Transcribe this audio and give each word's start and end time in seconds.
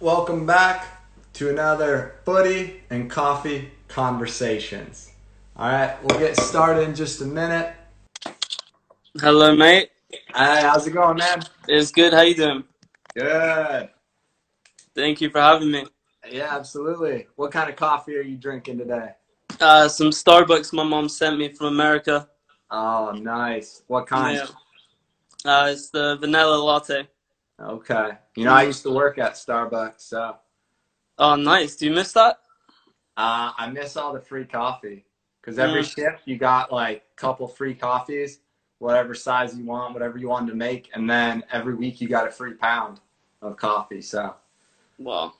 Welcome 0.00 0.44
back 0.44 0.86
to 1.32 1.48
another 1.48 2.16
footy 2.26 2.82
and 2.90 3.10
coffee 3.10 3.70
conversations. 3.88 5.10
All 5.56 5.70
right, 5.70 5.96
we'll 6.04 6.18
get 6.18 6.36
started 6.36 6.82
in 6.82 6.94
just 6.94 7.22
a 7.22 7.24
minute. 7.24 7.74
Hello, 9.18 9.56
mate. 9.56 9.88
Hey, 10.10 10.60
how's 10.60 10.86
it 10.86 10.90
going, 10.90 11.16
man? 11.16 11.44
It's 11.66 11.90
good. 11.92 12.12
How 12.12 12.20
you 12.20 12.34
doing? 12.34 12.64
Good. 13.14 13.88
Thank 14.94 15.22
you 15.22 15.30
for 15.30 15.40
having 15.40 15.70
me. 15.70 15.86
Yeah, 16.30 16.54
absolutely. 16.54 17.28
What 17.36 17.50
kind 17.50 17.70
of 17.70 17.76
coffee 17.76 18.16
are 18.16 18.22
you 18.22 18.36
drinking 18.36 18.76
today? 18.76 19.12
Uh, 19.58 19.88
some 19.88 20.08
Starbucks 20.08 20.74
my 20.74 20.84
mom 20.84 21.08
sent 21.08 21.38
me 21.38 21.54
from 21.54 21.68
America. 21.68 22.28
Oh, 22.70 23.12
nice. 23.12 23.82
What 23.86 24.06
kind? 24.08 24.36
Yeah. 24.36 25.50
Uh, 25.50 25.68
it's 25.70 25.88
the 25.88 26.18
vanilla 26.20 26.56
latte. 26.62 27.08
Okay. 27.60 28.10
You 28.36 28.44
know, 28.44 28.52
I 28.52 28.62
used 28.64 28.82
to 28.82 28.90
work 28.90 29.18
at 29.18 29.32
Starbucks, 29.34 30.00
so 30.00 30.36
Oh, 31.18 31.34
nice. 31.36 31.76
Do 31.76 31.86
you 31.86 31.92
miss 31.92 32.12
that? 32.12 32.40
uh, 33.16 33.52
I 33.56 33.70
miss 33.72 33.96
all 33.96 34.12
the 34.12 34.20
free 34.20 34.44
coffee. 34.44 35.06
Because 35.40 35.58
every 35.58 35.82
Mm. 35.82 35.94
shift, 35.94 36.22
you 36.26 36.36
got 36.36 36.70
like 36.72 37.04
a 37.10 37.14
couple 37.14 37.46
free 37.48 37.74
coffees, 37.74 38.40
whatever 38.78 39.14
size 39.14 39.56
you 39.56 39.64
want, 39.64 39.94
whatever 39.94 40.18
you 40.18 40.28
wanted 40.28 40.50
to 40.50 40.56
make. 40.56 40.90
And 40.92 41.08
then 41.08 41.44
every 41.52 41.74
week, 41.74 42.00
you 42.00 42.08
got 42.08 42.26
a 42.26 42.30
free 42.30 42.54
pound 42.54 43.00
of 43.40 43.56
coffee. 43.56 44.02
So 44.02 44.34
Well, 44.98 45.34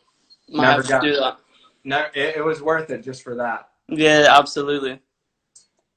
might 0.48 0.62
Never 0.62 0.76
have 0.76 0.84
to 0.84 0.88
got- 0.92 1.02
do 1.02 1.16
that. 1.16 1.38
no, 1.84 2.06
it, 2.14 2.36
it 2.36 2.44
was 2.44 2.62
worth 2.62 2.88
it 2.90 3.02
just 3.02 3.22
for 3.24 3.34
that. 3.34 3.70
Yeah, 3.88 4.26
absolutely. 4.30 5.00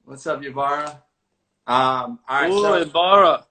What's 0.06 0.26
up, 0.28 0.42
Yavara? 0.42 1.02
Um, 1.68 2.20
all 2.28 2.42
right, 2.42 2.50
Ooh, 2.52 2.62
so 2.62 2.74
Ibarra. 2.82 3.46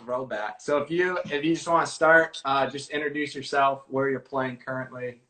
Throwback. 0.00 0.60
So 0.60 0.78
if 0.78 0.90
you 0.90 1.18
if 1.26 1.44
you 1.44 1.54
just 1.54 1.68
want 1.68 1.86
to 1.86 1.92
start, 1.92 2.40
uh, 2.44 2.66
just 2.68 2.90
introduce 2.90 3.34
yourself, 3.34 3.84
where 3.88 4.08
you're 4.08 4.20
playing 4.20 4.58
currently. 4.58 5.20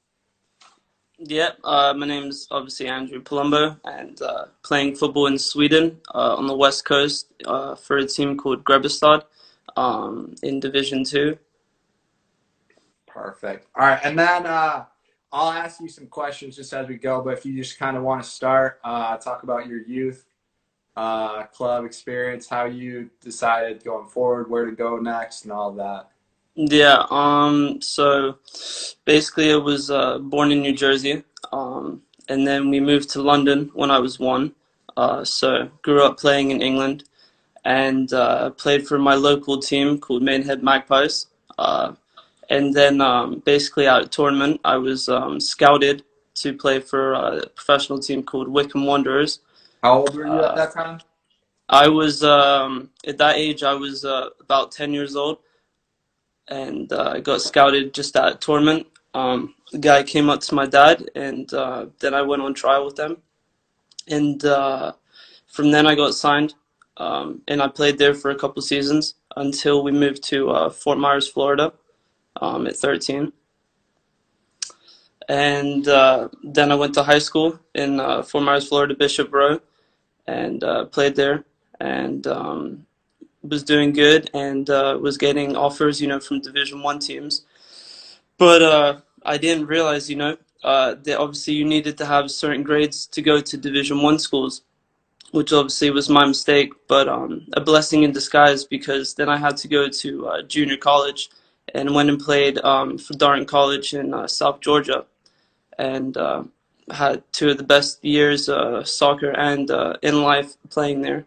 Yep. 1.19 1.59
Uh, 1.63 1.93
my 1.95 2.07
name's 2.07 2.47
obviously 2.51 2.89
Andrew 2.89 3.23
Palumbo, 3.23 3.79
and 3.85 4.21
uh, 4.23 4.47
playing 4.63 4.97
football 4.97 5.27
in 5.27 5.39
Sweden 5.39 6.01
uh, 6.15 6.37
on 6.37 6.47
the 6.47 6.57
west 6.57 6.85
coast 6.85 7.33
uh, 7.45 7.75
for 7.75 7.99
a 7.99 8.07
team 8.07 8.39
called 8.39 8.65
Grebbestad 8.65 9.25
um, 9.77 10.35
in 10.43 10.61
Division 10.61 11.05
Two. 11.05 11.39
Perfect. 13.07 13.67
All 13.77 13.87
right, 13.87 14.01
and 14.03 14.19
then 14.19 14.47
uh, 14.47 14.85
I'll 15.33 15.53
ask 15.53 15.81
you 15.81 15.89
some 15.89 16.07
questions 16.07 16.57
just 16.57 16.73
as 16.73 16.89
we 16.89 16.97
go. 16.97 17.21
But 17.21 17.35
if 17.39 17.45
you 17.45 17.55
just 17.55 17.79
kind 17.79 17.97
of 17.97 18.03
want 18.03 18.23
to 18.23 18.29
start, 18.29 18.81
uh, 18.83 19.17
talk 19.19 19.43
about 19.43 19.67
your 19.67 19.83
youth 19.83 20.25
uh, 20.97 21.45
club 21.45 21.85
experience, 21.85 22.49
how 22.49 22.65
you 22.65 23.11
decided 23.21 23.85
going 23.85 24.09
forward, 24.09 24.51
where 24.51 24.67
to 24.67 24.73
go 24.73 24.97
next, 24.97 25.45
and 25.45 25.53
all 25.53 25.73
that. 25.73 26.09
Yeah, 26.55 27.07
um, 27.11 27.81
so 27.81 28.39
basically 29.05 29.53
I 29.53 29.57
was 29.57 29.91
uh, 29.91 30.19
born 30.19 30.53
in 30.53 30.61
New 30.61 30.75
Jersey, 30.75 31.23
um, 31.53 32.03
and 32.29 32.47
then 32.47 32.71
we 32.71 32.81
moved 32.81 33.11
to 33.11 33.23
London 33.23 33.71
when 33.75 33.91
I 33.91 33.99
was 33.99 34.19
one. 34.19 34.55
Uh, 34.97 35.25
so 35.25 35.71
grew 35.83 36.03
up 36.05 36.19
playing 36.19 36.51
in 36.51 36.61
England 36.61 37.05
and 37.65 38.13
uh, 38.13 38.51
played 38.51 38.87
for 38.87 38.99
my 38.99 39.15
local 39.15 39.59
team 39.59 39.99
called 39.99 40.23
Maidenhead 40.23 40.63
Magpies. 40.63 41.27
Uh, 41.59 41.95
and 42.49 42.75
then 42.75 43.01
um, 43.01 43.43
basically 43.45 43.87
at 43.87 44.03
a 44.03 44.09
tournament, 44.09 44.61
I 44.65 44.77
was 44.77 45.09
um, 45.09 45.41
scouted 45.41 46.03
to 46.35 46.53
play 46.53 46.81
for 46.81 47.13
a 47.13 47.47
professional 47.49 47.99
team 47.99 48.23
called 48.23 48.49
Wycombe 48.49 48.87
Wanderers. 48.87 49.41
How 49.83 50.01
old 50.01 50.15
were 50.15 50.27
you 50.27 50.33
Uh, 50.33 50.49
at 50.51 50.57
that 50.57 50.73
time? 50.73 51.01
I 51.69 51.89
was 51.89 52.25
um, 52.25 52.91
at 53.07 53.19
that 53.19 53.37
age. 53.37 53.63
I 53.63 53.75
was 53.75 54.05
uh, 54.05 54.31
about 54.41 54.73
ten 54.73 54.93
years 54.93 55.17
old, 55.17 55.39
and 56.49 56.93
uh, 56.93 57.13
I 57.15 57.21
got 57.21 57.41
scouted 57.41 57.95
just 57.95 58.17
at 58.17 58.33
a 58.33 58.37
tournament. 58.37 58.87
Um, 59.15 59.55
the 59.73 59.79
guy 59.79 60.03
came 60.03 60.29
up 60.29 60.41
to 60.41 60.55
my 60.55 60.67
dad, 60.67 61.09
and 61.15 61.53
uh, 61.55 61.87
then 62.01 62.15
I 62.15 62.23
went 62.23 62.43
on 62.43 62.55
trial 62.55 62.85
with 62.85 62.97
them, 62.97 63.19
and 64.09 64.45
uh, 64.45 64.93
from 65.47 65.71
then 65.71 65.87
I 65.87 65.95
got 65.95 66.15
signed, 66.15 66.55
um, 66.97 67.43
and 67.49 67.63
I 67.63 67.69
played 67.69 67.99
there 67.99 68.15
for 68.15 68.31
a 68.31 68.37
couple 68.37 68.63
seasons 68.63 69.15
until 69.37 69.83
we 69.83 69.93
moved 69.93 70.23
to 70.25 70.51
uh, 70.51 70.71
Fort 70.71 70.99
Myers, 70.99 71.29
Florida, 71.29 71.73
um, 72.41 72.67
at 72.67 72.77
13. 72.77 73.33
And 75.29 75.87
uh, 75.87 76.29
then 76.43 76.73
I 76.73 76.75
went 76.75 76.95
to 76.95 77.03
high 77.05 77.21
school 77.21 77.59
in 77.75 78.01
uh, 78.01 78.23
Fort 78.23 78.45
Myers, 78.45 78.69
Florida, 78.69 78.95
Bishop 78.95 79.31
Verot, 79.31 79.61
and 80.27 80.63
uh, 80.65 80.85
played 80.87 81.17
there 81.17 81.45
and 81.81 82.27
um, 82.27 82.87
was 83.43 83.63
doing 83.63 83.93
good 83.93 84.31
and 84.35 84.69
uh, 84.71 84.99
was 85.01 85.17
getting 85.17 85.57
offers, 85.57 86.01
you 86.01 86.09
know, 86.09 86.21
from 86.21 86.41
Division 86.41 86.83
One 86.83 86.99
teams. 86.99 87.45
But 88.39 88.63
uh, 88.63 89.01
I 89.25 89.39
didn't 89.39 89.67
realize, 89.67 90.09
you 90.09 90.17
know, 90.17 90.37
uh, 90.63 90.95
that 91.03 91.19
obviously 91.19 91.55
you 91.55 91.65
needed 91.65 91.97
to 91.99 92.07
have 92.07 92.31
certain 92.31 92.63
grades 92.63 93.07
to 93.07 93.23
go 93.23 93.41
to 93.41 93.57
Division 93.57 94.03
One 94.03 94.19
schools, 94.19 94.63
which 95.33 95.53
obviously 95.53 95.91
was 95.91 96.09
my 96.09 96.25
mistake, 96.27 96.73
but 96.89 97.09
um, 97.09 97.47
a 97.55 97.61
blessing 97.61 98.03
in 98.03 98.13
disguise 98.13 98.65
because 98.65 99.15
then 99.15 99.29
I 99.29 99.37
had 99.37 99.57
to 99.59 99.69
go 99.69 99.89
to 99.89 100.29
uh, 100.29 100.43
junior 100.43 100.77
college 100.77 101.31
and 101.75 101.95
went 101.95 102.11
and 102.11 102.21
played 102.21 102.59
um, 102.59 102.99
for 102.99 103.15
Darton 103.15 103.47
College 103.47 103.95
in 103.95 104.13
uh, 104.13 104.27
South 104.27 104.61
Georgia, 104.61 105.07
and 105.79 106.17
had 106.93 107.23
two 107.33 107.51
of 107.51 107.59
the 107.59 107.65
best 107.65 108.05
years 108.05 108.49
uh, 108.49 108.85
soccer 108.85 109.31
and 109.31 109.71
uh, 109.71 109.95
in 110.03 110.23
life 110.23 110.57
playing 110.69 111.03
there 111.03 111.27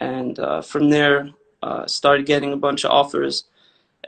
and 0.00 0.38
uh, 0.38 0.60
from 0.60 0.90
there 0.90 1.30
uh, 1.62 1.86
started 1.86 2.26
getting 2.26 2.52
a 2.52 2.56
bunch 2.56 2.84
of 2.84 2.90
offers 2.90 3.44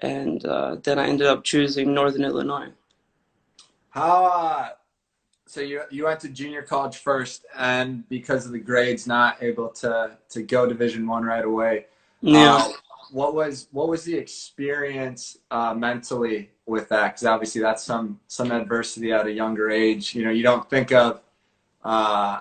and 0.02 0.44
uh, 0.44 0.76
then 0.82 0.98
i 0.98 1.06
ended 1.06 1.26
up 1.26 1.44
choosing 1.44 1.94
northern 1.94 2.24
illinois 2.24 2.68
How? 3.90 4.26
Uh, 4.26 4.68
so 5.48 5.60
you 5.62 5.82
you 5.90 6.04
went 6.04 6.20
to 6.20 6.28
junior 6.28 6.62
college 6.62 6.98
first, 6.98 7.46
and 7.56 8.06
because 8.08 8.44
of 8.44 8.52
the 8.52 8.58
grades, 8.58 9.06
not 9.06 9.42
able 9.42 9.70
to 9.70 10.16
to 10.28 10.42
go 10.42 10.66
Division 10.66 11.06
One 11.06 11.24
right 11.24 11.44
away. 11.44 11.86
yeah 12.20 12.56
Uh, 12.56 12.72
what 13.10 13.34
was 13.34 13.68
what 13.72 13.88
was 13.88 14.04
the 14.04 14.14
experience 14.16 15.38
uh, 15.50 15.74
mentally 15.74 16.50
with 16.66 16.88
that? 16.90 17.14
Because 17.14 17.26
obviously 17.26 17.60
that's 17.60 17.82
some 17.82 18.20
some 18.28 18.52
adversity 18.52 19.12
at 19.12 19.26
a 19.26 19.32
younger 19.32 19.70
age. 19.70 20.14
You 20.14 20.24
know, 20.24 20.30
you 20.30 20.42
don't 20.42 20.68
think 20.68 20.92
of 20.92 21.20
uh, 21.84 22.40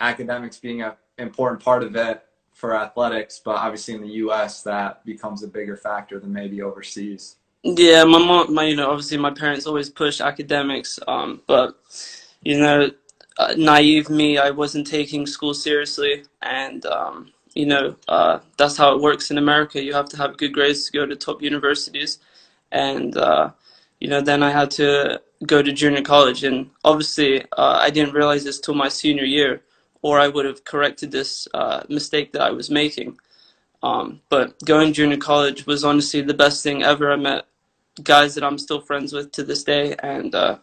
academics 0.00 0.58
being 0.58 0.82
a 0.82 0.96
important 1.18 1.62
part 1.62 1.82
of 1.82 1.96
it 1.96 2.22
for 2.52 2.74
athletics, 2.74 3.40
but 3.44 3.56
obviously 3.56 3.94
in 3.94 4.00
the 4.00 4.14
U.S. 4.24 4.62
that 4.62 5.04
becomes 5.04 5.42
a 5.42 5.48
bigger 5.48 5.76
factor 5.76 6.18
than 6.18 6.32
maybe 6.32 6.62
overseas. 6.62 7.36
yeah 7.62 8.04
my 8.04 8.18
mom 8.18 8.54
my 8.54 8.64
you 8.64 8.76
know 8.76 8.90
obviously 8.90 9.18
my 9.18 9.30
parents 9.30 9.66
always 9.66 9.90
pushed 9.90 10.20
academics 10.20 10.98
um, 11.08 11.42
but 11.46 11.76
you 12.42 12.58
know 12.58 12.90
uh, 13.38 13.54
naive 13.56 14.08
me 14.08 14.38
i 14.38 14.50
wasn't 14.50 14.86
taking 14.86 15.26
school 15.26 15.52
seriously 15.52 16.22
and 16.42 16.86
um, 16.86 17.32
you 17.56 17.66
know 17.66 17.96
uh, 18.08 18.40
that's 18.58 18.76
how 18.76 18.94
it 18.94 19.02
works 19.02 19.30
in 19.32 19.38
america. 19.38 19.82
You 19.82 19.94
have 19.94 20.08
to 20.10 20.18
have 20.18 20.36
good 20.38 20.54
grades 20.54 20.86
to 20.86 20.92
go 20.92 21.06
to 21.06 21.16
top 21.16 21.42
universities. 21.42 22.18
And 22.72 23.16
uh, 23.16 23.50
you 24.00 24.08
know 24.08 24.20
then 24.20 24.42
i 24.42 24.50
had 24.50 24.70
to 24.72 25.20
go 25.46 25.62
to 25.62 25.72
junior 25.72 26.02
college. 26.02 26.44
And 26.44 26.70
obviously 26.84 27.42
uh, 27.56 27.78
i 27.86 27.90
didn't 27.90 28.14
realize 28.14 28.44
this 28.44 28.60
till 28.60 28.74
my 28.74 28.88
senior 28.88 29.24
year 29.24 29.62
or 30.02 30.20
i 30.20 30.28
would 30.28 30.46
have 30.46 30.64
corrected 30.64 31.10
this 31.12 31.48
uh, 31.54 31.82
mistake 31.88 32.32
that 32.32 32.42
i 32.42 32.50
was 32.50 32.70
making. 32.70 33.18
Um, 33.82 34.20
but 34.30 34.58
going 34.64 34.92
junior 34.92 35.18
college 35.18 35.66
was 35.66 35.84
honestly 35.84 36.22
the 36.22 36.34
best 36.34 36.62
thing 36.62 36.82
ever. 36.82 37.12
I 37.12 37.16
met 37.16 37.46
guys 38.02 38.34
that 38.34 38.44
i'm 38.44 38.58
still 38.58 38.80
friends 38.82 39.12
with 39.14 39.32
to 39.32 39.44
this 39.44 39.64
day. 39.64 39.96
And 40.02 40.34
uh, 40.34 40.58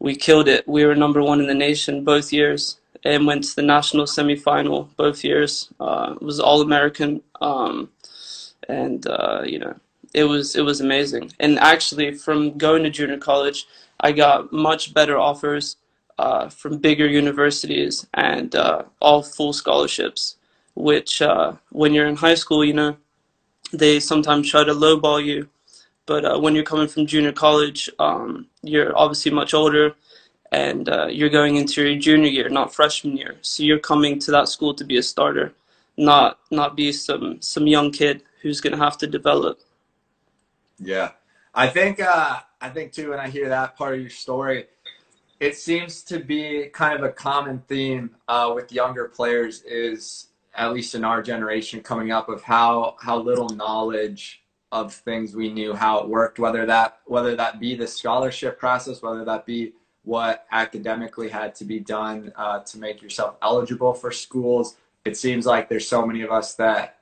we 0.00 0.16
killed 0.16 0.48
it. 0.48 0.66
We 0.68 0.86
were 0.86 0.96
number 0.96 1.22
one 1.22 1.40
in 1.40 1.48
the 1.48 1.54
nation 1.68 2.04
both 2.04 2.32
years 2.32 2.79
and 3.04 3.26
went 3.26 3.44
to 3.44 3.56
the 3.56 3.62
national 3.62 4.06
semifinal 4.06 4.88
both 4.96 5.24
years 5.24 5.72
uh, 5.80 6.14
was 6.20 6.40
all 6.40 6.60
american 6.60 7.22
um, 7.40 7.90
and 8.68 9.06
uh, 9.06 9.42
you 9.44 9.58
know 9.58 9.74
it 10.14 10.24
was 10.24 10.56
it 10.56 10.62
was 10.62 10.80
amazing. 10.80 11.32
And 11.38 11.58
actually, 11.58 12.14
from 12.14 12.58
going 12.58 12.82
to 12.82 12.90
junior 12.90 13.18
college, 13.18 13.66
I 14.00 14.12
got 14.12 14.52
much 14.52 14.92
better 14.92 15.18
offers 15.18 15.76
uh, 16.18 16.48
from 16.48 16.78
bigger 16.78 17.06
universities 17.06 18.06
and 18.14 18.54
uh, 18.54 18.82
all 19.00 19.22
full 19.22 19.52
scholarships. 19.52 20.36
Which, 20.74 21.20
uh, 21.20 21.54
when 21.70 21.92
you're 21.92 22.06
in 22.06 22.16
high 22.16 22.36
school, 22.36 22.64
you 22.64 22.72
know, 22.72 22.96
they 23.72 24.00
sometimes 24.00 24.48
try 24.48 24.64
to 24.64 24.72
lowball 24.72 25.24
you. 25.24 25.48
But 26.06 26.24
uh, 26.24 26.38
when 26.38 26.54
you're 26.54 26.64
coming 26.64 26.88
from 26.88 27.06
junior 27.06 27.32
college, 27.32 27.90
um, 27.98 28.46
you're 28.62 28.96
obviously 28.96 29.30
much 29.30 29.52
older, 29.52 29.94
and 30.52 30.88
uh, 30.88 31.06
you're 31.06 31.28
going 31.28 31.56
into 31.56 31.82
your 31.88 31.98
junior 31.98 32.28
year, 32.28 32.48
not 32.48 32.74
freshman 32.74 33.16
year. 33.16 33.36
So 33.42 33.62
you're 33.62 33.78
coming 33.78 34.18
to 34.20 34.30
that 34.32 34.48
school 34.48 34.74
to 34.74 34.84
be 34.84 34.96
a 34.96 35.02
starter, 35.02 35.52
not 35.96 36.38
not 36.50 36.76
be 36.76 36.92
some 36.92 37.40
some 37.40 37.66
young 37.66 37.90
kid 37.90 38.22
who's 38.42 38.60
gonna 38.60 38.76
have 38.76 38.98
to 38.98 39.06
develop. 39.06 39.60
Yeah, 40.78 41.12
I 41.54 41.68
think 41.68 42.00
uh, 42.00 42.40
I 42.60 42.68
think 42.70 42.92
too. 42.92 43.10
When 43.10 43.20
I 43.20 43.28
hear 43.28 43.48
that 43.48 43.76
part 43.76 43.94
of 43.94 44.00
your 44.00 44.10
story, 44.10 44.66
it 45.38 45.56
seems 45.56 46.02
to 46.04 46.18
be 46.18 46.66
kind 46.72 46.98
of 46.98 47.04
a 47.04 47.12
common 47.12 47.62
theme 47.68 48.10
uh, 48.28 48.52
with 48.54 48.72
younger 48.72 49.08
players. 49.08 49.62
Is 49.62 50.28
at 50.56 50.72
least 50.72 50.96
in 50.96 51.04
our 51.04 51.22
generation 51.22 51.80
coming 51.80 52.10
up 52.10 52.28
of 52.28 52.42
how 52.42 52.96
how 53.00 53.18
little 53.18 53.50
knowledge 53.50 54.42
of 54.72 54.94
things 54.94 55.34
we 55.34 55.52
knew 55.52 55.74
how 55.74 55.98
it 55.98 56.08
worked, 56.08 56.38
whether 56.38 56.66
that 56.66 57.00
whether 57.06 57.36
that 57.36 57.60
be 57.60 57.74
the 57.76 57.86
scholarship 57.86 58.58
process, 58.58 59.02
whether 59.02 59.24
that 59.24 59.46
be 59.46 59.72
what 60.10 60.44
academically 60.50 61.28
had 61.28 61.54
to 61.54 61.64
be 61.64 61.78
done 61.78 62.32
uh, 62.34 62.58
to 62.58 62.78
make 62.78 63.00
yourself 63.00 63.36
eligible 63.42 63.94
for 63.94 64.10
schools. 64.10 64.74
It 65.04 65.16
seems 65.16 65.46
like 65.46 65.68
there's 65.68 65.86
so 65.86 66.04
many 66.04 66.22
of 66.22 66.32
us 66.32 66.54
that 66.56 66.98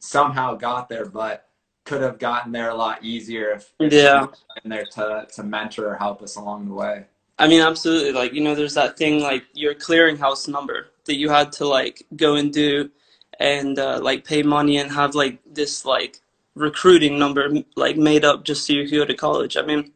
somehow 0.00 0.56
got 0.56 0.88
there, 0.88 1.04
but 1.06 1.46
could 1.84 2.02
have 2.02 2.18
gotten 2.18 2.50
there 2.50 2.70
a 2.70 2.74
lot 2.74 3.04
easier 3.04 3.50
if, 3.52 3.72
Yeah. 3.78 4.26
in 4.64 4.70
there 4.70 4.86
to 4.96 5.28
to 5.36 5.42
mentor 5.44 5.86
or 5.92 5.94
help 5.94 6.20
us 6.20 6.34
along 6.34 6.66
the 6.66 6.74
way. 6.74 7.04
I 7.38 7.46
mean, 7.46 7.60
absolutely. 7.60 8.10
Like, 8.10 8.32
you 8.32 8.40
know, 8.40 8.56
there's 8.56 8.74
that 8.74 8.98
thing 8.98 9.20
like 9.20 9.44
your 9.52 9.74
clearinghouse 9.76 10.48
number 10.48 10.88
that 11.04 11.14
you 11.14 11.28
had 11.30 11.52
to 11.58 11.64
like 11.64 12.04
go 12.16 12.34
and 12.34 12.52
do 12.52 12.90
and 13.38 13.78
uh, 13.78 14.00
like 14.02 14.24
pay 14.24 14.42
money 14.42 14.78
and 14.78 14.90
have 14.90 15.14
like 15.14 15.38
this 15.46 15.84
like 15.84 16.18
recruiting 16.56 17.20
number 17.20 17.48
like 17.76 17.96
made 17.96 18.24
up 18.24 18.44
just 18.44 18.66
so 18.66 18.72
you 18.72 18.82
could 18.88 18.98
go 18.98 19.04
to 19.04 19.14
college. 19.14 19.56
I 19.56 19.62
mean, 19.62 19.92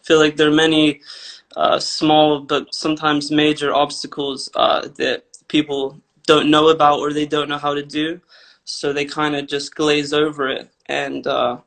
I 0.00 0.02
feel 0.02 0.18
like 0.18 0.36
there 0.36 0.48
are 0.48 0.62
many 0.66 1.02
uh, 1.58 1.80
small 1.80 2.40
but 2.40 2.72
sometimes 2.72 3.32
major 3.32 3.74
obstacles 3.74 4.48
uh, 4.54 4.86
that 4.96 5.24
people 5.48 6.00
don't 6.24 6.50
know 6.50 6.68
about 6.68 7.00
or 7.00 7.12
they 7.12 7.26
don't 7.26 7.48
know 7.48 7.58
how 7.58 7.74
to 7.74 7.82
do. 7.82 8.20
So 8.64 8.92
they 8.92 9.04
kind 9.04 9.34
of 9.34 9.48
just 9.48 9.74
glaze 9.74 10.12
over 10.12 10.48
it. 10.48 10.70
And 10.86 11.26
uh, 11.26 11.58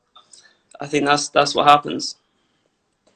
I 0.79 0.87
think 0.87 1.05
that's 1.05 1.27
that's 1.29 1.53
what 1.53 1.67
happens. 1.67 2.15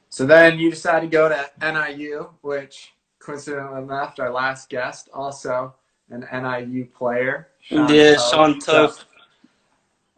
So 0.10 0.26
then 0.26 0.60
you 0.60 0.70
decide 0.70 1.02
to 1.02 1.08
go 1.08 1.30
to 1.30 1.50
NIU, 1.62 2.30
which 2.42 2.94
coincidentally 3.20 3.84
enough, 3.84 4.20
our 4.20 4.32
last 4.32 4.70
guest 4.70 5.10
also 5.14 5.74
an 6.10 6.26
NIU 6.32 6.86
player. 6.86 7.48
Yeah, 7.70 8.16
Toth. 8.16 8.32
Sean 8.32 8.62
So, 8.62 8.94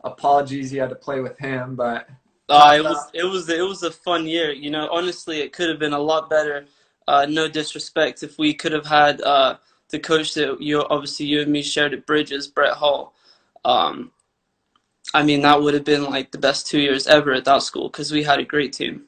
apologies 0.03 0.73
you 0.73 0.81
had 0.81 0.89
to 0.89 0.95
play 0.95 1.19
with 1.19 1.37
him, 1.37 1.75
but 1.75 2.09
Uh, 2.49 2.73
it 2.77 2.83
was 2.83 3.09
it 3.13 3.23
was 3.23 3.49
it 3.49 3.61
was 3.61 3.83
a 3.83 3.91
fun 3.91 4.25
year. 4.27 4.51
You 4.53 4.69
know, 4.71 4.87
honestly, 4.91 5.41
it 5.41 5.53
could 5.53 5.69
have 5.69 5.79
been 5.79 5.93
a 5.93 5.99
lot 5.99 6.29
better. 6.29 6.65
Uh, 7.07 7.25
no 7.29 7.47
disrespect, 7.47 8.23
if 8.23 8.37
we 8.37 8.53
could 8.53 8.71
have 8.73 8.85
had 8.85 9.21
uh, 9.21 9.57
the 9.89 9.99
coach 9.99 10.33
that 10.35 10.61
you 10.61 10.83
obviously 10.89 11.25
you 11.25 11.41
and 11.41 11.51
me 11.51 11.61
shared 11.61 11.93
at 11.93 12.05
Bridges, 12.05 12.47
Brett 12.47 12.73
Hall. 12.75 13.13
Um, 13.65 14.11
I 15.13 15.23
mean, 15.23 15.41
that 15.41 15.61
would 15.61 15.73
have 15.73 15.85
been 15.85 16.03
like 16.05 16.31
the 16.31 16.37
best 16.37 16.67
two 16.67 16.79
years 16.79 17.07
ever 17.07 17.33
at 17.33 17.45
that 17.45 17.63
school 17.63 17.89
because 17.89 18.11
we 18.11 18.23
had 18.23 18.39
a 18.39 18.45
great 18.45 18.73
team. 18.73 19.05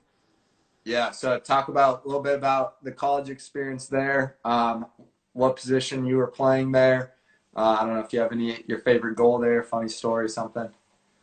yeah. 0.85 1.11
So 1.11 1.39
talk 1.39 1.67
about 1.67 2.03
a 2.03 2.07
little 2.07 2.23
bit 2.23 2.35
about 2.35 2.83
the 2.83 2.91
college 2.91 3.29
experience 3.29 3.87
there. 3.87 4.37
Um, 4.45 4.87
what 5.33 5.55
position 5.57 6.05
you 6.05 6.17
were 6.17 6.27
playing 6.27 6.71
there? 6.71 7.13
Uh, 7.55 7.77
I 7.79 7.85
don't 7.85 7.95
know 7.95 8.01
if 8.01 8.13
you 8.13 8.19
have 8.19 8.31
any 8.31 8.63
your 8.67 8.79
favorite 8.79 9.15
goal 9.15 9.39
there, 9.39 9.63
funny 9.63 9.89
story, 9.89 10.29
something. 10.29 10.69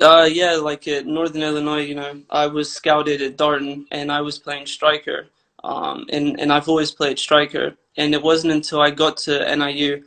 Uh, 0.01 0.29
yeah, 0.31 0.57
like 0.57 0.87
at 0.89 1.07
Northern 1.07 1.43
Illinois, 1.43 1.81
you 1.81 1.95
know, 1.95 2.21
I 2.29 2.47
was 2.47 2.71
scouted 2.71 3.23
at 3.23 3.37
Darton 3.37 3.87
and 3.91 4.13
I 4.13 4.21
was 4.21 4.39
playing 4.39 4.67
striker. 4.67 5.29
Um, 5.65 6.07
and, 6.13 6.39
and 6.39 6.53
I've 6.53 6.69
always 6.69 6.91
played 6.91 7.19
striker. 7.19 7.75
And 7.97 8.15
it 8.15 8.23
wasn't 8.23 8.53
until 8.53 8.81
I 8.81 8.91
got 8.91 9.17
to 9.19 9.57
NIU, 9.57 10.05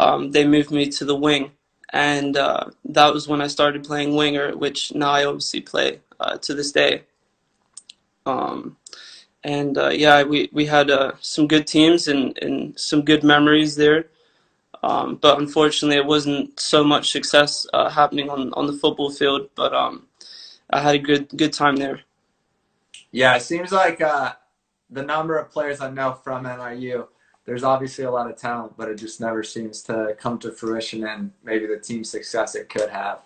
um, 0.00 0.32
they 0.32 0.44
moved 0.46 0.72
me 0.72 0.88
to 0.90 1.04
the 1.04 1.14
wing. 1.14 1.52
And 1.92 2.36
uh, 2.36 2.66
that 2.86 3.14
was 3.14 3.28
when 3.28 3.40
I 3.40 3.46
started 3.46 3.84
playing 3.84 4.16
winger, 4.16 4.56
which 4.56 4.92
now 4.94 5.10
I 5.10 5.24
obviously 5.24 5.60
play 5.60 6.00
uh, 6.18 6.38
to 6.38 6.54
this 6.54 6.72
day. 6.72 7.02
Um, 8.26 8.76
and 9.44 9.78
uh, 9.78 9.88
yeah, 9.90 10.22
we, 10.24 10.50
we 10.52 10.66
had 10.66 10.90
uh, 10.90 11.12
some 11.20 11.46
good 11.46 11.66
teams 11.66 12.08
and, 12.08 12.36
and 12.42 12.78
some 12.78 13.02
good 13.02 13.22
memories 13.22 13.76
there. 13.76 14.06
Um, 14.82 15.16
but 15.16 15.38
unfortunately, 15.38 15.96
it 15.96 16.06
wasn't 16.06 16.58
so 16.58 16.82
much 16.82 17.12
success 17.12 17.66
uh, 17.74 17.90
happening 17.90 18.30
on, 18.30 18.52
on 18.54 18.66
the 18.66 18.72
football 18.72 19.10
field. 19.10 19.50
But 19.54 19.74
um, 19.74 20.06
I 20.70 20.80
had 20.80 20.94
a 20.94 20.98
good 20.98 21.28
good 21.36 21.52
time 21.52 21.76
there. 21.76 22.00
Yeah, 23.12 23.36
it 23.36 23.42
seems 23.42 23.72
like 23.72 24.00
uh, 24.00 24.32
the 24.90 25.02
number 25.02 25.36
of 25.36 25.50
players 25.50 25.80
I 25.80 25.90
know 25.90 26.12
from 26.12 26.44
NIU, 26.44 27.08
there's 27.44 27.64
obviously 27.64 28.04
a 28.04 28.10
lot 28.10 28.30
of 28.30 28.36
talent, 28.36 28.76
but 28.76 28.88
it 28.88 28.96
just 28.96 29.20
never 29.20 29.42
seems 29.42 29.82
to 29.82 30.16
come 30.18 30.38
to 30.38 30.52
fruition 30.52 31.04
and 31.04 31.32
maybe 31.42 31.66
the 31.66 31.78
team 31.78 32.04
success 32.04 32.54
it 32.54 32.68
could 32.68 32.90
have. 32.90 33.22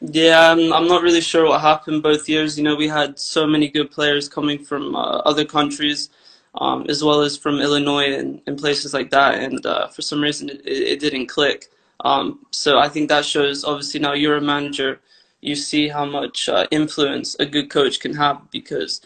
Yeah, 0.00 0.52
I'm, 0.52 0.72
I'm 0.72 0.86
not 0.86 1.02
really 1.02 1.22
sure 1.22 1.46
what 1.46 1.62
happened 1.62 2.02
both 2.02 2.28
years. 2.28 2.58
You 2.58 2.64
know, 2.64 2.76
we 2.76 2.86
had 2.86 3.18
so 3.18 3.46
many 3.46 3.68
good 3.68 3.90
players 3.90 4.28
coming 4.28 4.62
from 4.62 4.94
uh, 4.94 5.18
other 5.24 5.44
countries, 5.44 6.10
um, 6.58 6.86
as 6.88 7.02
well 7.02 7.20
as 7.22 7.36
from 7.36 7.60
Illinois 7.60 8.14
and, 8.14 8.40
and 8.46 8.58
places 8.58 8.94
like 8.94 9.10
that. 9.10 9.34
And 9.34 9.64
uh, 9.64 9.88
for 9.88 10.02
some 10.02 10.20
reason, 10.20 10.50
it, 10.50 10.62
it 10.64 11.00
didn't 11.00 11.26
click. 11.26 11.66
Um, 12.00 12.46
so 12.50 12.78
I 12.78 12.88
think 12.88 13.08
that 13.08 13.24
shows, 13.24 13.64
obviously, 13.64 14.00
now 14.00 14.12
you're 14.12 14.36
a 14.36 14.42
manager, 14.42 15.00
you 15.40 15.54
see 15.54 15.88
how 15.88 16.04
much 16.04 16.48
uh, 16.48 16.66
influence 16.70 17.36
a 17.38 17.46
good 17.46 17.70
coach 17.70 18.00
can 18.00 18.14
have 18.14 18.50
because 18.50 19.00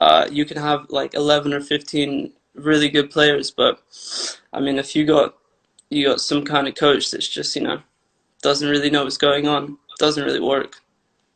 uh, 0.00 0.26
you 0.30 0.44
can 0.44 0.56
have 0.56 0.86
like 0.90 1.14
11 1.14 1.52
or 1.52 1.60
15 1.60 2.32
really 2.54 2.88
good 2.88 3.10
players. 3.10 3.50
But 3.50 3.80
I 4.52 4.60
mean, 4.60 4.78
if 4.78 4.94
you 4.94 5.06
got 5.06 5.34
you 5.90 6.06
got 6.06 6.20
some 6.20 6.44
kind 6.44 6.66
of 6.66 6.74
coach 6.74 7.10
that's 7.10 7.28
just, 7.28 7.54
you 7.54 7.62
know, 7.62 7.80
doesn't 8.42 8.68
really 8.68 8.90
know 8.90 9.04
what's 9.04 9.16
going 9.16 9.46
on, 9.46 9.78
doesn't 9.98 10.24
really 10.24 10.40
work. 10.40 10.80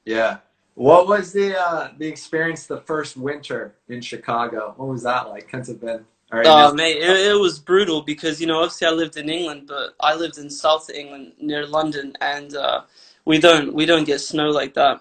Yeah. 0.04 0.38
What 0.78 1.08
was 1.08 1.32
the 1.32 1.58
uh, 1.60 1.88
the 1.98 2.06
experience 2.06 2.66
the 2.66 2.80
first 2.82 3.16
winter 3.16 3.74
in 3.88 4.00
Chicago? 4.00 4.74
What 4.76 4.88
was 4.88 5.02
that 5.02 5.28
like? 5.28 5.48
Couldn't 5.48 5.66
have 5.66 5.80
been. 5.80 6.04
Right, 6.30 6.46
Oh 6.46 6.72
mate, 6.72 6.98
it, 6.98 7.32
it 7.32 7.40
was 7.40 7.58
brutal 7.58 8.02
because 8.02 8.40
you 8.40 8.46
know 8.46 8.58
obviously 8.60 8.86
I 8.86 8.90
lived 8.90 9.16
in 9.16 9.28
England, 9.28 9.64
but 9.66 9.94
I 9.98 10.14
lived 10.14 10.38
in 10.38 10.48
South 10.48 10.88
England 10.88 11.32
near 11.40 11.66
London, 11.66 12.16
and 12.20 12.54
uh, 12.54 12.82
we 13.24 13.40
don't 13.40 13.74
we 13.74 13.86
don't 13.86 14.04
get 14.04 14.20
snow 14.20 14.50
like 14.50 14.74
that. 14.74 15.00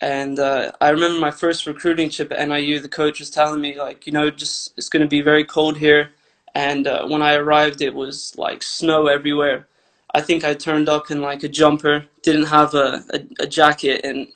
And 0.00 0.38
uh, 0.38 0.70
I 0.80 0.90
remember 0.90 1.18
my 1.18 1.32
first 1.32 1.66
recruiting 1.66 2.08
trip 2.08 2.30
at 2.30 2.48
NIU. 2.48 2.78
The 2.78 2.88
coach 2.88 3.18
was 3.18 3.30
telling 3.30 3.60
me 3.60 3.76
like, 3.76 4.06
you 4.06 4.12
know, 4.12 4.30
just 4.30 4.74
it's 4.76 4.88
going 4.88 5.02
to 5.02 5.08
be 5.08 5.22
very 5.22 5.44
cold 5.44 5.76
here. 5.76 6.10
And 6.54 6.86
uh, 6.86 7.04
when 7.08 7.20
I 7.20 7.34
arrived, 7.34 7.82
it 7.82 7.94
was 7.94 8.32
like 8.38 8.62
snow 8.62 9.08
everywhere. 9.08 9.66
I 10.14 10.20
think 10.20 10.44
I 10.44 10.54
turned 10.54 10.88
up 10.88 11.10
in 11.10 11.20
like 11.20 11.42
a 11.42 11.48
jumper, 11.48 12.06
didn't 12.22 12.46
have 12.46 12.74
a, 12.74 13.02
a, 13.12 13.20
a 13.40 13.46
jacket, 13.48 14.02
and 14.04 14.28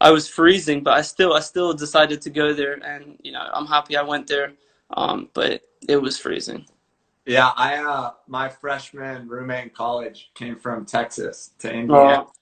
I 0.00 0.10
was 0.10 0.28
freezing. 0.28 0.82
But 0.82 0.94
I 0.94 1.02
still 1.02 1.34
I 1.34 1.40
still 1.40 1.72
decided 1.72 2.20
to 2.22 2.30
go 2.30 2.52
there, 2.52 2.74
and 2.84 3.18
you 3.22 3.32
know 3.32 3.48
I'm 3.52 3.66
happy 3.66 3.96
I 3.96 4.02
went 4.02 4.26
there. 4.26 4.52
Um, 4.96 5.28
but 5.34 5.62
it 5.88 5.96
was 6.00 6.18
freezing. 6.18 6.66
Yeah, 7.26 7.52
I 7.56 7.76
uh, 7.76 8.12
my 8.26 8.48
freshman 8.48 9.28
roommate 9.28 9.64
in 9.64 9.70
college 9.70 10.30
came 10.34 10.56
from 10.56 10.86
Texas 10.86 11.50
to 11.58 11.70
Indiana, 11.72 12.24
Oh, 12.26 12.32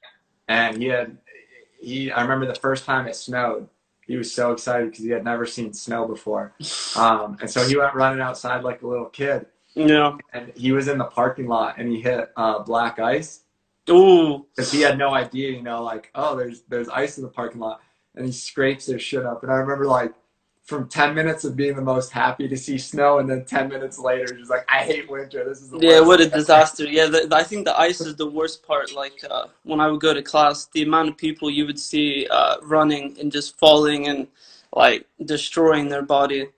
and 0.49 0.77
he 0.81 0.87
had 0.89 1.19
he. 1.81 2.11
I 2.13 2.23
remember 2.23 2.47
the 2.47 2.55
first 2.61 2.85
time 2.85 3.07
it 3.07 3.17
snowed. 3.17 3.69
He 4.07 4.17
was 4.17 4.33
so 4.33 4.53
excited 4.53 4.91
because 4.91 5.05
he 5.05 5.11
had 5.11 5.25
never 5.25 5.47
seen 5.47 5.73
snow 5.73 6.07
before, 6.07 6.55
um, 6.97 7.37
and 7.41 7.51
so 7.51 7.67
he 7.67 7.77
went 7.77 7.95
running 7.95 8.21
outside 8.21 8.63
like 8.63 8.83
a 8.83 8.87
little 8.87 9.07
kid. 9.07 9.47
yeah. 9.75 10.17
And 10.33 10.53
he 10.55 10.71
was 10.73 10.87
in 10.89 10.99
the 10.99 11.05
parking 11.05 11.49
lot 11.49 11.77
and 11.79 11.91
he 11.91 12.01
hit 12.01 12.31
uh, 12.37 12.61
black 12.61 12.99
ice 13.01 13.41
Ooh. 13.91 14.47
because 14.57 14.71
he 14.73 14.81
had 14.81 14.99
no 14.99 15.15
idea. 15.15 15.51
You 15.53 15.63
know, 15.63 15.83
like 15.83 16.11
oh, 16.15 16.37
there's 16.37 16.63
there's 16.69 16.89
ice 16.89 17.19
in 17.19 17.25
the 17.25 17.31
parking 17.31 17.61
lot, 17.61 17.81
and 18.15 18.27
he 18.27 18.33
scrapes 18.33 18.87
his 18.87 19.03
shit 19.03 19.25
up. 19.27 19.43
And 19.43 19.53
I 19.53 19.57
remember 19.57 19.87
like 19.87 20.13
from 20.65 20.89
10 20.89 21.15
minutes 21.15 21.45
of 21.45 21.55
being 21.57 21.77
the 21.77 21.83
most 21.83 22.11
happy 22.11 22.49
to 22.49 22.57
see 22.57 22.77
snow 22.77 23.19
and 23.19 23.31
then 23.31 23.45
10 23.45 23.69
minutes 23.69 24.01
later 24.01 24.27
just 24.37 24.51
like 24.51 24.65
i 24.69 24.79
hate 24.83 25.09
winter 25.09 25.45
this 25.45 25.61
is 25.61 25.71
the 25.71 25.79
Yeah, 25.79 26.01
what 26.01 26.21
a 26.21 26.29
disaster. 26.41 26.85
Yeah, 26.87 27.07
the, 27.07 27.29
I 27.33 27.45
think 27.45 27.67
the 27.67 27.79
ice 27.79 28.01
is 28.01 28.17
the 28.17 28.27
worst 28.29 28.67
part. 28.67 28.93
Like 28.93 29.15
uh, 29.31 29.47
when 29.63 29.81
I 29.81 29.89
would 29.89 30.01
go 30.01 30.13
to 30.13 30.23
class, 30.23 30.67
the 30.73 30.83
amount 30.83 31.09
of 31.11 31.17
people 31.17 31.51
you 31.51 31.67
would 31.67 31.79
see 31.79 32.27
uh, 32.31 32.57
running 32.63 33.17
and 33.21 33.31
just 33.31 33.59
falling 33.61 34.09
and 34.09 34.27
like 34.75 35.07
destroying 35.25 35.89
their 35.89 36.03
body. 36.03 36.49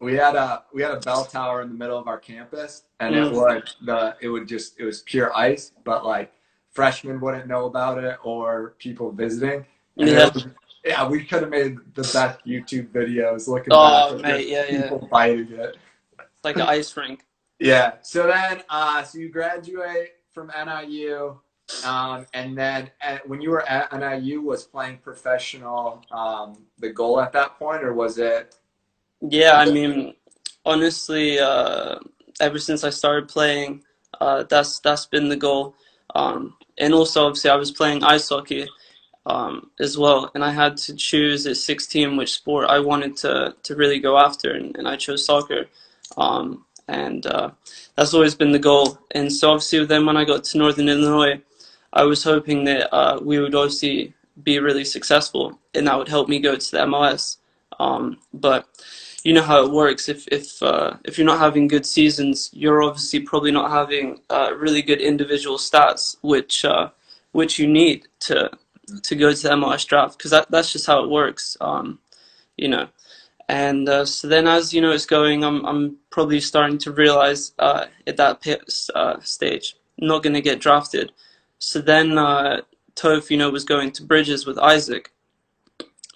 we 0.00 0.14
had 0.14 0.34
a 0.36 0.64
we 0.74 0.82
had 0.82 0.92
a 0.92 1.00
bell 1.00 1.24
tower 1.24 1.62
in 1.62 1.68
the 1.68 1.74
middle 1.74 1.98
of 1.98 2.08
our 2.08 2.18
campus 2.18 2.82
and 3.00 3.14
it 3.14 3.24
Mm. 3.24 3.32
would 3.32 3.64
the 3.86 4.16
it 4.20 4.28
would 4.28 4.48
just 4.48 4.78
it 4.80 4.84
was 4.84 5.02
pure 5.02 5.30
ice 5.36 5.72
but 5.84 6.04
like 6.04 6.32
freshmen 6.70 7.20
wouldn't 7.20 7.46
know 7.46 7.66
about 7.66 8.02
it 8.02 8.16
or 8.22 8.74
people 8.78 9.10
visiting 9.10 9.64
Yeah. 9.96 10.30
was- 10.32 10.46
yeah 10.84 11.06
we 11.08 11.24
could 11.24 11.42
have 11.42 11.50
made 11.50 11.76
the 11.94 12.02
best 12.02 12.44
youtube 12.46 12.88
videos 12.90 13.48
looking 13.48 13.72
Oh, 13.72 14.14
back 14.14 14.22
mate, 14.22 14.48
yeah, 14.48 14.64
yeah. 14.68 14.82
people 14.82 15.06
fighting 15.08 15.52
it 15.52 15.76
It's 16.18 16.44
like 16.44 16.56
an 16.56 16.62
ice 16.62 16.96
rink. 16.96 17.24
yeah 17.58 17.94
so 18.02 18.26
then 18.26 18.62
uh 18.68 19.02
so 19.02 19.18
you 19.18 19.28
graduate 19.28 20.10
from 20.32 20.50
niu 20.66 21.38
um, 21.84 22.26
and 22.34 22.58
then 22.58 22.90
at, 23.00 23.26
when 23.28 23.40
you 23.40 23.50
were 23.50 23.62
at 23.68 23.92
NIU, 23.92 24.42
was 24.42 24.64
playing 24.64 24.98
professional 24.98 26.02
um, 26.10 26.64
the 26.78 26.90
goal 26.90 27.20
at 27.20 27.32
that 27.32 27.58
point, 27.60 27.84
or 27.84 27.94
was 27.94 28.18
it? 28.18 28.56
Yeah, 29.20 29.52
I 29.54 29.70
mean, 29.70 30.14
honestly, 30.64 31.38
uh, 31.38 32.00
ever 32.40 32.58
since 32.58 32.82
I 32.84 32.90
started 32.90 33.28
playing, 33.28 33.84
uh, 34.20 34.42
that's 34.44 34.80
that's 34.80 35.06
been 35.06 35.28
the 35.28 35.36
goal. 35.36 35.76
Um, 36.14 36.54
and 36.78 36.94
also, 36.94 37.26
obviously, 37.26 37.50
I 37.50 37.56
was 37.56 37.70
playing 37.70 38.02
ice 38.02 38.28
hockey 38.28 38.68
um, 39.26 39.70
as 39.78 39.98
well, 39.98 40.30
and 40.34 40.44
I 40.44 40.50
had 40.50 40.76
to 40.78 40.94
choose 40.94 41.46
at 41.46 41.56
16 41.56 42.16
which 42.16 42.32
sport 42.32 42.68
I 42.68 42.80
wanted 42.80 43.16
to 43.18 43.54
to 43.62 43.76
really 43.76 44.00
go 44.00 44.18
after, 44.18 44.52
and, 44.52 44.76
and 44.76 44.88
I 44.88 44.96
chose 44.96 45.24
soccer. 45.24 45.66
Um, 46.16 46.64
and 46.88 47.24
uh, 47.26 47.50
that's 47.96 48.14
always 48.14 48.34
been 48.34 48.52
the 48.52 48.58
goal. 48.58 48.98
And 49.12 49.32
so, 49.32 49.50
obviously, 49.50 49.84
then 49.84 50.06
when 50.06 50.16
I 50.16 50.24
got 50.24 50.44
to 50.44 50.58
Northern 50.58 50.88
Illinois, 50.88 51.40
I 51.92 52.04
was 52.04 52.24
hoping 52.24 52.64
that 52.64 52.92
uh, 52.94 53.20
we 53.22 53.38
would 53.38 53.54
obviously 53.54 54.14
be 54.42 54.58
really 54.58 54.84
successful, 54.84 55.58
and 55.74 55.86
that 55.86 55.98
would 55.98 56.08
help 56.08 56.28
me 56.28 56.38
go 56.40 56.56
to 56.56 56.70
the 56.70 56.78
MLS. 56.78 57.36
Um, 57.78 58.18
but 58.34 58.66
you 59.24 59.34
know 59.34 59.42
how 59.42 59.64
it 59.64 59.70
works. 59.70 60.08
If 60.08 60.26
if 60.28 60.62
uh, 60.62 60.96
if 61.04 61.18
you're 61.18 61.26
not 61.26 61.38
having 61.38 61.68
good 61.68 61.86
seasons, 61.86 62.50
you're 62.52 62.82
obviously 62.82 63.20
probably 63.20 63.50
not 63.50 63.70
having 63.70 64.20
uh, 64.30 64.52
really 64.56 64.82
good 64.82 65.00
individual 65.00 65.58
stats, 65.58 66.16
which 66.22 66.64
uh, 66.64 66.90
which 67.32 67.58
you 67.58 67.66
need 67.66 68.08
to 68.20 68.50
to 69.02 69.14
go 69.14 69.32
to 69.32 69.42
the 69.42 69.54
MLS 69.54 69.86
draft 69.86 70.18
because 70.18 70.30
that, 70.32 70.50
that's 70.50 70.72
just 70.72 70.86
how 70.86 71.04
it 71.04 71.10
works. 71.10 71.56
Um, 71.60 71.98
you 72.56 72.68
know, 72.68 72.88
and 73.48 73.88
uh, 73.88 74.04
so 74.04 74.28
then 74.28 74.46
as 74.46 74.72
you 74.72 74.80
know 74.80 74.92
it's 74.92 75.06
going, 75.06 75.44
I'm 75.44 75.64
I'm 75.66 75.96
probably 76.10 76.40
starting 76.40 76.78
to 76.78 76.92
realize 76.92 77.52
uh, 77.58 77.86
at 78.06 78.16
that 78.16 78.46
uh, 78.94 79.20
stage, 79.20 79.76
I'm 80.00 80.08
not 80.08 80.22
going 80.22 80.34
to 80.34 80.40
get 80.40 80.60
drafted. 80.60 81.12
So 81.58 81.80
then 81.80 82.10
Toph, 82.96 83.30
you 83.30 83.36
know, 83.36 83.50
was 83.50 83.64
going 83.64 83.92
to 83.92 84.02
Bridges 84.02 84.46
with 84.46 84.58
Isaac, 84.58 85.12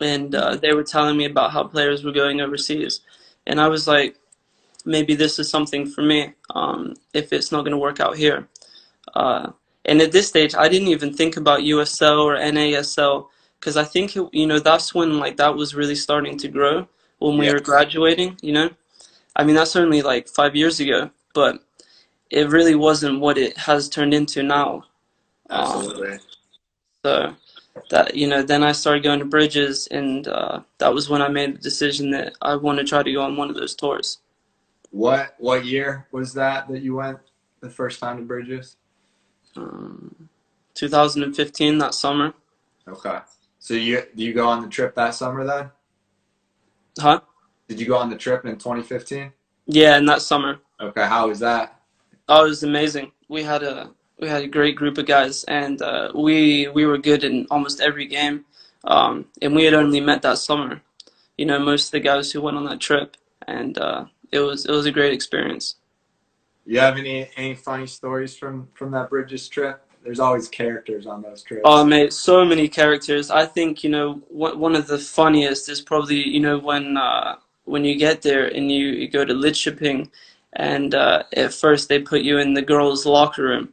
and 0.01 0.35
uh, 0.35 0.57
they 0.57 0.73
were 0.73 0.83
telling 0.83 1.17
me 1.17 1.25
about 1.27 1.53
how 1.53 1.65
players 1.65 2.05
were 2.05 2.13
going 2.13 2.41
overseas, 2.41 3.01
and 3.47 3.61
I 3.61 3.69
was 3.69 3.87
like, 3.87 4.17
maybe 4.85 5.15
this 5.15 5.39
is 5.39 5.49
something 5.49 5.87
for 5.87 6.03
me 6.03 6.33
um, 6.55 6.95
if 7.13 7.33
it's 7.33 7.51
not 7.51 7.63
going 7.63 7.73
to 7.73 7.79
work 7.79 8.01
out 8.01 8.17
here. 8.17 8.49
Uh, 9.15 9.51
and 9.85 10.01
at 10.01 10.13
this 10.13 10.29
stage, 10.29 10.55
I 10.55 10.69
didn't 10.69 10.89
even 10.89 11.13
think 11.13 11.37
about 11.37 11.61
USL 11.61 12.25
or 12.25 12.37
NASL 12.37 13.29
because 13.61 13.77
I 13.77 13.85
think 13.85 14.17
it, 14.17 14.29
you 14.33 14.47
know 14.47 14.59
that's 14.59 14.95
when 14.95 15.19
like 15.19 15.37
that 15.39 15.55
was 15.55 15.75
really 15.75 15.95
starting 15.95 16.37
to 16.39 16.49
grow 16.49 16.87
when 17.19 17.39
we 17.39 17.53
were 17.53 17.61
graduating. 17.61 18.39
You 18.43 18.53
know, 18.53 18.71
I 19.37 19.45
mean 19.45 19.55
that's 19.55 19.77
only 19.77 20.03
like 20.03 20.29
five 20.29 20.55
years 20.55 20.81
ago, 20.81 21.11
but 21.35 21.63
it 22.31 22.49
really 22.49 22.75
wasn't 22.75 23.21
what 23.21 23.39
it 23.39 23.57
has 23.57 23.89
turned 23.89 24.15
into 24.15 24.43
now. 24.43 24.85
Absolutely. 25.51 26.13
Um, 26.13 26.19
so 27.05 27.37
that 27.91 28.15
you 28.15 28.27
know 28.27 28.43
then 28.43 28.63
i 28.63 28.73
started 28.73 29.03
going 29.03 29.19
to 29.19 29.25
bridges 29.25 29.87
and 29.89 30.29
uh, 30.29 30.61
that 30.79 30.93
was 30.95 31.09
when 31.09 31.21
i 31.21 31.29
made 31.29 31.55
the 31.57 31.61
decision 31.61 32.11
that 32.11 32.35
i 32.43 32.55
want 32.55 32.79
to 32.79 32.85
try 32.85 33.03
to 33.03 33.13
go 33.13 33.23
on 33.23 33.37
one 33.37 33.51
of 33.51 33.57
those 33.57 33.75
tours. 33.75 34.19
What 34.91 35.35
what 35.39 35.65
year 35.65 36.07
was 36.13 36.33
that 36.35 36.69
that 36.69 36.81
you 36.81 36.95
went 36.95 37.19
the 37.61 37.69
first 37.69 37.99
time 37.99 38.19
to 38.19 38.23
bridges? 38.23 38.77
Um, 39.57 40.29
2015 40.75 41.79
that 41.79 41.95
summer. 41.95 42.33
Okay. 42.87 43.19
So 43.59 43.75
you 43.75 44.05
do 44.15 44.23
you 44.23 44.33
go 44.33 44.47
on 44.47 44.63
the 44.63 44.69
trip 44.69 44.95
that 44.95 45.17
summer 45.17 45.45
then? 45.45 45.71
Huh? 46.97 47.21
Did 47.67 47.81
you 47.81 47.87
go 47.87 47.97
on 47.97 48.09
the 48.09 48.17
trip 48.17 48.45
in 48.45 48.53
2015 48.53 49.33
yeah 49.67 49.97
in 49.97 50.07
that 50.07 50.23
summer. 50.23 50.61
Okay 50.81 51.07
how 51.07 51.27
was 51.27 51.41
that? 51.41 51.81
Oh 52.29 52.45
it 52.45 52.51
was 52.51 52.63
amazing. 52.63 53.11
We 53.29 53.43
had 53.43 53.65
a 53.65 53.91
we 54.19 54.29
had 54.29 54.43
a 54.43 54.49
great 54.49 54.77
group 54.77 54.99
of 54.99 55.07
guys, 55.07 55.45
and 55.45 55.81
uh, 55.83 56.11
we 56.15 56.69
we 56.69 56.87
were 56.87 56.99
good 56.99 57.25
in 57.25 57.47
almost 57.51 57.81
every 57.81 58.07
game. 58.07 58.45
Um, 58.85 59.27
and 59.41 59.55
we 59.55 59.65
had 59.65 59.75
only 59.75 60.01
met 60.01 60.23
that 60.23 60.39
summer. 60.39 60.83
You 61.39 61.47
know, 61.47 61.59
most 61.59 61.87
of 61.87 61.93
the 61.93 62.01
guys 62.01 62.31
who 62.31 62.43
went 62.43 62.57
on 62.57 62.65
that 62.67 62.81
trip, 62.81 63.17
and 63.47 63.77
uh, 63.79 64.05
it 64.31 64.41
was 64.41 64.67
it 64.67 64.71
was 64.71 64.87
a 64.87 64.93
great 64.93 65.13
experience. 65.13 65.77
You 66.67 66.81
have 66.81 66.97
any 66.97 67.29
any 67.37 67.55
funny 67.55 67.87
stories 67.87 68.37
from 68.37 68.69
from 68.75 68.91
that 68.93 69.11
Bridges 69.11 69.49
trip? 69.49 69.81
There's 70.03 70.21
always 70.21 70.49
characters 70.49 71.07
on 71.07 71.23
those 71.23 71.43
trips. 71.43 71.63
Oh, 71.65 71.83
mate, 71.83 72.13
so 72.13 72.45
many 72.45 72.69
characters. 72.69 73.31
I 73.31 73.47
think 73.47 73.83
you 73.83 73.91
know 73.91 74.23
one 74.29 74.77
of 74.77 74.87
the 74.87 74.99
funniest 74.99 75.69
is 75.69 75.81
probably 75.81 76.29
you 76.29 76.41
know 76.41 76.59
when 76.59 76.97
uh, 76.97 77.37
when 77.65 77.85
you 77.85 77.97
get 77.97 78.23
there 78.23 78.47
and 78.47 78.71
you, 78.71 78.89
you 78.89 79.09
go 79.09 79.25
to 79.25 79.35
Lidköping, 79.35 80.11
and 80.53 80.95
uh, 80.95 81.25
at 81.35 81.55
first 81.55 81.89
they 81.89 81.99
put 81.99 82.21
you 82.21 82.39
in 82.39 82.55
the 82.55 82.63
girls' 82.63 83.07
locker 83.07 83.43
room 83.43 83.71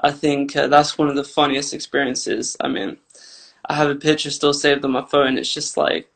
I 0.00 0.10
think 0.10 0.56
uh, 0.56 0.66
that's 0.66 0.98
one 0.98 1.08
of 1.08 1.16
the 1.16 1.24
funniest 1.24 1.72
experiences. 1.74 2.56
I 2.60 2.68
mean, 2.68 2.98
I 3.66 3.74
have 3.74 3.90
a 3.90 3.94
picture 3.94 4.30
still 4.30 4.52
saved 4.52 4.84
on 4.84 4.92
my 4.92 5.04
phone. 5.04 5.38
It's 5.38 5.52
just 5.52 5.76
like, 5.76 6.10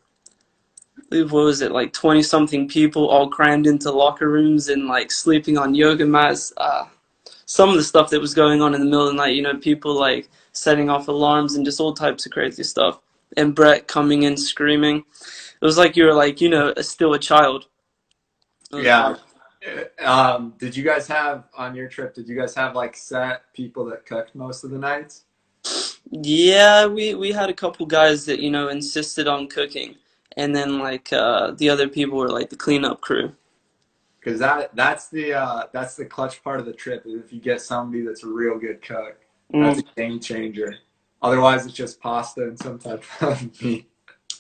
what 1.11 1.33
was 1.33 1.63
it, 1.63 1.73
like 1.73 1.93
20 1.93 2.23
something 2.23 2.69
people 2.69 3.09
all 3.09 3.29
crammed 3.29 3.67
into 3.67 3.91
locker 3.91 4.29
rooms 4.29 4.69
and 4.69 4.87
like 4.87 5.11
sleeping 5.11 5.57
on 5.57 5.75
yoga 5.75 6.05
mats. 6.05 6.53
Uh, 6.57 6.87
some 7.47 7.71
of 7.71 7.77
the 7.77 7.85
stuff 7.85 8.11
that 8.11 8.21
was 8.21 8.35
going 8.35 8.61
on 8.61 8.75
in 8.75 8.81
the 8.81 8.87
middle 8.87 9.09
of 9.09 9.15
the 9.15 9.17
night, 9.17 9.35
you 9.35 9.43
know, 9.43 9.57
people 9.57 9.95
like 9.95 10.29
setting 10.53 10.91
off 10.91 11.09
alarms 11.09 11.55
and 11.55 11.65
just 11.65 11.81
all 11.81 11.95
types 11.95 12.27
of 12.27 12.33
crazy 12.33 12.63
stuff. 12.63 13.01
And 13.37 13.55
Brett 13.55 13.87
coming 13.87 14.25
in 14.25 14.37
screaming. 14.37 14.99
It 14.99 15.65
was 15.65 15.79
like 15.79 15.97
you 15.97 16.05
were 16.05 16.15
like, 16.15 16.41
you 16.41 16.51
know, 16.51 16.75
still 16.81 17.15
a 17.15 17.19
child. 17.19 17.67
Yeah. 18.73 19.17
Um, 20.01 20.55
did 20.59 20.77
you 20.77 20.85
guys 20.85 21.07
have 21.09 21.45
on 21.57 21.75
your 21.75 21.89
trip? 21.89 22.15
Did 22.15 22.29
you 22.29 22.39
guys 22.39 22.55
have 22.55 22.75
like 22.75 22.97
set 22.97 23.53
people 23.53 23.85
that 23.87 24.07
cooked 24.07 24.35
most 24.35 24.65
of 24.65 24.71
the 24.71 24.79
nights? 24.79 25.25
Yeah, 26.11 26.87
we 26.87 27.15
we 27.15 27.33
had 27.33 27.51
a 27.51 27.55
couple 27.55 27.85
guys 27.87 28.25
that 28.27 28.41
you 28.41 28.51
know 28.51 28.69
insisted 28.69 29.27
on 29.27 29.49
cooking, 29.49 29.97
and 30.37 30.55
then 30.55 30.79
like 30.79 31.13
uh, 31.13 31.53
the 31.53 31.69
other 31.69 31.89
people 31.89 32.19
were 32.19 32.31
like 32.31 32.51
the 32.51 32.57
cleanup 32.57 33.01
crew. 33.01 33.33
Because 34.21 34.39
that 34.41 34.75
that's 34.75 35.09
the 35.09 35.35
uh, 35.35 35.65
that's 35.73 35.97
the 35.97 36.05
clutch 36.05 36.43
part 36.43 36.61
of 36.61 36.67
the 36.67 36.73
trip. 36.73 37.05
Is 37.07 37.21
if 37.21 37.33
you 37.33 37.41
get 37.41 37.61
somebody 37.61 38.03
that's 38.03 38.25
a 38.25 38.29
real 38.29 38.59
good 38.59 38.81
cook, 38.81 39.19
that's 39.51 39.81
mm. 39.81 39.91
a 39.91 40.01
game 40.01 40.21
changer. 40.21 40.77
Otherwise, 41.21 41.67
it's 41.67 41.75
just 41.75 42.01
pasta 42.01 42.43
and 42.43 42.59
some 42.59 42.79
type 42.79 43.03
of 43.21 43.63
meat. 43.63 43.91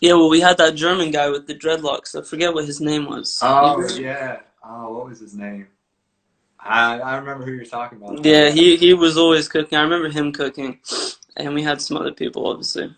Yeah, 0.00 0.12
well, 0.12 0.28
we 0.30 0.40
had 0.40 0.58
that 0.58 0.76
German 0.76 1.10
guy 1.10 1.28
with 1.28 1.46
the 1.48 1.54
dreadlocks. 1.54 2.14
I 2.14 2.22
forget 2.22 2.54
what 2.54 2.66
his 2.66 2.80
name 2.80 3.06
was. 3.06 3.38
Oh 3.42 3.86
yeah, 3.96 4.40
oh, 4.68 4.94
what 4.94 5.06
was 5.08 5.20
his 5.20 5.34
name? 5.34 5.68
I 6.60 6.98
I 7.00 7.16
remember 7.16 7.44
who 7.44 7.52
you're 7.52 7.64
talking 7.64 7.98
about. 7.98 8.24
Yeah, 8.24 8.50
he 8.50 8.76
he 8.76 8.94
was 8.94 9.16
always 9.16 9.48
cooking. 9.48 9.78
I 9.78 9.82
remember 9.82 10.08
him 10.08 10.32
cooking, 10.32 10.80
and 11.36 11.54
we 11.54 11.62
had 11.62 11.80
some 11.80 11.96
other 11.96 12.12
people, 12.12 12.46
obviously. 12.46 12.94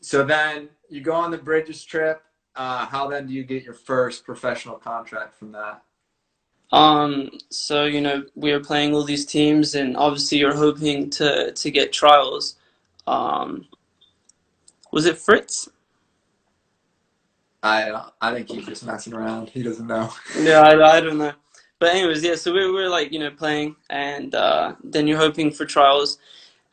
So 0.00 0.24
then 0.24 0.68
you 0.88 1.00
go 1.00 1.12
on 1.12 1.30
the 1.30 1.38
Bridges 1.38 1.84
trip. 1.84 2.22
Uh, 2.54 2.86
how 2.86 3.08
then 3.08 3.26
do 3.26 3.32
you 3.32 3.44
get 3.44 3.62
your 3.62 3.74
first 3.74 4.24
professional 4.24 4.76
contract 4.76 5.38
from 5.38 5.52
that? 5.52 5.82
Um, 6.72 7.30
so 7.50 7.84
you 7.84 8.00
know 8.00 8.24
we 8.34 8.52
are 8.52 8.60
playing 8.60 8.94
all 8.94 9.04
these 9.04 9.24
teams, 9.24 9.74
and 9.74 9.96
obviously 9.96 10.38
you're 10.38 10.56
hoping 10.56 11.08
to 11.10 11.52
to 11.52 11.70
get 11.70 11.92
trials. 11.92 12.56
Um, 13.06 13.66
was 14.92 15.06
it 15.06 15.18
Fritz? 15.18 15.68
I 17.62 18.08
I 18.20 18.34
think 18.34 18.50
he's 18.50 18.66
just 18.66 18.86
messing 18.86 19.14
around. 19.14 19.50
He 19.50 19.62
doesn't 19.62 19.86
know. 19.86 20.12
yeah, 20.38 20.60
I, 20.60 20.96
I 20.96 21.00
don't 21.00 21.18
know. 21.18 21.32
But 21.78 21.94
anyways, 21.94 22.22
yeah. 22.22 22.34
So 22.34 22.52
we 22.52 22.64
were, 22.66 22.72
we 22.72 22.82
were 22.82 22.88
like 22.88 23.12
you 23.12 23.18
know 23.18 23.30
playing, 23.30 23.76
and 23.90 24.34
uh, 24.34 24.74
then 24.82 25.06
you're 25.06 25.18
hoping 25.18 25.50
for 25.50 25.64
trials, 25.64 26.18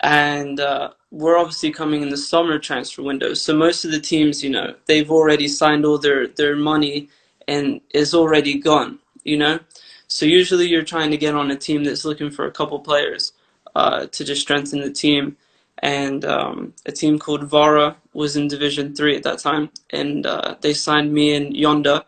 and 0.02 0.60
uh, 0.60 0.92
we're 1.12 1.38
obviously 1.38 1.72
coming 1.72 2.02
in 2.02 2.10
the 2.10 2.18
summer 2.18 2.60
transfer 2.60 3.02
window. 3.02 3.34
So 3.34 3.56
most 3.56 3.86
of 3.86 3.92
the 3.92 4.00
teams, 4.00 4.44
you 4.44 4.50
know, 4.50 4.76
they've 4.86 5.10
already 5.10 5.48
signed 5.48 5.86
all 5.86 5.98
their 5.98 6.28
their 6.28 6.56
money 6.56 7.10
and 7.48 7.82
is 7.94 8.14
already 8.14 8.60
gone. 8.60 9.00
You 9.24 9.38
know, 9.38 9.60
so 10.08 10.26
usually 10.26 10.68
you're 10.68 10.84
trying 10.84 11.10
to 11.12 11.18
get 11.18 11.34
on 11.36 11.50
a 11.50 11.56
team 11.56 11.84
that's 11.84 12.06
looking 12.06 12.30
for 12.30 12.46
a 12.46 12.52
couple 12.52 12.80
players 12.80 13.34
uh, 13.76 14.06
to 14.08 14.24
just 14.24 14.42
strengthen 14.42 14.82
the 14.82 14.92
team 14.92 15.38
and 15.80 16.26
um, 16.26 16.74
a 16.86 16.92
team 16.92 17.20
called 17.20 17.44
Vara 17.44 17.96
was 18.14 18.36
in 18.36 18.48
Division 18.48 18.96
Three 18.96 19.16
at 19.16 19.24
that 19.24 19.40
time, 19.40 19.70
and 19.92 20.26
uh, 20.26 20.56
they 20.62 20.74
signed 20.74 21.14
me 21.14 21.36
and 21.36 21.54
Yonda, 21.54 22.04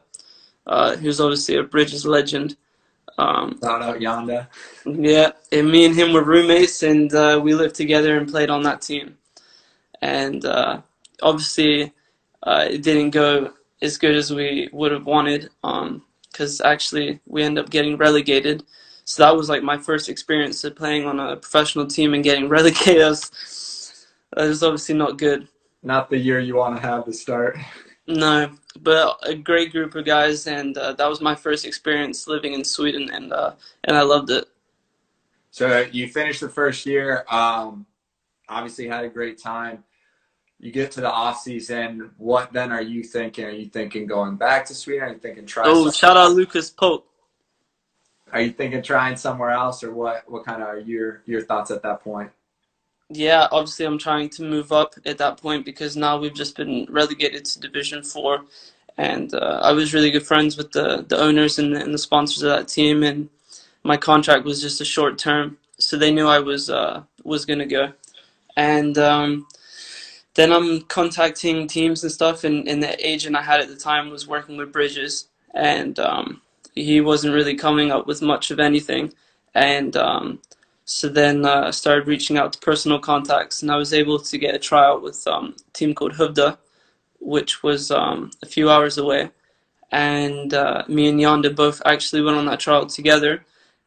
uh, 0.65 0.95
who's 0.95 1.19
obviously 1.19 1.55
a 1.55 1.63
Bridges 1.63 2.05
legend. 2.05 2.55
Um, 3.17 3.59
Shout 3.63 3.81
out 3.81 3.97
Yonda. 3.97 4.47
Yeah, 4.85 5.31
and 5.51 5.71
me 5.71 5.85
and 5.85 5.95
him 5.95 6.13
were 6.13 6.23
roommates, 6.23 6.83
and 6.83 7.13
uh, 7.13 7.39
we 7.43 7.53
lived 7.53 7.75
together 7.75 8.17
and 8.17 8.29
played 8.29 8.49
on 8.49 8.63
that 8.63 8.81
team. 8.81 9.17
And 10.01 10.45
uh, 10.45 10.81
obviously, 11.21 11.93
uh, 12.43 12.67
it 12.69 12.83
didn't 12.83 13.11
go 13.11 13.53
as 13.81 13.97
good 13.97 14.15
as 14.15 14.31
we 14.33 14.69
would 14.71 14.91
have 14.91 15.05
wanted, 15.05 15.49
because 15.61 16.61
um, 16.61 16.67
actually 16.67 17.19
we 17.25 17.43
ended 17.43 17.63
up 17.63 17.71
getting 17.71 17.97
relegated. 17.97 18.63
So 19.07 19.23
that 19.23 19.37
was 19.37 19.47
like 19.47 19.63
my 19.63 19.77
first 19.77 20.09
experience 20.09 20.65
of 20.65 20.75
playing 20.75 21.05
on 21.05 21.17
a 21.17 21.37
professional 21.37 21.87
team 21.87 22.13
and 22.13 22.21
getting 22.21 22.49
relegated. 22.49 23.15
That 24.35 24.47
was 24.49 24.61
obviously 24.61 24.95
not 24.95 25.17
good. 25.17 25.47
Not 25.81 26.09
the 26.09 26.17
year 26.17 26.41
you 26.41 26.57
want 26.57 26.75
to 26.75 26.81
have 26.81 27.05
to 27.05 27.13
start. 27.13 27.57
No, 28.05 28.51
but 28.81 29.17
a 29.23 29.33
great 29.33 29.71
group 29.71 29.95
of 29.95 30.03
guys, 30.03 30.45
and 30.45 30.77
uh, 30.77 30.91
that 30.91 31.07
was 31.07 31.21
my 31.21 31.35
first 31.35 31.65
experience 31.65 32.27
living 32.27 32.51
in 32.51 32.65
Sweden, 32.65 33.09
and 33.13 33.31
uh, 33.31 33.53
and 33.85 33.95
I 33.95 34.01
loved 34.01 34.29
it. 34.29 34.45
So 35.51 35.87
you 35.89 36.09
finished 36.09 36.41
the 36.41 36.49
first 36.49 36.85
year. 36.85 37.23
Um, 37.29 37.85
obviously, 38.49 38.89
had 38.89 39.05
a 39.05 39.09
great 39.09 39.41
time. 39.41 39.85
You 40.59 40.73
get 40.73 40.91
to 40.91 41.01
the 41.01 41.09
off 41.09 41.39
season. 41.39 42.11
What 42.17 42.51
then 42.51 42.73
are 42.73 42.81
you 42.81 43.03
thinking? 43.03 43.45
Are 43.45 43.51
you 43.51 43.67
thinking 43.67 44.05
going 44.05 44.35
back 44.35 44.65
to 44.65 44.73
Sweden? 44.73 45.03
Are 45.03 45.13
you 45.13 45.19
thinking 45.19 45.45
try? 45.45 45.63
Oh, 45.65 45.83
something? 45.83 45.93
shout 45.93 46.17
out 46.17 46.33
Lucas 46.33 46.69
Pope. 46.69 47.07
Are 48.31 48.41
you 48.41 48.51
thinking 48.51 48.81
trying 48.81 49.15
somewhere 49.15 49.51
else, 49.51 49.83
or 49.83 49.93
what? 49.93 50.29
What 50.29 50.45
kind 50.45 50.61
of 50.61 50.67
are 50.67 50.79
your 50.79 51.21
your 51.25 51.41
thoughts 51.41 51.71
at 51.71 51.81
that 51.83 52.03
point? 52.03 52.31
yeah, 53.09 53.47
obviously 53.51 53.85
I'm 53.85 53.97
trying 53.97 54.29
to 54.31 54.43
move 54.43 54.71
up 54.71 54.95
at 55.05 55.17
that 55.19 55.41
point 55.41 55.65
because 55.65 55.95
now 55.95 56.17
we've 56.17 56.33
just 56.33 56.57
been 56.57 56.85
relegated 56.89 57.45
to 57.45 57.59
Division 57.59 58.03
Four, 58.03 58.45
and 58.97 59.33
uh, 59.33 59.61
I 59.63 59.71
was 59.71 59.93
really 59.93 60.11
good 60.11 60.25
friends 60.25 60.57
with 60.57 60.71
the 60.71 61.05
the 61.07 61.17
owners 61.17 61.59
and 61.59 61.75
the, 61.75 61.81
and 61.81 61.93
the, 61.93 61.97
sponsors 61.97 62.43
of 62.43 62.49
that 62.49 62.67
team, 62.67 63.03
and 63.03 63.29
my 63.83 63.97
contract 63.97 64.43
was 64.43 64.61
just 64.61 64.81
a 64.81 64.85
short 64.85 65.17
term, 65.17 65.57
so 65.77 65.97
they 65.97 66.11
knew 66.11 66.27
I 66.27 66.39
was 66.39 66.69
uh, 66.69 67.03
was 67.23 67.45
gonna 67.45 67.65
go, 67.65 67.93
and 68.57 68.97
um, 68.97 69.47
then 70.35 70.51
I'm 70.51 70.81
contacting 70.81 71.67
teams 71.67 72.03
and 72.03 72.11
stuff, 72.11 72.43
and, 72.43 72.67
and 72.67 72.83
the 72.83 73.07
agent 73.07 73.37
I 73.37 73.41
had 73.41 73.61
at 73.61 73.69
the 73.69 73.77
time 73.77 74.09
was 74.09 74.27
working 74.27 74.57
with 74.57 74.73
Bridges, 74.73 75.29
and 75.53 75.97
um, 75.99 76.41
he 76.83 77.01
wasn't 77.01 77.33
really 77.33 77.55
coming 77.55 77.91
up 77.91 78.07
with 78.07 78.21
much 78.21 78.51
of 78.51 78.59
anything. 78.59 79.13
And 79.53 79.95
um, 79.97 80.39
so 80.85 81.09
then 81.09 81.45
uh, 81.45 81.63
I 81.67 81.71
started 81.71 82.07
reaching 82.07 82.37
out 82.37 82.53
to 82.53 82.59
personal 82.59 82.99
contacts, 82.99 83.61
and 83.61 83.71
I 83.71 83.77
was 83.77 83.93
able 83.93 84.19
to 84.19 84.37
get 84.37 84.55
a 84.55 84.59
tryout 84.59 85.01
with 85.01 85.25
um, 85.27 85.55
a 85.67 85.71
team 85.71 85.93
called 85.93 86.13
Huvda, 86.13 86.57
which 87.19 87.63
was 87.63 87.91
um, 87.91 88.31
a 88.43 88.45
few 88.45 88.69
hours 88.69 88.97
away. 88.97 89.31
And 89.91 90.53
uh, 90.53 90.83
me 90.87 91.07
and 91.07 91.19
Yonda 91.19 91.55
both 91.55 91.81
actually 91.85 92.21
went 92.21 92.37
on 92.37 92.45
that 92.45 92.59
trial 92.59 92.85
together, 92.85 93.45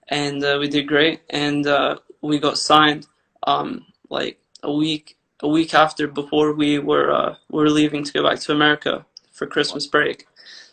and 0.08 0.42
uh, 0.44 0.56
we 0.60 0.68
did 0.68 0.88
great. 0.88 1.20
And 1.30 1.66
uh, 1.66 1.98
we 2.20 2.38
got 2.38 2.58
signed 2.58 3.06
um, 3.44 3.86
like 4.08 4.38
a 4.62 4.72
week 4.72 5.16
a 5.42 5.48
week 5.48 5.72
after 5.72 6.06
before 6.06 6.52
we 6.52 6.78
were 6.78 7.10
uh, 7.12 7.34
were 7.50 7.70
leaving 7.70 8.04
to 8.04 8.12
go 8.12 8.22
back 8.22 8.40
to 8.40 8.52
America 8.52 9.06
for 9.32 9.46
Christmas 9.46 9.86
break. 9.86 10.26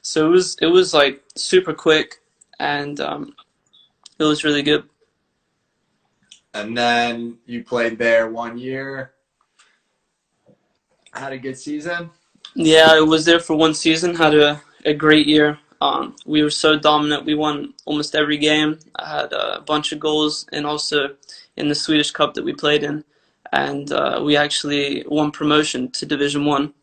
So 0.07 0.25
it 0.25 0.29
was 0.29 0.55
it 0.61 0.67
was 0.67 0.93
like 0.93 1.21
super 1.35 1.73
quick, 1.73 2.21
and 2.59 2.97
um, 3.01 3.35
it 4.17 4.23
was 4.23 4.45
really 4.45 4.63
good. 4.63 4.85
And 6.53 6.77
then 6.77 7.39
you 7.45 7.61
played 7.65 7.99
there 7.99 8.29
one 8.29 8.57
year. 8.57 9.11
Had 11.11 11.33
a 11.33 11.37
good 11.37 11.57
season. 11.57 12.09
Yeah, 12.55 12.87
I 12.89 13.01
was 13.01 13.25
there 13.25 13.41
for 13.41 13.57
one 13.57 13.73
season. 13.73 14.15
Had 14.15 14.33
a, 14.33 14.61
a 14.85 14.93
great 14.93 15.27
year. 15.27 15.59
Um, 15.81 16.15
we 16.25 16.41
were 16.41 16.51
so 16.51 16.79
dominant. 16.79 17.25
We 17.25 17.35
won 17.35 17.73
almost 17.83 18.15
every 18.15 18.37
game. 18.37 18.79
I 18.95 19.09
had 19.09 19.33
a 19.33 19.59
bunch 19.59 19.91
of 19.91 19.99
goals, 19.99 20.45
and 20.53 20.65
also 20.65 21.17
in 21.57 21.67
the 21.67 21.75
Swedish 21.75 22.11
Cup 22.11 22.33
that 22.35 22.45
we 22.45 22.53
played 22.53 22.85
in, 22.85 23.03
and 23.51 23.91
uh, 23.91 24.21
we 24.23 24.37
actually 24.37 25.03
won 25.05 25.31
promotion 25.31 25.91
to 25.91 26.05
Division 26.05 26.45
One, 26.45 26.73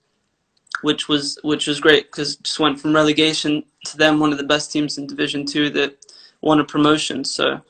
which 0.84 1.08
was 1.08 1.38
which 1.42 1.66
was 1.66 1.80
great 1.80 2.04
because 2.10 2.36
just 2.36 2.60
went 2.60 2.78
from 2.78 2.94
relegation 2.94 3.64
to 3.86 3.96
them 3.96 4.20
one 4.20 4.32
of 4.32 4.38
the 4.38 4.44
best 4.54 4.70
teams 4.70 4.98
in 4.98 5.06
Division 5.06 5.46
Two 5.46 5.70
that 5.70 5.96
won 6.42 6.60
a 6.60 6.64
promotion. 6.64 7.24
So 7.24 7.60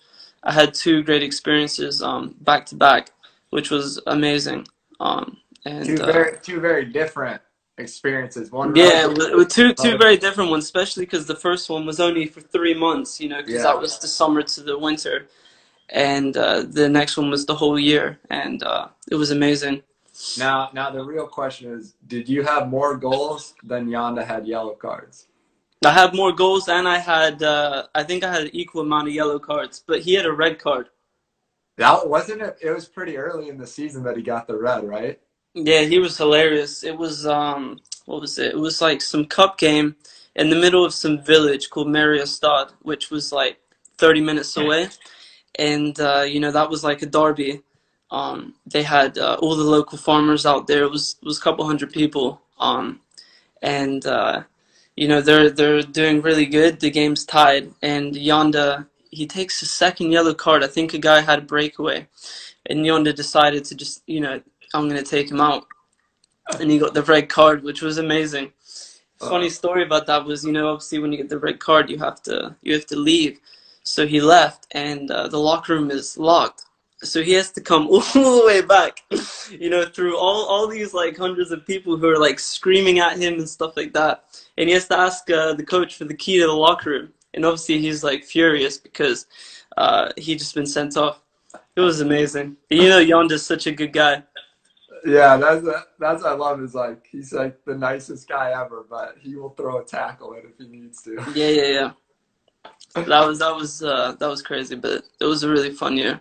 I 0.42 0.52
had 0.52 0.74
two 0.74 1.02
great 1.04 1.22
experiences 1.22 2.02
um, 2.02 2.34
back 2.40 2.66
to 2.66 2.74
back, 2.74 3.10
which 3.50 3.70
was 3.70 4.00
amazing. 4.08 4.66
Um, 5.00 5.38
and 5.64 5.86
two 5.86 5.98
uh, 6.02 6.12
very 6.12 6.38
two 6.42 6.60
very 6.60 6.84
different 6.84 7.40
experiences. 7.78 8.50
One 8.50 8.74
yeah, 8.74 9.06
with 9.06 9.48
two 9.48 9.72
two 9.72 9.96
very 9.96 10.16
different 10.16 10.50
ones, 10.50 10.64
especially 10.64 11.04
because 11.06 11.26
the 11.26 11.36
first 11.36 11.70
one 11.70 11.86
was 11.86 12.00
only 12.00 12.26
for 12.26 12.40
three 12.40 12.74
months, 12.74 13.20
you 13.20 13.28
know, 13.28 13.38
because 13.38 13.54
Yeah. 13.54 13.62
that 13.62 13.80
was 13.80 13.98
the 13.98 14.08
summer 14.08 14.42
to 14.42 14.60
the 14.62 14.76
winter, 14.76 15.26
and 15.88 16.36
uh, 16.36 16.62
the 16.62 16.88
next 16.88 17.16
one 17.16 17.30
was 17.30 17.46
the 17.46 17.54
whole 17.54 17.78
year, 17.78 18.18
and 18.30 18.62
uh, 18.64 18.88
it 19.10 19.14
was 19.14 19.30
amazing. 19.30 19.82
Now, 20.38 20.70
now 20.72 20.90
the 20.90 21.04
real 21.04 21.26
question 21.26 21.72
is: 21.72 21.94
Did 22.06 22.28
you 22.28 22.42
have 22.42 22.68
more 22.68 22.96
goals 22.96 23.54
than 23.62 23.88
Yonda 23.88 24.24
had 24.24 24.46
yellow 24.46 24.74
cards? 24.74 25.26
I 25.84 25.92
had 25.92 26.14
more 26.14 26.32
goals, 26.32 26.68
and 26.68 26.88
I 26.88 26.98
had 26.98 27.42
uh, 27.42 27.86
I 27.94 28.02
think 28.04 28.24
I 28.24 28.32
had 28.32 28.42
an 28.42 28.50
equal 28.52 28.82
amount 28.82 29.08
of 29.08 29.14
yellow 29.14 29.38
cards, 29.38 29.82
but 29.86 30.00
he 30.00 30.14
had 30.14 30.26
a 30.26 30.32
red 30.32 30.58
card. 30.58 30.88
That 31.76 32.08
wasn't 32.08 32.42
it. 32.42 32.56
It 32.62 32.70
was 32.70 32.86
pretty 32.86 33.16
early 33.16 33.48
in 33.48 33.58
the 33.58 33.66
season 33.66 34.04
that 34.04 34.16
he 34.16 34.22
got 34.22 34.46
the 34.46 34.56
red, 34.56 34.84
right? 34.84 35.20
Yeah, 35.54 35.82
he 35.82 35.98
was 35.98 36.16
hilarious. 36.16 36.84
It 36.84 36.96
was 36.96 37.26
um, 37.26 37.80
what 38.06 38.20
was 38.20 38.38
it? 38.38 38.52
It 38.54 38.58
was 38.58 38.80
like 38.80 39.02
some 39.02 39.24
cup 39.24 39.58
game 39.58 39.96
in 40.36 40.50
the 40.50 40.56
middle 40.56 40.84
of 40.84 40.94
some 40.94 41.22
village 41.22 41.70
called 41.70 41.88
Mariestad, 41.88 42.70
which 42.82 43.10
was 43.10 43.32
like 43.32 43.58
30 43.98 44.20
minutes 44.20 44.56
away, 44.56 44.88
and 45.56 45.98
uh, 46.00 46.22
you 46.22 46.40
know 46.40 46.52
that 46.52 46.70
was 46.70 46.84
like 46.84 47.02
a 47.02 47.06
derby. 47.06 47.62
Um, 48.14 48.54
they 48.64 48.84
had 48.84 49.18
uh, 49.18 49.36
all 49.42 49.56
the 49.56 49.64
local 49.64 49.98
farmers 49.98 50.46
out 50.46 50.68
there. 50.68 50.84
It 50.84 50.90
was 50.90 51.16
it 51.20 51.26
was 51.26 51.38
a 51.38 51.42
couple 51.42 51.66
hundred 51.66 51.92
people. 51.92 52.40
Um, 52.60 53.00
and 53.60 54.06
uh, 54.06 54.44
you 54.94 55.08
know 55.08 55.20
they're 55.20 55.50
they're 55.50 55.82
doing 55.82 56.22
really 56.22 56.46
good. 56.46 56.78
The 56.78 56.90
game's 56.90 57.24
tied, 57.24 57.72
and 57.82 58.14
Yonda 58.14 58.86
he 59.10 59.26
takes 59.26 59.60
his 59.60 59.70
second 59.70 60.12
yellow 60.12 60.34
card. 60.34 60.62
I 60.62 60.68
think 60.68 60.94
a 60.94 60.98
guy 60.98 61.20
had 61.20 61.40
a 61.40 61.42
breakaway, 61.54 62.06
and 62.66 62.84
Yonda 62.84 63.12
decided 63.14 63.64
to 63.64 63.74
just 63.74 64.02
you 64.06 64.20
know 64.20 64.40
I'm 64.74 64.88
gonna 64.88 65.02
take 65.02 65.30
him 65.30 65.40
out, 65.40 65.66
and 66.60 66.70
he 66.70 66.78
got 66.78 66.94
the 66.94 67.02
red 67.02 67.28
card, 67.28 67.64
which 67.64 67.82
was 67.82 67.98
amazing. 67.98 68.52
Funny 69.18 69.48
story 69.48 69.82
about 69.82 70.06
that 70.06 70.24
was 70.24 70.44
you 70.44 70.52
know 70.52 70.68
obviously 70.68 70.98
when 71.00 71.10
you 71.10 71.18
get 71.18 71.30
the 71.30 71.38
red 71.38 71.58
card 71.58 71.90
you 71.90 71.98
have 71.98 72.22
to 72.24 72.54
you 72.62 72.74
have 72.74 72.86
to 72.86 72.96
leave, 72.96 73.40
so 73.82 74.06
he 74.06 74.20
left, 74.20 74.68
and 74.70 75.10
uh, 75.10 75.26
the 75.26 75.38
locker 75.38 75.74
room 75.74 75.90
is 75.90 76.16
locked. 76.18 76.66
So 77.04 77.22
he 77.22 77.32
has 77.32 77.52
to 77.52 77.60
come 77.60 77.86
all 77.90 78.00
the 78.00 78.42
way 78.46 78.60
back, 78.62 79.00
you 79.50 79.70
know, 79.70 79.84
through 79.84 80.16
all, 80.16 80.46
all 80.46 80.66
these 80.66 80.94
like 80.94 81.16
hundreds 81.16 81.50
of 81.50 81.66
people 81.66 81.96
who 81.96 82.08
are 82.08 82.18
like 82.18 82.38
screaming 82.38 82.98
at 82.98 83.18
him 83.18 83.34
and 83.34 83.48
stuff 83.48 83.76
like 83.76 83.92
that. 83.92 84.24
And 84.56 84.68
he 84.68 84.74
has 84.74 84.88
to 84.88 84.98
ask 84.98 85.30
uh, 85.30 85.54
the 85.54 85.64
coach 85.64 85.96
for 85.96 86.04
the 86.04 86.14
key 86.14 86.40
to 86.40 86.46
the 86.46 86.52
locker 86.52 86.90
room. 86.90 87.12
And 87.34 87.44
obviously 87.44 87.78
he's 87.78 88.04
like 88.04 88.24
furious 88.24 88.78
because 88.78 89.26
uh, 89.76 90.10
he 90.16 90.36
just 90.36 90.54
been 90.54 90.66
sent 90.66 90.96
off. 90.96 91.20
It 91.76 91.80
was 91.80 92.00
amazing. 92.00 92.56
And, 92.70 92.80
you 92.82 92.88
know, 92.88 93.00
Yonda's 93.00 93.44
such 93.44 93.66
a 93.66 93.72
good 93.72 93.92
guy. 93.92 94.22
Yeah, 95.04 95.36
that's 95.36 95.66
that's 95.98 96.22
what 96.22 96.32
I 96.32 96.34
love. 96.34 96.62
Is 96.62 96.74
like 96.74 97.06
he's 97.10 97.32
like 97.32 97.62
the 97.66 97.74
nicest 97.74 98.26
guy 98.26 98.58
ever, 98.58 98.86
but 98.88 99.16
he 99.20 99.36
will 99.36 99.50
throw 99.50 99.80
a 99.80 99.84
tackle 99.84 100.32
in 100.32 100.46
if 100.46 100.56
he 100.56 100.66
needs 100.66 101.02
to. 101.02 101.16
Yeah, 101.34 101.48
yeah, 101.48 101.66
yeah. 101.66 101.92
That 102.94 103.26
was 103.26 103.40
that 103.40 103.54
was 103.54 103.82
uh, 103.82 104.12
that 104.18 104.28
was 104.28 104.40
crazy, 104.40 104.76
but 104.76 105.04
it 105.20 105.24
was 105.26 105.42
a 105.42 105.50
really 105.50 105.72
fun 105.72 105.98
year. 105.98 106.20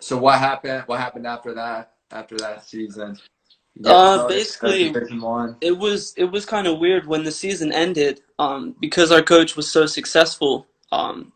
So 0.00 0.18
what 0.18 0.38
happened? 0.38 0.84
What 0.86 1.00
happened 1.00 1.26
after 1.26 1.54
that? 1.54 1.94
After 2.12 2.36
that 2.38 2.64
season? 2.66 3.18
Uh, 3.84 3.84
get 3.88 4.00
promoted 4.02 4.28
to 4.28 4.28
basically- 4.28 4.94
it 5.62 5.78
was 5.78 6.14
it 6.16 6.24
was 6.26 6.46
kind 6.46 6.66
of 6.66 6.78
weird 6.78 7.06
when 7.06 7.24
the 7.24 7.32
season 7.32 7.72
ended 7.72 8.22
um, 8.38 8.76
because 8.80 9.12
our 9.12 9.22
coach 9.22 9.56
was 9.56 9.70
so 9.70 9.86
successful. 9.86 10.66
Um, 10.92 11.32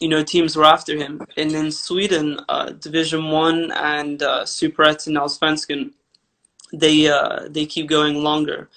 you 0.00 0.08
know, 0.08 0.22
teams 0.22 0.56
were 0.56 0.64
after 0.64 0.96
him, 0.96 1.22
and 1.36 1.52
in 1.52 1.70
Sweden, 1.72 2.38
uh, 2.48 2.70
Division 2.72 3.30
One 3.30 3.72
and 3.72 4.22
uh, 4.22 4.44
Superettan 4.44 5.18
Allsvenskan, 5.18 5.92
they 6.72 7.08
uh, 7.08 7.48
they 7.50 7.66
keep 7.66 7.88
going 7.88 8.22
longer. 8.22 8.68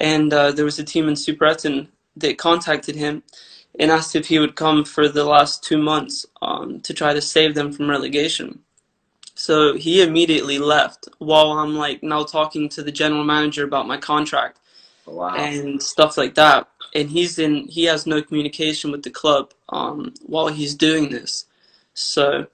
And 0.00 0.32
uh, 0.32 0.52
there 0.52 0.64
was 0.64 0.78
a 0.78 0.84
team 0.84 1.08
in 1.08 1.14
Superettan 1.14 1.88
that 2.16 2.38
contacted 2.38 2.96
him 2.96 3.22
and 3.78 3.90
asked 3.90 4.16
if 4.16 4.28
he 4.28 4.38
would 4.38 4.56
come 4.56 4.84
for 4.84 5.08
the 5.08 5.24
last 5.24 5.64
two 5.64 5.78
months 5.78 6.26
um, 6.42 6.80
to 6.80 6.94
try 6.94 7.12
to 7.14 7.20
save 7.20 7.54
them 7.54 7.72
from 7.72 7.90
relegation. 7.90 8.60
So 9.34 9.74
he 9.74 10.02
immediately 10.02 10.58
left 10.58 11.08
while 11.18 11.52
I'm 11.52 11.74
like 11.76 12.02
now 12.02 12.24
talking 12.24 12.68
to 12.70 12.82
the 12.82 12.92
general 12.92 13.24
manager 13.24 13.64
about 13.64 13.88
my 13.88 13.96
contract 13.96 14.58
Wow. 15.06 15.34
and 15.36 15.82
stuff 15.82 16.18
like 16.18 16.34
that. 16.34 16.68
And 16.94 17.10
he's 17.10 17.38
in 17.38 17.66
he 17.68 17.84
has 17.84 18.06
no 18.06 18.22
communication 18.22 18.90
with 18.90 19.02
the 19.02 19.10
club 19.10 19.52
um, 19.70 20.14
while 20.26 20.48
he's 20.48 20.74
doing 20.74 21.10
this. 21.10 21.46
So, 21.94 22.46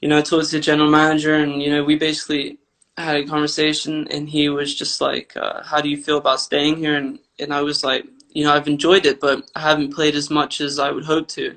you 0.00 0.08
know, 0.08 0.18
I 0.18 0.22
talked 0.22 0.46
to 0.50 0.56
the 0.56 0.60
general 0.60 0.90
manager 0.90 1.34
and 1.36 1.62
you 1.62 1.70
know, 1.70 1.84
we 1.84 1.96
basically 1.96 2.58
had 2.96 3.16
a 3.16 3.26
conversation 3.26 4.08
and 4.10 4.28
he 4.28 4.48
was 4.48 4.74
just 4.74 5.00
like, 5.00 5.36
uh, 5.36 5.62
how 5.64 5.80
do 5.80 5.88
you 5.88 6.02
feel 6.02 6.18
about 6.18 6.40
staying 6.40 6.76
here? 6.78 6.96
And, 6.96 7.20
and 7.38 7.54
I 7.54 7.62
was 7.62 7.84
like, 7.84 8.06
you 8.32 8.44
know, 8.44 8.52
I've 8.52 8.68
enjoyed 8.68 9.06
it, 9.06 9.20
but 9.20 9.50
I 9.54 9.60
haven't 9.60 9.94
played 9.94 10.16
as 10.16 10.30
much 10.30 10.60
as 10.60 10.78
I 10.78 10.90
would 10.90 11.04
hope 11.04 11.28
to 11.28 11.56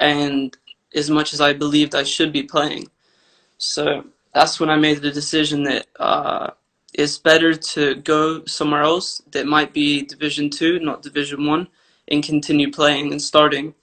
and 0.00 0.56
as 0.96 1.10
much 1.10 1.32
as 1.32 1.40
I 1.40 1.52
believed 1.52 1.94
I 1.94 2.02
should 2.02 2.32
be 2.32 2.42
playing. 2.42 2.88
So 3.58 4.04
that's 4.34 4.58
when 4.58 4.70
I 4.70 4.76
made 4.76 5.00
the 5.02 5.10
decision 5.10 5.62
that 5.64 5.86
uh, 5.98 6.50
it's 6.94 7.18
better 7.18 7.54
to 7.54 7.94
go 7.96 8.44
somewhere 8.46 8.82
else 8.82 9.22
that 9.30 9.46
might 9.46 9.72
be 9.72 10.02
Division 10.02 10.50
Two, 10.50 10.78
not 10.80 11.02
Division 11.02 11.46
One, 11.46 11.68
and 12.08 12.22
continue 12.22 12.70
playing 12.70 13.12
and 13.12 13.20
starting, 13.20 13.74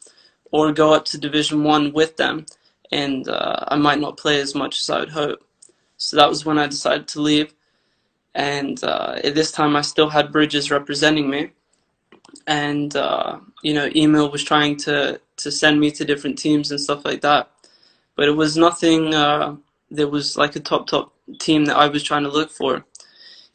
or 0.52 0.71
go 0.71 0.93
up 0.93 1.06
to 1.06 1.17
Division 1.17 1.63
One 1.63 1.93
with 1.93 2.17
them, 2.17 2.45
and 2.91 3.28
uh, 3.28 3.65
I 3.67 3.78
might 3.78 3.99
not 3.99 4.17
play 4.17 4.39
as 4.41 4.56
much 4.56 4.80
as 4.80 4.89
I 4.89 4.99
would 4.99 5.10
hope. 5.10 5.43
So 5.97 6.17
that 6.17 6.30
was 6.30 6.45
when 6.45 6.60
I 6.60 6.67
decided 6.67 7.08
to 7.10 7.21
leave, 7.21 7.54
and 8.36 8.84
uh, 8.84 9.19
at 9.23 9.36
this 9.36 9.52
time 9.52 9.76
I 9.76 9.82
still 9.82 10.10
had 10.10 10.32
Bridges 10.32 10.71
representing 10.71 11.30
me, 11.30 11.52
and 12.47 12.95
uh, 12.95 13.39
you 13.63 13.73
know, 13.73 13.89
Emil 13.95 14.32
was 14.32 14.43
trying 14.43 14.77
to 14.77 15.19
to 15.38 15.51
send 15.51 15.79
me 15.79 15.91
to 15.91 16.06
different 16.06 16.38
teams 16.38 16.71
and 16.71 16.79
stuff 16.82 17.06
like 17.06 17.21
that, 17.21 17.49
but 18.15 18.27
it 18.27 18.34
was 18.38 18.58
nothing. 18.58 19.13
Uh, 19.13 19.58
there 19.91 20.08
was 20.10 20.38
like 20.38 20.56
a 20.56 20.60
top 20.62 20.88
top 20.88 21.13
team 21.39 21.65
that 21.65 21.77
I 21.77 21.88
was 21.88 22.03
trying 22.03 22.23
to 22.23 22.29
look 22.32 22.51
for 22.51 22.86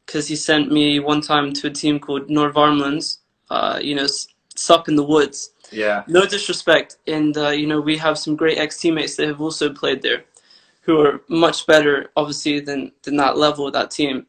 because 0.06 0.28
he 0.28 0.36
sent 0.36 0.72
me 0.72 1.00
one 1.00 1.20
time 1.20 1.52
to 1.54 1.68
a 1.68 1.70
team 1.72 2.00
called 2.00 2.28
Nordvärmlands, 2.28 3.18
uh, 3.50 3.78
you 3.82 3.94
know, 3.94 4.04
s- 4.04 4.28
it's 4.52 4.70
up 4.70 4.88
in 4.88 4.96
the 4.96 5.04
woods. 5.04 5.50
yeah. 5.70 6.04
No 6.06 6.26
disrespect, 6.26 6.98
and 7.06 7.36
uh, 7.38 7.50
you 7.50 7.66
know 7.66 7.80
we 7.80 7.98
have 7.98 8.18
some 8.18 8.36
great 8.36 8.58
ex 8.58 8.78
teammates 8.80 9.16
that 9.16 9.28
have 9.28 9.40
also 9.40 9.72
played 9.72 10.02
there, 10.02 10.24
who 10.82 11.00
are 11.00 11.22
much 11.28 11.66
better, 11.66 12.10
obviously, 12.16 12.60
than 12.60 12.92
than 13.04 13.16
that 13.16 13.38
level 13.38 13.66
of 13.68 13.74
that 13.74 13.90
team. 13.92 14.26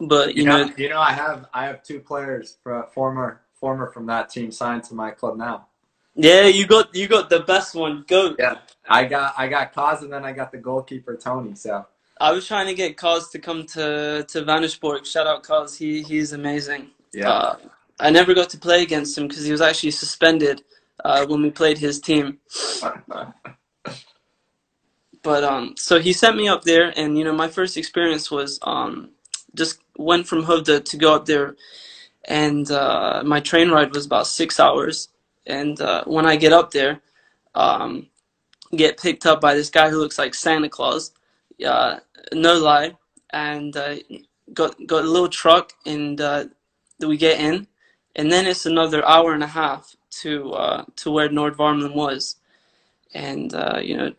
But 0.00 0.34
you, 0.36 0.44
You 0.44 0.46
know, 0.46 0.64
know, 0.66 0.72
you 0.76 0.88
know, 0.90 1.00
I 1.00 1.12
have 1.12 1.46
I 1.54 1.66
have 1.66 1.82
two 1.84 2.00
players 2.00 2.58
for 2.62 2.84
former 2.94 3.42
former 3.60 3.90
from 3.90 4.06
that 4.06 4.30
team 4.30 4.50
signed 4.50 4.84
to 4.84 4.94
my 4.94 5.10
club 5.10 5.36
now. 5.36 5.66
yeah, 6.14 6.46
you 6.46 6.66
got 6.66 6.94
you 6.94 7.08
got 7.08 7.30
the 7.30 7.40
best 7.40 7.74
one. 7.74 8.04
Go. 8.08 8.34
Yeah. 8.38 8.56
I 8.88 9.04
got 9.04 9.34
I 9.36 9.48
got 9.48 9.74
Kaz 9.74 10.02
and 10.02 10.12
then 10.12 10.24
I 10.24 10.32
got 10.32 10.52
the 10.52 10.58
goalkeeper 10.58 11.16
Tony. 11.16 11.54
So 11.54 11.86
I 12.20 12.32
was 12.32 12.46
trying 12.46 12.66
to 12.66 12.74
get 12.74 12.96
Cos 12.96 13.30
to 13.30 13.38
come 13.38 13.66
to 13.68 14.24
to 14.28 14.42
Vänersborg. 14.42 15.04
Shout 15.04 15.26
out 15.26 15.42
Cos. 15.42 15.76
He 15.76 16.02
he's 16.02 16.32
amazing. 16.32 16.88
Yeah. 17.12 17.30
Uh, 17.30 17.56
I 17.98 18.10
never 18.10 18.34
got 18.34 18.50
to 18.50 18.58
play 18.58 18.82
against 18.82 19.16
him 19.16 19.26
because 19.28 19.44
he 19.44 19.52
was 19.52 19.60
actually 19.60 19.92
suspended 19.92 20.62
uh, 21.04 21.26
when 21.26 21.42
we 21.42 21.50
played 21.50 21.78
his 21.78 22.00
team. 22.00 22.38
But 25.22 25.42
um, 25.42 25.74
so 25.76 25.98
he 25.98 26.12
sent 26.12 26.36
me 26.36 26.46
up 26.46 26.62
there, 26.62 26.92
and 26.96 27.18
you 27.18 27.24
know, 27.24 27.32
my 27.32 27.48
first 27.48 27.76
experience 27.76 28.30
was 28.30 28.60
um, 28.62 29.10
just 29.56 29.80
went 29.98 30.28
from 30.28 30.44
Hovda 30.44 30.84
to 30.84 30.96
go 30.96 31.16
up 31.16 31.26
there, 31.26 31.56
and 32.26 32.70
uh, 32.70 33.22
my 33.24 33.40
train 33.40 33.70
ride 33.70 33.94
was 33.94 34.06
about 34.06 34.26
six 34.26 34.60
hours. 34.60 35.08
And 35.46 35.80
uh, 35.80 36.04
when 36.04 36.26
I 36.26 36.36
get 36.36 36.52
up 36.52 36.72
there, 36.72 37.00
um, 37.54 38.08
get 38.74 39.00
picked 39.00 39.26
up 39.26 39.40
by 39.40 39.54
this 39.54 39.70
guy 39.70 39.90
who 39.90 39.98
looks 39.98 40.18
like 40.18 40.34
Santa 40.34 40.68
Claus, 40.68 41.12
uh, 41.64 41.98
no 42.32 42.58
lie, 42.58 42.96
and 43.30 43.76
uh, 43.76 43.96
got 44.52 44.74
got 44.86 45.04
a 45.04 45.08
little 45.10 45.28
truck, 45.28 45.72
and 45.86 46.20
uh, 46.20 46.44
we 47.00 47.16
get 47.16 47.40
in, 47.40 47.66
and 48.16 48.30
then 48.30 48.46
it's 48.46 48.66
another 48.66 49.06
hour 49.06 49.32
and 49.32 49.42
a 49.44 49.48
half 49.48 49.94
to 50.22 50.52
uh, 50.52 50.84
to 50.96 51.10
where 51.10 51.28
Nordvärmland 51.28 51.94
was, 51.94 52.36
and 53.14 53.54
uh, 53.54 53.78
you 53.82 53.96
know, 53.96 54.12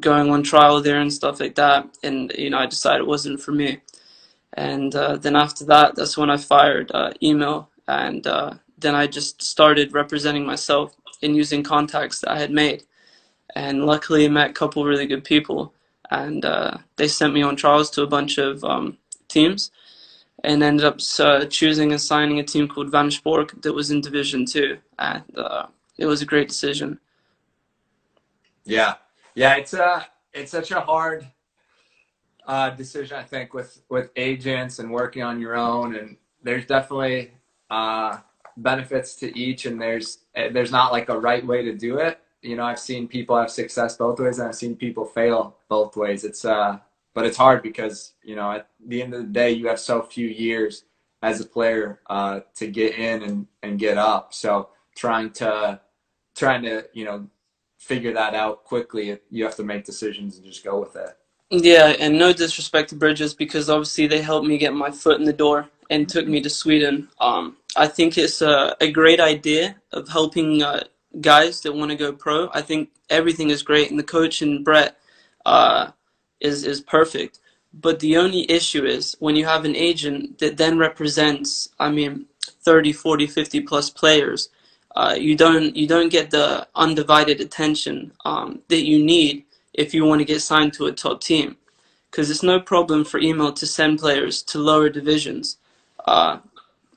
going 0.00 0.30
on 0.30 0.42
trial 0.42 0.80
there 0.82 1.00
and 1.00 1.12
stuff 1.12 1.40
like 1.40 1.54
that, 1.54 1.96
and 2.02 2.32
you 2.36 2.50
know, 2.50 2.58
I 2.58 2.66
decided 2.66 3.02
it 3.02 3.06
wasn't 3.06 3.40
for 3.40 3.52
me, 3.52 3.80
and 4.56 4.94
uh, 4.94 5.16
then 5.16 5.36
after 5.36 5.64
that, 5.66 5.94
that's 5.94 6.16
when 6.16 6.30
I 6.30 6.36
fired 6.36 6.90
uh, 6.92 7.12
Emil, 7.22 7.68
and 7.86 8.26
uh, 8.26 8.54
then 8.78 8.94
I 8.94 9.06
just 9.06 9.42
started 9.42 9.92
representing 9.92 10.44
myself 10.44 10.96
and 11.22 11.36
using 11.36 11.62
contacts 11.62 12.20
that 12.20 12.30
I 12.30 12.38
had 12.38 12.50
made, 12.50 12.84
and 13.54 13.86
luckily 13.86 14.24
I 14.24 14.28
met 14.28 14.50
a 14.50 14.54
couple 14.54 14.84
really 14.84 15.06
good 15.06 15.24
people, 15.24 15.72
and 16.10 16.44
uh, 16.44 16.78
they 16.96 17.08
sent 17.08 17.34
me 17.34 17.42
on 17.42 17.56
trials 17.56 17.90
to 17.90 18.02
a 18.02 18.06
bunch 18.06 18.38
of 18.38 18.64
um, 18.64 18.98
teams. 19.28 19.70
And 20.44 20.62
ended 20.62 20.86
up 20.86 21.00
uh, 21.18 21.46
choosing 21.46 21.92
and 21.92 22.00
signing 22.00 22.38
a 22.38 22.44
team 22.44 22.68
called 22.68 22.92
Vänersborg 22.92 23.62
that 23.62 23.72
was 23.72 23.90
in 23.90 24.00
Division 24.02 24.44
Two, 24.44 24.78
and 24.98 25.24
uh, 25.36 25.66
it 25.96 26.06
was 26.06 26.22
a 26.22 26.26
great 26.26 26.48
decision. 26.48 27.00
Yeah, 28.64 28.94
yeah, 29.34 29.56
it's 29.56 29.72
a 29.72 30.06
it's 30.34 30.52
such 30.52 30.70
a 30.70 30.80
hard 30.80 31.26
uh, 32.46 32.70
decision, 32.70 33.16
I 33.16 33.22
think, 33.22 33.54
with 33.54 33.82
with 33.88 34.10
agents 34.16 34.78
and 34.78 34.90
working 34.90 35.22
on 35.22 35.40
your 35.40 35.56
own, 35.56 35.96
and 35.96 36.16
there's 36.42 36.66
definitely 36.66 37.32
uh, 37.70 38.18
benefits 38.56 39.14
to 39.16 39.36
each, 39.38 39.66
and 39.66 39.80
there's 39.80 40.18
there's 40.34 40.70
not 40.70 40.92
like 40.92 41.08
a 41.08 41.18
right 41.18 41.44
way 41.44 41.62
to 41.62 41.74
do 41.74 41.98
it. 41.98 42.20
You 42.42 42.56
know, 42.56 42.64
I've 42.64 42.78
seen 42.78 43.08
people 43.08 43.36
have 43.36 43.50
success 43.50 43.96
both 43.96 44.20
ways, 44.20 44.38
and 44.38 44.48
I've 44.48 44.54
seen 44.54 44.76
people 44.76 45.04
fail 45.04 45.56
both 45.68 45.96
ways. 45.96 46.24
It's 46.24 46.44
uh, 46.44 46.78
but 47.14 47.26
it's 47.26 47.36
hard 47.36 47.62
because 47.62 48.12
you 48.22 48.36
know 48.36 48.52
at 48.52 48.68
the 48.86 49.02
end 49.02 49.14
of 49.14 49.20
the 49.20 49.32
day, 49.32 49.50
you 49.50 49.66
have 49.68 49.80
so 49.80 50.02
few 50.02 50.28
years 50.28 50.84
as 51.22 51.40
a 51.40 51.46
player 51.46 52.00
uh, 52.08 52.40
to 52.54 52.66
get 52.68 52.94
in 52.96 53.22
and 53.22 53.46
and 53.62 53.78
get 53.78 53.98
up. 53.98 54.32
So 54.34 54.68
trying 54.94 55.30
to 55.32 55.80
trying 56.36 56.62
to 56.62 56.86
you 56.92 57.04
know 57.04 57.28
figure 57.78 58.12
that 58.12 58.34
out 58.34 58.64
quickly, 58.64 59.18
you 59.30 59.44
have 59.44 59.56
to 59.56 59.64
make 59.64 59.84
decisions 59.84 60.36
and 60.36 60.44
just 60.44 60.64
go 60.64 60.80
with 60.80 60.96
it. 60.96 61.16
Yeah, 61.50 61.94
and 62.00 62.18
no 62.18 62.32
disrespect 62.32 62.90
to 62.90 62.96
Bridges 62.96 63.32
because 63.34 63.70
obviously 63.70 64.06
they 64.08 64.20
helped 64.20 64.46
me 64.48 64.58
get 64.58 64.74
my 64.74 64.90
foot 64.90 65.20
in 65.20 65.26
the 65.26 65.32
door 65.32 65.68
and 65.90 66.08
took 66.08 66.28
me 66.28 66.40
to 66.42 66.50
Sweden. 66.50 67.08
Um, 67.20 67.56
I 67.76 67.88
think 67.88 68.18
it's 68.18 68.42
a, 68.42 68.76
a 68.80 68.90
great 68.90 69.20
idea 69.20 69.76
of 69.92 70.08
helping 70.08 70.62
uh, 70.62 70.84
guys 71.20 71.62
that 71.62 71.74
want 71.74 71.90
to 71.92 71.96
go 71.96 72.12
pro. 72.12 72.50
I 72.52 72.62
think 72.62 72.90
everything 73.10 73.50
is 73.50 73.62
great, 73.62 73.90
and 73.90 73.98
the 73.98 74.04
coach 74.04 74.42
and 74.42 74.64
Brett 74.64 74.98
uh, 75.46 75.92
is 76.40 76.64
is 76.64 76.80
perfect. 76.82 77.38
But 77.72 78.00
the 78.00 78.18
only 78.18 78.50
issue 78.50 78.84
is 78.84 79.16
when 79.20 79.36
you 79.36 79.46
have 79.46 79.64
an 79.64 79.76
agent 79.76 80.38
that 80.40 80.58
then 80.58 80.78
represents, 80.78 81.68
I 81.78 81.90
mean, 81.90 82.26
30, 82.64 82.92
40, 82.92 83.26
50 83.26 83.60
plus 83.62 83.90
players, 83.90 84.50
uh, 84.96 85.14
you 85.18 85.36
don't 85.36 85.76
you 85.76 85.86
don't 85.86 86.10
get 86.10 86.30
the 86.30 86.68
undivided 86.74 87.40
attention 87.40 88.12
um, 88.26 88.62
that 88.68 88.84
you 88.84 89.04
need 89.04 89.45
if 89.76 89.94
you 89.94 90.04
want 90.04 90.20
to 90.20 90.24
get 90.24 90.40
signed 90.42 90.72
to 90.74 90.86
a 90.86 90.92
top 90.92 91.20
team. 91.20 91.56
Because 92.10 92.30
it's 92.30 92.42
no 92.42 92.58
problem 92.58 93.04
for 93.04 93.20
Emil 93.20 93.52
to 93.52 93.66
send 93.66 94.00
players 94.00 94.42
to 94.44 94.58
lower 94.58 94.88
divisions. 94.88 95.58
Uh, 96.06 96.38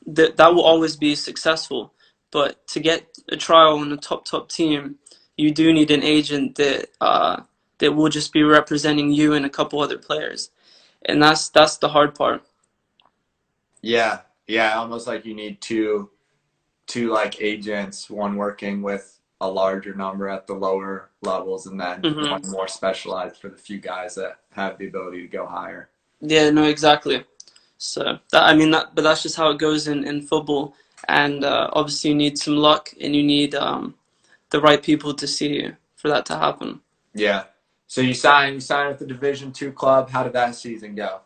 that 0.07 0.37
that 0.37 0.53
will 0.53 0.63
always 0.63 0.95
be 0.95 1.13
successful. 1.15 1.93
But 2.31 2.65
to 2.69 2.79
get 2.79 3.07
a 3.29 3.37
trial 3.37 3.79
on 3.79 3.91
a 3.91 3.97
top 3.97 4.25
top 4.25 4.49
team, 4.49 4.95
you 5.37 5.51
do 5.51 5.73
need 5.73 5.91
an 5.91 6.03
agent 6.03 6.55
that 6.55 6.87
uh, 7.01 7.41
that 7.79 7.93
will 7.93 8.09
just 8.09 8.31
be 8.33 8.43
representing 8.43 9.11
you 9.11 9.33
and 9.33 9.45
a 9.45 9.49
couple 9.49 9.81
other 9.81 9.97
players, 9.97 10.51
and 11.05 11.21
that's 11.21 11.49
that's 11.49 11.77
the 11.77 11.89
hard 11.89 12.15
part. 12.15 12.43
Yeah, 13.81 14.21
yeah, 14.47 14.77
almost 14.77 15.07
like 15.07 15.25
you 15.25 15.33
need 15.33 15.61
two 15.61 16.09
two 16.87 17.11
like 17.11 17.41
agents, 17.41 18.09
one 18.09 18.35
working 18.35 18.81
with 18.81 19.18
a 19.41 19.47
larger 19.47 19.93
number 19.93 20.27
at 20.27 20.47
the 20.47 20.53
lower 20.53 21.09
levels, 21.21 21.65
and 21.67 21.79
then 21.79 22.01
Mhm. 22.01 22.29
one 22.31 22.41
more 22.51 22.67
specialized 22.67 23.37
for 23.37 23.49
the 23.49 23.57
few 23.57 23.79
guys 23.79 24.15
that 24.15 24.39
have 24.51 24.77
the 24.77 24.87
ability 24.87 25.21
to 25.21 25.27
go 25.27 25.45
higher. 25.45 25.89
Yeah, 26.19 26.49
no, 26.49 26.65
exactly. 26.65 27.23
So 27.77 28.19
that 28.31 28.43
I 28.43 28.53
mean 28.53 28.71
that, 28.71 28.93
but 28.95 29.03
that's 29.03 29.23
just 29.23 29.37
how 29.37 29.49
it 29.51 29.57
goes 29.57 29.87
in 29.87 30.05
in 30.05 30.21
football. 30.21 30.75
And 31.07 31.45
uh, 31.45 31.69
obviously, 31.71 32.09
you 32.09 32.15
need 32.15 32.37
some 32.37 32.57
luck, 32.57 32.93
and 32.99 33.15
you 33.15 33.23
need 33.23 33.55
um, 33.55 33.95
the 34.49 34.59
right 34.59 34.83
people 34.83 35.13
to 35.13 35.27
see 35.27 35.47
you 35.61 35.77
for 35.95 36.09
that 36.09 36.25
to 36.25 36.37
happen. 36.37 36.81
Yeah. 37.13 37.45
So 37.87 38.01
you 38.01 38.13
signed 38.13 38.55
you 38.55 38.59
signed 38.59 38.89
with 38.89 38.99
the 38.99 39.05
Division 39.05 39.53
Two 39.53 39.71
club. 39.71 40.09
How 40.09 40.23
did 40.23 40.33
that 40.33 40.55
season 40.55 40.93
go? 40.95 41.21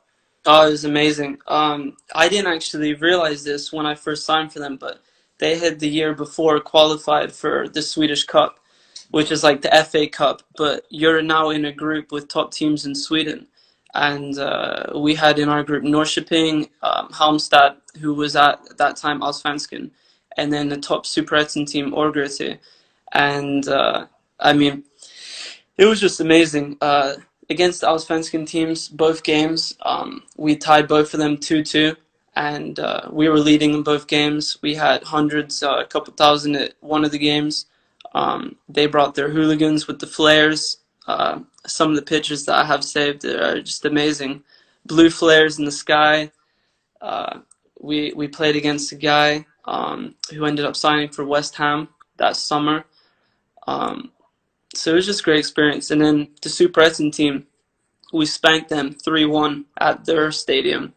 Oh, 0.46 0.68
it 0.68 0.72
was 0.72 0.86
amazing. 0.86 1.40
Um, 1.48 1.98
I 2.14 2.30
didn't 2.30 2.54
actually 2.54 2.94
realize 2.94 3.44
this 3.44 3.74
when 3.74 3.86
I 3.86 3.96
first 3.96 4.26
signed 4.26 4.54
for 4.54 4.60
them, 4.60 4.78
but 4.78 5.02
they 5.44 5.58
had 5.58 5.80
the 5.80 5.90
year 5.90 6.14
before 6.14 6.62
qualified 6.62 7.34
for 7.34 7.68
the 7.68 7.82
Swedish 7.82 8.24
Cup, 8.24 8.60
which 9.12 9.30
is 9.30 9.44
like 9.44 9.62
the 9.62 9.86
FA 9.90 10.08
Cup. 10.08 10.42
But 10.56 10.86
you're 10.90 11.22
now 11.22 11.50
in 11.50 11.66
a 11.66 11.74
group 11.74 12.14
with 12.14 12.30
top 12.30 12.54
teams 12.54 12.86
in 12.86 12.96
Sweden, 12.96 13.48
and 13.94 14.40
uh, 14.40 14.94
we 14.96 15.16
had 15.16 15.40
in 15.40 15.50
our 15.50 15.62
group 15.62 15.84
Norrköping, 15.84 16.70
um, 16.82 17.10
Halmstad, 17.10 17.76
who 18.00 18.14
was 18.14 18.38
at 18.38 18.78
that 18.78 18.96
time 18.96 19.20
Allsvenskan, 19.20 19.92
and 20.38 20.54
then 20.54 20.70
the 20.70 20.78
top 20.78 21.06
Superettan 21.06 21.68
team 21.68 21.92
Örgryte, 21.92 22.60
and 23.12 23.68
uh, 23.68 24.08
I 24.40 24.54
mean, 24.54 24.86
it 25.78 25.86
was 25.86 26.00
just 26.00 26.22
amazing. 26.22 26.78
Uh, 26.80 27.16
against 27.50 27.82
the 27.82 28.46
teams, 28.48 28.88
both 28.88 29.24
games, 29.24 29.76
um, 29.82 30.24
we 30.38 30.56
tied 30.56 30.88
both 30.88 31.14
of 31.14 31.20
them 31.20 31.38
2 31.38 31.64
2, 31.64 31.96
and 32.36 32.80
uh, 32.80 33.10
we 33.12 33.30
were 33.30 33.40
leading 33.40 33.74
in 33.74 33.84
both 33.84 34.08
games. 34.08 34.58
We 34.62 34.76
had 34.76 35.04
hundreds, 35.04 35.62
uh, 35.62 35.78
a 35.80 35.86
couple 35.86 36.14
thousand 36.14 36.56
at 36.56 36.74
one 36.80 37.06
of 37.06 37.12
the 37.12 37.20
games. 37.20 37.68
Um, 38.14 38.58
they 38.70 38.88
brought 38.88 39.16
their 39.16 39.30
hooligans 39.30 39.88
with 39.88 40.00
the 40.00 40.08
flares. 40.08 40.78
Uh, 41.08 41.40
some 41.66 41.90
of 41.90 41.96
the 41.96 42.02
pictures 42.02 42.46
that 42.46 42.56
I 42.56 42.66
have 42.66 42.84
saved 42.84 43.26
are 43.26 43.62
just 43.62 43.86
amazing. 43.86 44.44
Blue 44.86 45.10
flares 45.10 45.60
in 45.60 45.66
the 45.66 45.72
sky. 45.72 46.32
Uh, 47.02 47.40
we, 47.80 48.14
we 48.16 48.28
played 48.28 48.56
against 48.56 48.92
a 48.92 48.96
guy 48.96 49.46
um, 49.66 50.16
who 50.32 50.46
ended 50.46 50.66
up 50.66 50.76
signing 50.76 51.10
for 51.10 51.26
West 51.26 51.56
Ham 51.56 51.90
that 52.18 52.36
summer. 52.36 52.86
Um, 53.68 54.12
so 54.74 54.92
it 54.92 54.96
was 54.96 55.06
just 55.06 55.22
a 55.22 55.24
great 55.24 55.40
experience. 55.40 55.92
And 55.92 56.02
then 56.02 56.30
the 56.42 56.50
Superettan 56.50 57.14
team, 57.14 57.48
we 58.12 58.26
spanked 58.26 58.70
them 58.70 58.94
3 58.94 59.26
1 59.26 59.66
at 59.80 60.06
their 60.06 60.32
stadium. 60.32 60.94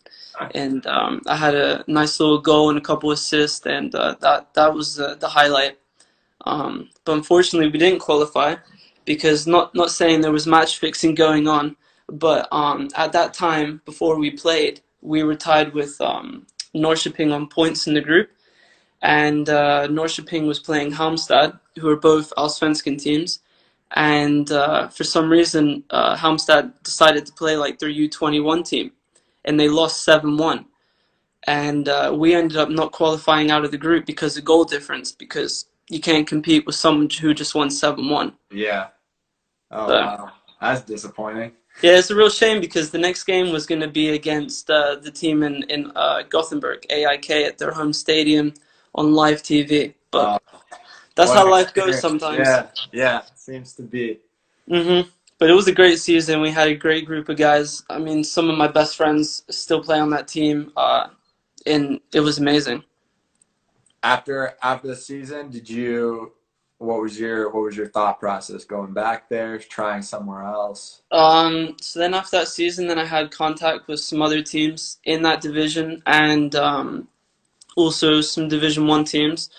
And 0.55 0.87
um, 0.87 1.23
I 1.27 1.37
had 1.37 1.55
a 1.55 1.85
nice 1.87 2.21
little 2.21 2.41
goal 2.41 2.69
and 2.69 2.79
a 2.79 2.83
couple 2.83 3.11
assists, 3.11 3.65
and 3.67 3.95
uh, 3.95 4.17
that, 4.21 4.55
that 4.55 4.75
was 4.75 5.01
uh, 5.01 5.15
the 5.17 5.29
highlight. 5.29 5.79
Um, 6.45 6.91
but 7.05 7.13
unfortunately, 7.17 7.71
we 7.71 7.79
didn't 7.79 8.01
qualify 8.01 8.57
because 9.05 9.47
not, 9.47 9.75
not 9.75 9.91
saying 9.91 10.21
there 10.21 10.33
was 10.33 10.47
match 10.47 10.79
fixing 10.79 11.15
going 11.15 11.49
on, 11.49 11.77
but 12.09 12.49
um, 12.53 12.89
at 12.97 13.13
that 13.13 13.35
time, 13.35 13.81
before 13.85 14.19
we 14.19 14.31
played, 14.31 14.81
we 15.01 15.23
were 15.23 15.35
tied 15.35 15.73
with 15.73 16.01
um, 16.01 16.47
on 17.33 17.49
points 17.49 17.87
in 17.87 17.95
the 17.95 18.01
group. 18.01 18.31
And 19.03 19.49
uh, 19.49 19.89
was 20.47 20.59
playing 20.59 20.93
Halmstad, 20.93 21.59
who 21.79 21.89
are 21.89 21.97
both 21.97 22.33
Allsvenskan 22.37 23.01
teams 23.01 23.41
and 23.93 24.51
uh, 24.51 24.89
for 24.89 25.05
some 25.05 25.31
reason 25.31 25.85
uh, 25.91 26.17
Halmstad 26.17 26.73
decided 26.83 27.27
to 27.27 27.33
play 27.33 27.57
like 27.57 27.79
their 27.79 27.89
U21 27.89 28.69
team, 28.69 28.93
and 29.47 29.59
they 29.59 29.69
lost 29.69 30.05
seven 30.05 30.37
one, 30.37 30.67
and 31.47 31.89
uh, 31.89 32.15
we 32.17 32.35
ended 32.35 32.57
up 32.59 32.69
not 32.71 32.93
qualifying 32.93 33.51
out 33.51 33.65
of 33.65 33.71
the 33.71 33.79
group 33.79 34.07
because 34.07 34.37
of 34.37 34.45
goal 34.45 34.65
difference 34.65 35.13
because 35.13 35.67
you 35.89 36.01
can't 36.01 36.27
compete 36.27 36.67
with 36.67 36.75
someone 36.75 37.09
who 37.11 37.33
just 37.35 37.55
won 37.55 37.71
seven 37.71 38.09
one. 38.09 38.33
Yeah. 38.51 38.89
Oh 39.71 39.87
So- 39.89 40.01
wow, 40.01 40.33
that's 40.61 40.83
disappointing. 40.83 41.53
Yeah, 41.83 41.99
it's 41.99 42.11
a 42.11 42.15
real 42.17 42.31
shame 42.31 42.61
because 42.63 42.91
the 42.91 42.99
next 42.99 43.25
game 43.25 43.53
was 43.53 43.67
going 43.67 43.83
to 43.83 43.89
be 43.89 44.09
against 44.11 44.71
uh, 44.71 44.97
the 44.97 45.11
team 45.11 45.43
in 45.43 45.63
in 45.65 45.93
uh, 45.95 46.23
Gothenburg, 46.23 46.87
AIK, 46.89 47.31
at 47.31 47.59
their 47.59 47.71
home 47.73 47.93
stadium 47.93 48.55
on 48.95 49.13
live 49.13 49.43
TV. 49.43 49.93
But 50.11 50.43
that's 51.15 51.31
how 51.33 51.51
life 51.51 51.75
goes 51.75 52.01
sometimes. 52.01 52.39
Yeah, 52.49 52.67
yeah, 52.93 53.23
seems 53.35 53.75
to 53.75 53.83
be. 53.83 54.21
hmm 54.69 55.03
but 55.39 55.51
it 55.51 55.55
was 55.55 55.69
a 55.69 55.73
great 55.73 55.99
season. 55.99 56.41
We 56.41 56.51
had 56.51 56.69
a 56.69 56.75
great 56.75 57.07
group 57.07 57.29
of 57.29 57.37
guys. 57.37 57.83
I 57.91 57.99
mean, 57.99 58.25
some 58.25 58.49
of 58.49 58.57
my 58.57 58.69
best 58.69 58.97
friends 58.97 59.43
still 59.51 59.83
play 59.83 59.99
on 59.99 60.11
that 60.11 60.29
team, 60.29 60.73
uh, 60.77 61.09
and 61.67 62.01
it 62.13 62.21
was 62.21 62.39
amazing. 62.39 62.85
After 64.03 64.55
after 64.63 64.89
the 64.89 64.97
season, 64.97 65.51
did 65.51 65.69
you? 65.69 66.33
What 66.79 67.01
was 67.01 67.19
your 67.19 67.51
what 67.51 67.63
was 67.63 67.77
your 67.77 67.89
thought 67.89 68.21
process 68.21 68.65
going 68.65 68.93
back 68.93 69.31
there, 69.31 69.59
trying 69.59 70.03
somewhere 70.03 70.43
else? 70.43 71.03
Um, 71.11 71.77
so 71.81 71.99
then 71.99 72.13
after 72.13 72.39
that 72.39 72.49
season, 72.49 72.87
then 72.87 72.99
I 72.99 73.07
had 73.07 73.31
contact 73.31 73.89
with 73.89 74.01
some 74.01 74.21
other 74.21 74.43
teams 74.43 74.99
in 75.05 75.23
that 75.23 75.41
division 75.41 76.03
and 76.05 76.55
um, 76.55 77.09
also 77.77 78.21
some 78.21 78.49
Division 78.49 78.87
One 78.87 79.05
teams, 79.05 79.51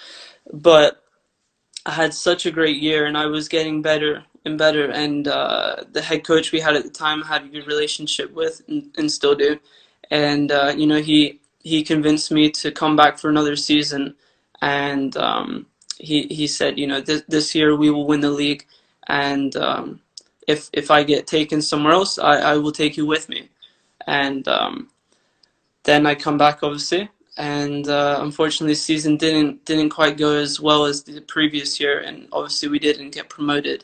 but 0.52 1.04
I 1.86 1.92
had 1.92 2.14
such 2.14 2.46
a 2.46 2.52
great 2.52 2.78
year 2.78 3.06
and 3.06 3.18
I 3.18 3.28
was 3.28 3.48
getting 3.48 3.82
better 3.82 4.26
and 4.48 4.58
better. 4.58 4.90
And 4.90 5.28
uh, 5.28 5.84
the 5.92 6.02
head 6.02 6.24
coach 6.26 6.52
we 6.52 6.60
had 6.60 6.76
at 6.76 6.84
the 6.84 6.90
time 6.90 7.22
had 7.22 7.44
a 7.46 7.48
good 7.50 7.68
relationship 7.68 8.34
with 8.34 8.64
and, 8.68 8.90
and 8.98 9.12
still 9.12 9.36
do. 9.36 9.60
And 10.10 10.52
uh, 10.52 10.74
you 10.76 10.88
know 10.88 11.02
he 11.02 11.40
he 11.68 11.84
convinced 11.84 12.32
me 12.32 12.50
to 12.52 12.72
come 12.72 12.96
back 12.96 13.20
for 13.20 13.30
another 13.30 13.56
season, 13.56 14.16
and 14.62 15.16
um, 15.18 15.68
he 16.00 16.24
he 16.28 16.48
said 16.48 16.80
you 16.80 16.88
know 16.88 17.02
this 17.02 17.24
this 17.28 17.54
year 17.54 17.76
we 17.76 17.92
will 17.92 18.08
win 18.08 18.22
the 18.22 18.32
league, 18.32 18.66
and 19.08 19.56
um, 19.58 20.02
if 20.48 20.70
if 20.74 20.90
I 20.90 21.04
get 21.04 21.28
taken 21.28 21.62
somewhere 21.62 21.94
else, 21.94 22.18
I, 22.18 22.38
I 22.38 22.58
will 22.58 22.72
take 22.72 22.98
you 22.98 23.06
with 23.06 23.28
me. 23.30 23.50
And 24.08 24.48
um, 24.48 24.90
then 25.84 26.06
I 26.08 26.16
come 26.16 26.38
back 26.38 26.64
obviously, 26.64 27.10
and 27.38 27.88
uh, 27.90 28.20
unfortunately 28.22 28.74
the 28.74 28.80
season 28.80 29.18
didn't 29.18 29.66
didn't 29.66 29.90
quite 29.90 30.18
go 30.18 30.36
as 30.38 30.62
well 30.62 30.86
as 30.86 31.04
the 31.04 31.22
previous 31.22 31.80
year, 31.82 32.00
and 32.00 32.30
obviously 32.32 32.70
we 32.70 32.80
didn't 32.80 33.12
get 33.12 33.30
promoted 33.30 33.84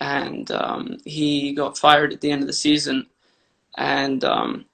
and 0.00 0.50
um, 0.50 0.98
he 1.04 1.52
got 1.52 1.78
fired 1.78 2.12
at 2.12 2.20
the 2.20 2.30
end 2.30 2.42
of 2.42 2.46
the 2.46 2.52
season. 2.52 3.06
And 3.76 4.24
um, 4.24 4.64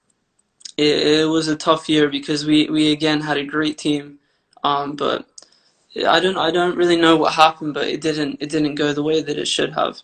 it, 0.76 1.06
it, 1.06 1.28
was 1.28 1.48
a 1.48 1.56
tough 1.56 1.88
year 1.88 2.08
because 2.08 2.46
we, 2.46 2.70
we 2.70 2.92
again 2.92 3.20
had 3.20 3.36
a 3.36 3.44
great 3.44 3.76
team, 3.76 4.18
um, 4.62 4.94
but 4.94 5.26
I 6.06 6.20
don't 6.20 6.36
I 6.36 6.50
don't 6.50 6.76
really 6.76 6.96
know 6.96 7.16
what 7.16 7.34
happened, 7.34 7.74
but 7.74 7.88
it 7.88 8.00
didn't 8.00 8.38
it 8.40 8.50
didn't 8.50 8.74
go 8.74 8.92
the 8.92 9.02
way 9.02 9.22
that 9.22 9.38
it 9.38 9.48
should 9.48 9.72
have. 9.74 10.00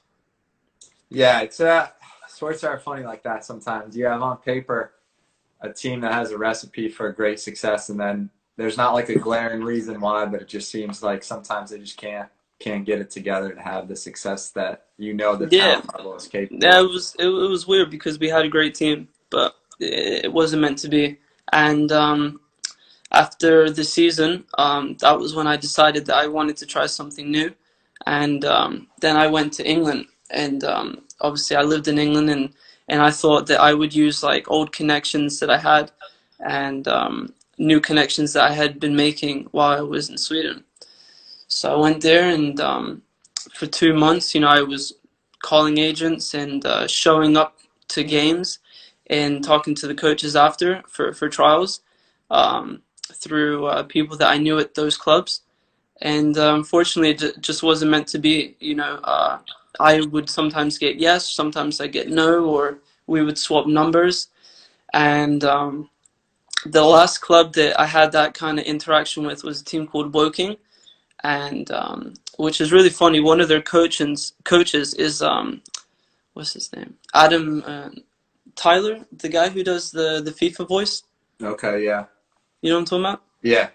Yeah, 1.08 1.40
it's 1.40 1.60
uh, 1.60 1.88
sports 2.28 2.64
are 2.64 2.78
funny 2.78 3.04
like 3.04 3.22
that 3.22 3.44
sometimes. 3.44 3.96
You 3.96 4.06
have 4.06 4.22
on 4.22 4.38
paper 4.38 4.92
a 5.60 5.72
team 5.72 6.00
that 6.00 6.12
has 6.12 6.30
a 6.30 6.38
recipe 6.38 6.88
for 6.88 7.10
great 7.12 7.40
success, 7.40 7.88
and 7.88 7.98
then 7.98 8.30
there's 8.56 8.76
not 8.76 8.94
like 8.94 9.08
a 9.08 9.18
glaring 9.18 9.62
reason 9.62 10.00
why, 10.00 10.26
but 10.26 10.42
it 10.42 10.48
just 10.48 10.70
seems 10.70 11.02
like 11.02 11.22
sometimes 11.22 11.70
they 11.70 11.78
just 11.78 11.96
can't 11.96 12.28
can't 12.62 12.84
get 12.84 13.00
it 13.00 13.10
together 13.10 13.52
to 13.52 13.60
have 13.60 13.88
the 13.88 13.96
success 13.96 14.50
that 14.50 14.86
you 14.96 15.12
know 15.14 15.36
the 15.36 15.48
yeah. 15.50 15.72
talent 15.72 15.96
level 15.96 16.14
is 16.14 16.28
capable. 16.28 16.62
Yeah, 16.62 16.80
it 16.80 16.88
was 16.88 17.16
it, 17.18 17.26
it, 17.26 17.50
was 17.54 17.66
weird 17.66 17.90
because 17.90 18.18
we 18.18 18.28
had 18.28 18.44
a 18.44 18.48
great 18.48 18.74
team, 18.74 19.08
but 19.30 19.56
it, 19.80 20.26
it 20.26 20.32
wasn't 20.32 20.62
meant 20.62 20.78
to 20.78 20.88
be. 20.88 21.18
And 21.52 21.90
um, 21.90 22.40
after 23.10 23.68
the 23.70 23.84
season, 23.84 24.44
um, 24.58 24.96
that 25.00 25.18
was 25.18 25.34
when 25.34 25.46
I 25.46 25.56
decided 25.56 26.06
that 26.06 26.16
I 26.16 26.26
wanted 26.28 26.56
to 26.58 26.66
try 26.66 26.86
something 26.86 27.30
new. 27.30 27.52
And 28.06 28.44
um, 28.44 28.88
then 29.00 29.16
I 29.16 29.26
went 29.26 29.52
to 29.54 29.68
England, 29.68 30.06
and 30.30 30.64
um, 30.64 31.02
obviously 31.20 31.56
I 31.56 31.62
lived 31.62 31.88
in 31.88 31.98
England, 31.98 32.30
and 32.30 32.52
and 32.88 33.00
I 33.02 33.10
thought 33.10 33.46
that 33.48 33.60
I 33.60 33.74
would 33.74 33.94
use 33.94 34.22
like 34.22 34.50
old 34.50 34.72
connections 34.72 35.40
that 35.40 35.50
I 35.50 35.58
had, 35.58 35.90
and 36.40 36.86
um, 36.88 37.34
new 37.58 37.80
connections 37.80 38.32
that 38.32 38.50
I 38.50 38.52
had 38.52 38.80
been 38.80 38.96
making 38.96 39.48
while 39.52 39.78
I 39.78 39.82
was 39.82 40.10
in 40.10 40.18
Sweden. 40.18 40.64
So 41.54 41.70
I 41.70 41.76
went 41.76 42.02
there, 42.02 42.30
and 42.30 42.58
um, 42.60 43.02
for 43.52 43.66
two 43.66 43.92
months, 43.92 44.34
you 44.34 44.40
know, 44.40 44.48
I 44.48 44.62
was 44.62 44.94
calling 45.42 45.76
agents 45.76 46.32
and 46.32 46.64
uh, 46.64 46.86
showing 46.86 47.36
up 47.36 47.58
to 47.88 48.02
games 48.02 48.58
and 49.08 49.44
talking 49.44 49.74
to 49.74 49.86
the 49.86 49.94
coaches 49.94 50.34
after 50.34 50.82
for, 50.88 51.12
for 51.12 51.28
trials 51.28 51.80
um, 52.30 52.80
through 53.12 53.66
uh, 53.66 53.82
people 53.82 54.16
that 54.16 54.30
I 54.30 54.38
knew 54.38 54.58
at 54.58 54.74
those 54.74 54.96
clubs. 54.96 55.42
And 56.00 56.38
uh, 56.38 56.54
unfortunately, 56.54 57.10
it 57.10 57.42
just 57.42 57.62
wasn't 57.62 57.90
meant 57.90 58.08
to 58.08 58.18
be. 58.18 58.56
You 58.58 58.76
know, 58.76 58.94
uh, 59.04 59.38
I 59.78 60.00
would 60.00 60.30
sometimes 60.30 60.78
get 60.78 60.96
yes, 60.96 61.30
sometimes 61.30 61.82
I 61.82 61.86
get 61.86 62.08
no, 62.08 62.46
or 62.46 62.78
we 63.06 63.22
would 63.22 63.36
swap 63.36 63.66
numbers. 63.66 64.28
And 64.94 65.44
um, 65.44 65.90
the 66.64 66.82
last 66.82 67.18
club 67.18 67.52
that 67.54 67.78
I 67.78 67.84
had 67.84 68.10
that 68.12 68.32
kind 68.32 68.58
of 68.58 68.64
interaction 68.64 69.26
with 69.26 69.44
was 69.44 69.60
a 69.60 69.64
team 69.64 69.86
called 69.86 70.14
Woking 70.14 70.56
and 71.22 71.70
um, 71.70 72.14
which 72.36 72.60
is 72.60 72.72
really 72.72 72.90
funny. 72.90 73.20
One 73.20 73.40
of 73.40 73.48
their 73.48 73.62
coaches 73.62 74.32
coaches 74.44 74.94
is 74.94 75.22
um, 75.22 75.62
what's 76.34 76.52
his 76.52 76.72
name? 76.72 76.94
Adam 77.14 77.62
uh, 77.66 77.90
Tyler, 78.56 79.00
the 79.12 79.28
guy 79.28 79.48
who 79.48 79.62
does 79.62 79.90
the 79.90 80.20
the 80.22 80.32
FIFA 80.32 80.68
voice. 80.68 81.02
Okay, 81.42 81.84
yeah. 81.84 82.04
You 82.60 82.70
know 82.70 82.76
what 82.76 82.80
I'm 82.80 82.84
talking 82.86 83.04
about? 83.04 83.22
Yeah. 83.42 83.70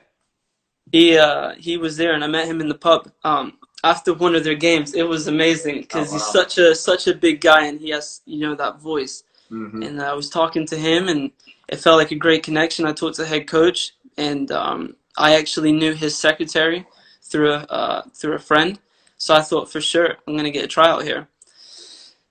He 0.91 1.17
uh, 1.17 1.55
he 1.57 1.77
was 1.77 1.97
there, 1.97 2.13
and 2.13 2.23
I 2.23 2.27
met 2.27 2.47
him 2.47 2.61
in 2.61 2.69
the 2.69 2.75
pub. 2.75 3.11
Um, 3.23 3.57
after 3.83 4.13
one 4.13 4.35
of 4.35 4.43
their 4.43 4.55
games, 4.55 4.93
it 4.93 5.03
was 5.03 5.27
amazing 5.27 5.81
because 5.81 6.09
oh, 6.09 6.13
wow. 6.13 6.17
he's 6.17 6.27
such 6.27 6.57
a 6.57 6.75
such 6.75 7.07
a 7.07 7.13
big 7.13 7.41
guy, 7.41 7.65
and 7.65 7.79
he 7.79 7.89
has 7.89 8.21
you 8.25 8.39
know 8.39 8.55
that 8.55 8.79
voice. 8.79 9.23
Mm-hmm. 9.51 9.83
And 9.83 10.01
I 10.01 10.13
was 10.13 10.29
talking 10.29 10.65
to 10.67 10.77
him, 10.77 11.07
and 11.07 11.31
it 11.67 11.77
felt 11.77 11.97
like 11.97 12.11
a 12.11 12.15
great 12.15 12.43
connection. 12.43 12.85
I 12.85 12.93
talked 12.93 13.15
to 13.15 13.23
the 13.23 13.27
head 13.27 13.47
coach, 13.47 13.93
and 14.17 14.51
um, 14.51 14.95
I 15.17 15.35
actually 15.35 15.71
knew 15.71 15.93
his 15.93 16.17
secretary, 16.17 16.85
through 17.27 17.51
a 17.53 17.59
uh, 17.69 18.01
through 18.13 18.33
a 18.33 18.39
friend. 18.39 18.79
So 19.17 19.35
I 19.35 19.41
thought 19.41 19.71
for 19.71 19.81
sure 19.81 20.17
I'm 20.27 20.35
gonna 20.35 20.51
get 20.51 20.65
a 20.65 20.67
tryout 20.67 21.03
here. 21.03 21.27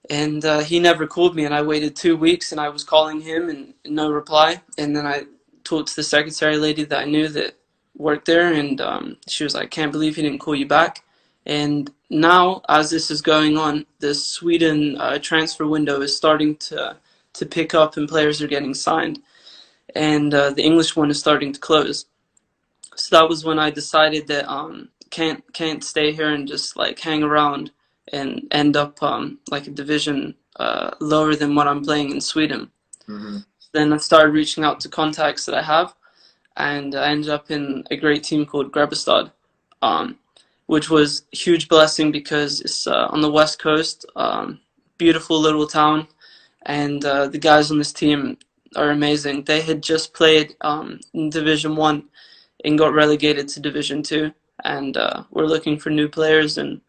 And 0.08 0.44
uh, 0.44 0.60
he 0.60 0.78
never 0.78 1.06
called 1.06 1.34
me, 1.34 1.44
and 1.44 1.54
I 1.54 1.62
waited 1.62 1.96
two 1.96 2.16
weeks, 2.16 2.52
and 2.52 2.60
I 2.60 2.68
was 2.68 2.84
calling 2.84 3.20
him, 3.20 3.48
and 3.48 3.74
no 3.84 4.10
reply. 4.10 4.62
And 4.78 4.94
then 4.94 5.04
I 5.04 5.24
talked 5.64 5.88
to 5.88 5.96
the 5.96 6.04
secretary 6.04 6.56
lady 6.58 6.84
that 6.84 7.00
I 7.00 7.04
knew 7.04 7.28
that 7.28 7.56
worked 7.96 8.26
there, 8.26 8.52
and 8.52 8.80
um, 8.80 9.16
she 9.26 9.44
was 9.44 9.54
like, 9.54 9.70
"Can't 9.70 9.92
believe 9.92 10.16
he 10.16 10.22
didn't 10.22 10.38
call 10.38 10.54
you 10.54 10.66
back." 10.66 11.02
And 11.44 11.92
now, 12.10 12.62
as 12.68 12.90
this 12.90 13.10
is 13.10 13.20
going 13.20 13.56
on, 13.56 13.86
the 14.00 14.14
Sweden 14.14 14.96
uh, 14.98 15.18
transfer 15.18 15.66
window 15.66 16.00
is 16.00 16.16
starting 16.16 16.56
to 16.68 16.96
to 17.34 17.46
pick 17.46 17.74
up, 17.74 17.96
and 17.96 18.08
players 18.08 18.40
are 18.40 18.48
getting 18.48 18.74
signed, 18.74 19.20
and 19.94 20.32
uh, 20.32 20.50
the 20.50 20.62
English 20.62 20.94
one 20.96 21.10
is 21.10 21.18
starting 21.18 21.52
to 21.52 21.60
close 21.60 22.06
so 22.96 23.16
that 23.16 23.28
was 23.28 23.44
when 23.44 23.58
I 23.58 23.70
decided 23.70 24.26
that 24.28 24.50
um 24.50 24.88
can't 25.10 25.42
can't 25.52 25.84
stay 25.84 26.12
here 26.12 26.30
and 26.30 26.48
just 26.48 26.76
like 26.76 26.98
hang 26.98 27.22
around 27.22 27.70
and 28.12 28.42
end 28.50 28.76
up 28.76 29.02
um 29.02 29.38
like 29.50 29.66
a 29.66 29.70
division 29.70 30.34
uh, 30.58 30.90
lower 31.00 31.34
than 31.34 31.54
what 31.54 31.68
I'm 31.68 31.84
playing 31.84 32.10
in 32.10 32.20
Sweden. 32.20 32.70
Mm-hmm. 33.08 33.38
Then 33.72 33.92
I 33.92 33.98
started 33.98 34.32
reaching 34.32 34.64
out 34.64 34.80
to 34.80 34.88
contacts 34.88 35.44
that 35.44 35.54
I 35.54 35.62
have, 35.62 35.94
and 36.56 36.94
I 36.94 37.10
ended 37.10 37.30
up 37.30 37.50
in 37.50 37.84
a 37.90 37.96
great 37.96 38.24
team 38.24 38.46
called 38.46 38.72
Grebbestad, 38.72 39.30
um, 39.82 40.18
which 40.66 40.88
was 40.88 41.22
a 41.32 41.36
huge 41.36 41.68
blessing 41.68 42.10
because 42.10 42.60
it's 42.62 42.86
uh, 42.86 43.06
on 43.10 43.20
the 43.20 43.30
west 43.30 43.58
coast, 43.58 44.06
um, 44.16 44.60
beautiful 44.96 45.38
little 45.38 45.66
town, 45.66 46.08
and 46.64 47.04
uh, 47.04 47.28
the 47.28 47.38
guys 47.38 47.70
on 47.70 47.78
this 47.78 47.92
team 47.92 48.38
are 48.76 48.90
amazing. 48.90 49.44
They 49.44 49.60
had 49.60 49.82
just 49.82 50.14
played 50.14 50.56
um, 50.62 51.00
in 51.12 51.28
Division 51.30 51.76
One 51.76 52.04
and 52.66 52.78
got 52.78 52.92
relegated 52.92 53.48
to 53.48 53.60
Division 53.60 54.02
Two, 54.02 54.32
and 54.64 54.96
uh, 54.96 55.22
we're 55.30 55.46
looking 55.46 55.78
for 55.78 55.90
new 55.90 56.08
players, 56.08 56.58
and 56.58 56.80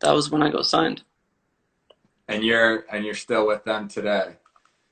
that 0.00 0.12
was 0.12 0.30
when 0.30 0.42
I 0.42 0.50
got 0.50 0.66
signed. 0.66 1.02
And 2.26 2.42
you're 2.42 2.86
and 2.90 3.04
you're 3.04 3.14
still 3.14 3.46
with 3.46 3.64
them 3.64 3.88
today. 3.88 4.36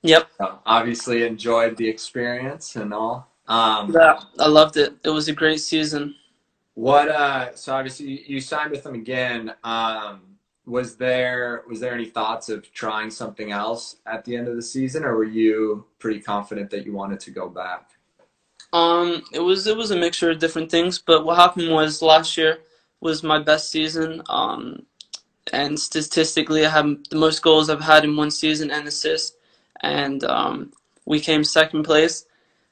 Yep. 0.02 0.28
So 0.38 0.58
obviously 0.66 1.24
enjoyed 1.24 1.76
the 1.76 1.88
experience 1.88 2.76
and 2.76 2.94
all. 2.94 3.32
Um, 3.48 3.92
yeah, 3.92 4.20
I 4.38 4.46
loved 4.46 4.76
it. 4.76 4.94
It 5.04 5.10
was 5.10 5.28
a 5.28 5.32
great 5.32 5.60
season. 5.60 6.14
What? 6.74 7.08
Uh, 7.08 7.54
so 7.54 7.74
obviously 7.74 8.24
you 8.30 8.40
signed 8.40 8.70
with 8.70 8.84
them 8.84 8.94
again. 8.94 9.54
Um, 9.64 10.20
was 10.66 10.96
there 10.96 11.62
was 11.68 11.80
there 11.80 11.94
any 11.94 12.06
thoughts 12.06 12.48
of 12.48 12.70
trying 12.72 13.10
something 13.10 13.52
else 13.52 13.96
at 14.04 14.24
the 14.24 14.36
end 14.36 14.48
of 14.48 14.56
the 14.56 14.62
season, 14.62 15.04
or 15.04 15.16
were 15.16 15.24
you 15.24 15.86
pretty 15.98 16.20
confident 16.20 16.70
that 16.70 16.84
you 16.84 16.92
wanted 16.92 17.20
to 17.20 17.30
go 17.30 17.48
back? 17.48 17.90
Um, 18.72 19.22
it 19.32 19.40
was 19.40 19.66
it 19.66 19.76
was 19.76 19.90
a 19.90 19.96
mixture 19.96 20.30
of 20.30 20.38
different 20.38 20.70
things, 20.70 20.98
but 20.98 21.24
what 21.24 21.36
happened 21.36 21.70
was 21.72 22.02
last 22.02 22.36
year 22.36 22.58
was 23.00 23.22
my 23.22 23.38
best 23.38 23.70
season. 23.70 24.22
Um, 24.28 24.82
and 25.52 25.78
statistically, 25.78 26.66
I 26.66 26.70
have 26.70 26.96
the 27.10 27.16
most 27.16 27.42
goals 27.42 27.70
I've 27.70 27.80
had 27.80 28.04
in 28.04 28.16
one 28.16 28.30
season 28.30 28.70
and 28.70 28.86
assists. 28.88 29.36
And 29.82 30.24
um, 30.24 30.72
we 31.04 31.20
came 31.20 31.44
second 31.44 31.84
place, 31.84 32.24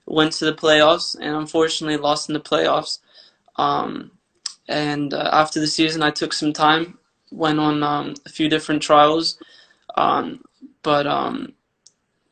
went 0.06 0.32
to 0.34 0.46
the 0.46 0.54
playoffs, 0.54 1.16
and 1.20 1.36
unfortunately 1.36 1.96
lost 1.96 2.28
in 2.28 2.34
the 2.34 2.40
playoffs. 2.40 2.98
Um, 3.56 4.10
and 4.68 5.14
uh, 5.14 5.30
after 5.32 5.60
the 5.60 5.66
season, 5.66 6.02
I 6.02 6.10
took 6.10 6.32
some 6.32 6.52
time, 6.52 6.98
went 7.30 7.60
on 7.60 7.82
um, 7.82 8.14
a 8.26 8.28
few 8.30 8.48
different 8.48 8.82
trials, 8.82 9.38
um, 9.96 10.42
but 10.82 11.06
um, 11.06 11.52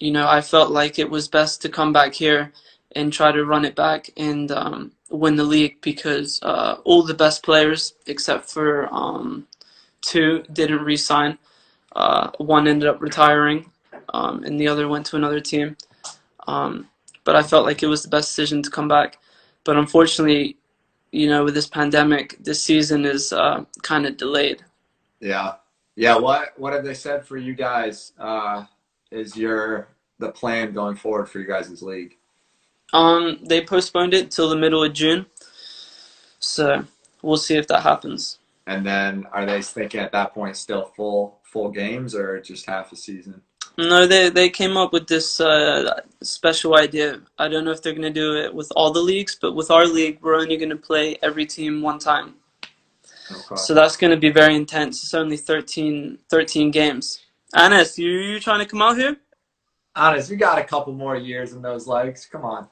you 0.00 0.10
know 0.10 0.26
I 0.28 0.40
felt 0.40 0.70
like 0.70 0.98
it 0.98 1.10
was 1.10 1.28
best 1.28 1.62
to 1.62 1.68
come 1.68 1.92
back 1.92 2.14
here 2.14 2.52
and 2.94 3.12
try 3.12 3.32
to 3.32 3.44
run 3.44 3.64
it 3.64 3.74
back 3.74 4.10
and 4.16 4.50
um, 4.52 4.92
win 5.10 5.36
the 5.36 5.44
league 5.44 5.80
because 5.80 6.40
uh, 6.42 6.76
all 6.84 7.02
the 7.02 7.14
best 7.14 7.42
players, 7.42 7.94
except 8.06 8.48
for 8.48 8.88
um, 8.92 9.46
two, 10.00 10.44
didn't 10.52 10.82
re-sign. 10.82 11.38
Uh, 11.94 12.30
one 12.38 12.66
ended 12.66 12.88
up 12.88 13.00
retiring, 13.00 13.70
um, 14.14 14.44
and 14.44 14.58
the 14.58 14.68
other 14.68 14.88
went 14.88 15.06
to 15.06 15.16
another 15.16 15.40
team. 15.40 15.76
Um, 16.46 16.88
but 17.24 17.36
I 17.36 17.42
felt 17.42 17.66
like 17.66 17.82
it 17.82 17.86
was 17.86 18.02
the 18.02 18.08
best 18.08 18.30
decision 18.30 18.62
to 18.62 18.70
come 18.70 18.88
back. 18.88 19.18
But 19.64 19.76
unfortunately, 19.76 20.56
you 21.12 21.28
know, 21.28 21.44
with 21.44 21.54
this 21.54 21.68
pandemic, 21.68 22.36
this 22.40 22.62
season 22.62 23.04
is 23.04 23.32
uh, 23.32 23.64
kind 23.82 24.06
of 24.06 24.16
delayed. 24.16 24.64
Yeah, 25.20 25.54
yeah. 25.94 26.16
What 26.16 26.58
what 26.58 26.72
have 26.72 26.84
they 26.84 26.94
said 26.94 27.24
for 27.24 27.36
you 27.36 27.54
guys? 27.54 28.12
Uh, 28.18 28.64
is 29.10 29.36
your 29.36 29.88
the 30.18 30.32
plan 30.32 30.72
going 30.72 30.96
forward 30.96 31.28
for 31.28 31.38
you 31.38 31.46
guys' 31.46 31.82
league? 31.82 32.16
Um, 32.92 33.38
they 33.42 33.64
postponed 33.64 34.14
it 34.14 34.30
till 34.30 34.48
the 34.48 34.56
middle 34.56 34.84
of 34.84 34.92
June, 34.92 35.26
so 36.38 36.84
we'll 37.22 37.36
see 37.36 37.56
if 37.56 37.66
that 37.68 37.82
happens. 37.82 38.38
And 38.66 38.86
then, 38.86 39.26
are 39.32 39.46
they 39.46 39.62
thinking 39.62 40.00
at 40.00 40.12
that 40.12 40.34
point 40.34 40.56
still 40.56 40.84
full 40.84 41.38
full 41.42 41.70
games 41.70 42.14
or 42.14 42.40
just 42.40 42.66
half 42.66 42.92
a 42.92 42.96
season? 42.96 43.42
No, 43.78 44.06
they 44.06 44.28
they 44.28 44.50
came 44.50 44.76
up 44.76 44.92
with 44.92 45.06
this 45.06 45.40
uh, 45.40 46.00
special 46.22 46.76
idea. 46.76 47.20
I 47.38 47.48
don't 47.48 47.64
know 47.64 47.70
if 47.70 47.82
they're 47.82 47.94
going 47.94 48.02
to 48.02 48.10
do 48.10 48.36
it 48.36 48.54
with 48.54 48.70
all 48.76 48.92
the 48.92 49.00
leagues, 49.00 49.36
but 49.40 49.54
with 49.54 49.70
our 49.70 49.86
league, 49.86 50.18
we're 50.20 50.36
only 50.36 50.58
going 50.58 50.70
to 50.70 50.76
play 50.76 51.16
every 51.22 51.46
team 51.46 51.80
one 51.80 51.98
time. 51.98 52.34
Okay. 53.30 53.56
So 53.56 53.72
that's 53.72 53.96
going 53.96 54.10
to 54.10 54.16
be 54.18 54.30
very 54.30 54.54
intense. 54.54 55.02
It's 55.02 55.14
only 55.14 55.38
13, 55.38 56.18
13 56.28 56.70
games. 56.70 57.20
Anis, 57.54 57.98
you 57.98 58.10
you 58.10 58.40
trying 58.40 58.60
to 58.60 58.66
come 58.66 58.82
out 58.82 58.98
here? 58.98 59.16
Honest, 59.94 60.30
we 60.30 60.36
got 60.36 60.58
a 60.58 60.64
couple 60.64 60.92
more 60.92 61.16
years 61.16 61.52
in 61.52 61.62
those 61.62 61.86
legs. 61.86 62.26
Come 62.30 62.44
on. 62.44 62.68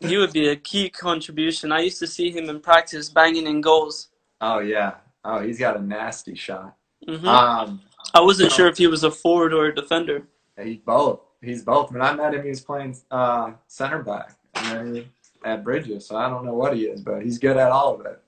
You 0.00 0.20
would 0.20 0.32
be 0.32 0.48
a 0.48 0.56
key 0.56 0.88
contribution. 0.90 1.72
I 1.72 1.80
used 1.80 1.98
to 1.98 2.06
see 2.06 2.30
him 2.30 2.48
in 2.48 2.60
practice 2.60 3.08
banging 3.08 3.46
in 3.46 3.60
goals. 3.60 4.08
Oh 4.40 4.60
yeah. 4.60 4.94
Oh, 5.24 5.40
he's 5.40 5.58
got 5.58 5.76
a 5.76 5.82
nasty 5.82 6.34
shot. 6.34 6.76
hmm 7.06 7.26
Um, 7.26 7.80
I 8.14 8.20
wasn't 8.20 8.52
sure 8.52 8.68
if 8.68 8.78
he 8.78 8.86
was 8.86 9.04
a 9.04 9.10
forward 9.10 9.52
or 9.52 9.66
a 9.66 9.74
defender. 9.74 10.22
he's 10.62 10.78
both. 10.78 11.20
He's 11.42 11.62
both. 11.62 11.92
When 11.92 12.00
I 12.02 12.14
met 12.14 12.34
him, 12.34 12.42
he 12.42 12.48
was 12.48 12.60
playing 12.60 12.96
uh, 13.10 13.52
center 13.66 14.02
back, 14.02 14.32
he, 14.56 15.06
at 15.44 15.62
Bridges. 15.62 16.06
So 16.06 16.16
I 16.16 16.28
don't 16.28 16.44
know 16.44 16.54
what 16.54 16.74
he 16.76 16.84
is, 16.84 17.00
but 17.00 17.22
he's 17.22 17.38
good 17.38 17.56
at 17.56 17.70
all 17.70 18.00
of 18.00 18.06
it. 18.06 18.22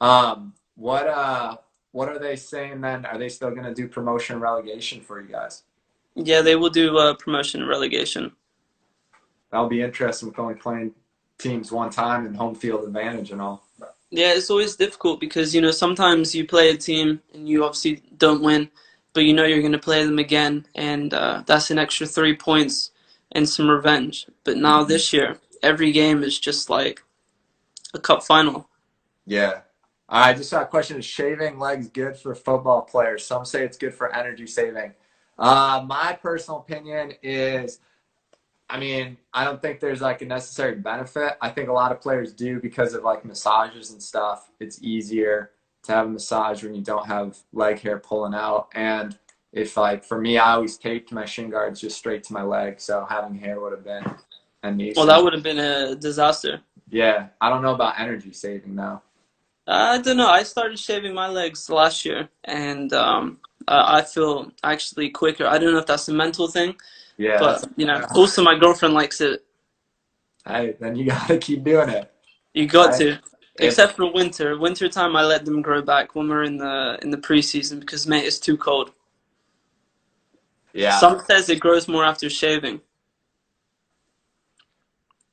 Um, 0.00 0.54
what 0.76 1.06
uh, 1.06 1.56
what 1.92 2.08
are 2.08 2.18
they 2.18 2.36
saying 2.36 2.80
then? 2.80 3.06
Are 3.06 3.18
they 3.18 3.28
still 3.28 3.50
going 3.50 3.64
to 3.64 3.74
do 3.74 3.88
promotion 3.88 4.34
and 4.34 4.42
relegation 4.42 5.00
for 5.00 5.20
you 5.20 5.28
guys? 5.28 5.62
Yeah, 6.16 6.42
they 6.42 6.56
will 6.56 6.70
do 6.70 6.98
uh, 6.98 7.14
promotion 7.14 7.60
and 7.60 7.70
relegation. 7.70 8.32
That'll 9.54 9.68
be 9.68 9.82
interesting 9.82 10.28
with 10.28 10.38
only 10.40 10.56
playing 10.56 10.92
teams 11.38 11.70
one 11.70 11.88
time 11.88 12.26
and 12.26 12.36
home 12.36 12.56
field 12.56 12.82
advantage 12.88 13.30
and 13.30 13.40
all. 13.40 13.64
Yeah, 14.10 14.32
it's 14.32 14.50
always 14.50 14.74
difficult 14.74 15.20
because 15.20 15.54
you 15.54 15.60
know 15.60 15.70
sometimes 15.70 16.34
you 16.34 16.44
play 16.44 16.70
a 16.70 16.76
team 16.76 17.22
and 17.32 17.48
you 17.48 17.64
obviously 17.64 18.02
don't 18.18 18.42
win, 18.42 18.68
but 19.12 19.20
you 19.22 19.32
know 19.32 19.44
you're 19.44 19.60
going 19.60 19.70
to 19.70 19.78
play 19.78 20.04
them 20.04 20.18
again, 20.18 20.66
and 20.74 21.14
uh, 21.14 21.44
that's 21.46 21.70
an 21.70 21.78
extra 21.78 22.04
three 22.04 22.34
points 22.34 22.90
and 23.30 23.48
some 23.48 23.70
revenge. 23.70 24.26
But 24.42 24.56
now 24.56 24.82
this 24.82 25.12
year, 25.12 25.38
every 25.62 25.92
game 25.92 26.24
is 26.24 26.36
just 26.36 26.68
like 26.68 27.04
a 27.94 28.00
cup 28.00 28.24
final. 28.24 28.68
Yeah. 29.24 29.60
I 30.08 30.32
just 30.32 30.50
got 30.50 30.64
a 30.64 30.66
question. 30.66 30.98
Is 30.98 31.04
shaving 31.04 31.60
legs 31.60 31.88
good 31.90 32.16
for 32.16 32.34
football 32.34 32.82
players? 32.82 33.24
Some 33.24 33.44
say 33.44 33.64
it's 33.64 33.78
good 33.78 33.94
for 33.94 34.12
energy 34.12 34.48
saving. 34.48 34.94
Uh, 35.38 35.84
my 35.86 36.18
personal 36.20 36.58
opinion 36.58 37.12
is, 37.22 37.78
I 38.68 38.78
mean, 38.78 39.18
I 39.32 39.44
don't 39.44 39.60
think 39.60 39.80
there's 39.80 40.00
like 40.00 40.22
a 40.22 40.26
necessary 40.26 40.76
benefit. 40.76 41.36
I 41.40 41.50
think 41.50 41.68
a 41.68 41.72
lot 41.72 41.92
of 41.92 42.00
players 42.00 42.32
do 42.32 42.60
because 42.60 42.94
of 42.94 43.04
like 43.04 43.24
massages 43.24 43.90
and 43.90 44.02
stuff. 44.02 44.50
It's 44.58 44.82
easier 44.82 45.50
to 45.84 45.92
have 45.92 46.06
a 46.06 46.10
massage 46.10 46.62
when 46.64 46.74
you 46.74 46.82
don't 46.82 47.06
have 47.06 47.38
leg 47.52 47.80
hair 47.80 47.98
pulling 47.98 48.34
out. 48.34 48.68
And 48.74 49.18
if 49.52 49.76
like 49.76 50.04
for 50.04 50.20
me, 50.20 50.38
I 50.38 50.54
always 50.54 50.76
taped 50.76 51.12
my 51.12 51.24
shin 51.24 51.50
guards 51.50 51.80
just 51.80 51.96
straight 51.96 52.24
to 52.24 52.32
my 52.32 52.42
leg, 52.42 52.80
so 52.80 53.06
having 53.08 53.34
hair 53.34 53.60
would 53.60 53.72
have 53.72 53.84
been 53.84 54.04
a 54.62 54.72
nuisance. 54.72 54.96
Well, 54.96 55.06
that 55.06 55.22
would 55.22 55.32
have 55.32 55.42
been 55.42 55.60
a 55.60 55.94
disaster. 55.94 56.60
Yeah, 56.88 57.28
I 57.40 57.50
don't 57.50 57.62
know 57.62 57.74
about 57.74 58.00
energy 58.00 58.32
saving 58.32 58.74
though. 58.76 59.00
I 59.66 59.98
don't 59.98 60.16
know. 60.16 60.28
I 60.28 60.42
started 60.42 60.78
shaving 60.78 61.14
my 61.14 61.28
legs 61.28 61.70
last 61.70 62.04
year, 62.04 62.28
and 62.44 62.92
um, 62.92 63.38
I 63.68 63.98
I 63.98 64.02
feel 64.02 64.52
actually 64.62 65.10
quicker. 65.10 65.46
I 65.46 65.58
don't 65.58 65.72
know 65.72 65.78
if 65.78 65.86
that's 65.86 66.08
a 66.08 66.12
mental 66.12 66.48
thing, 66.48 66.74
Yeah, 67.18 67.38
but 67.38 67.64
you 67.76 67.86
know, 67.86 68.04
also 68.14 68.42
my 68.42 68.58
girlfriend 68.58 68.94
likes 68.94 69.20
it. 69.20 69.44
hey, 70.46 70.76
then 70.80 70.96
you 70.96 71.04
gotta 71.06 71.38
keep 71.38 71.64
doing 71.64 71.88
it. 71.88 72.12
You 72.54 72.66
got 72.66 72.90
Right. 72.90 72.98
to. 72.98 73.18
Except 73.58 73.94
for 73.96 74.12
winter. 74.12 74.58
Winter 74.58 74.88
time, 74.88 75.14
I 75.16 75.22
let 75.24 75.44
them 75.44 75.62
grow 75.62 75.80
back 75.80 76.14
when 76.16 76.28
we're 76.28 76.42
in 76.44 76.56
the 76.56 76.98
in 77.02 77.10
the 77.10 77.16
preseason 77.18 77.80
because 77.80 78.06
mate, 78.06 78.24
it's 78.24 78.38
too 78.40 78.56
cold. 78.56 78.92
Yeah, 80.72 80.98
Some 80.98 81.20
says 81.20 81.48
it 81.48 81.60
grows 81.60 81.86
more 81.88 82.04
after 82.04 82.28
shaving. 82.28 82.80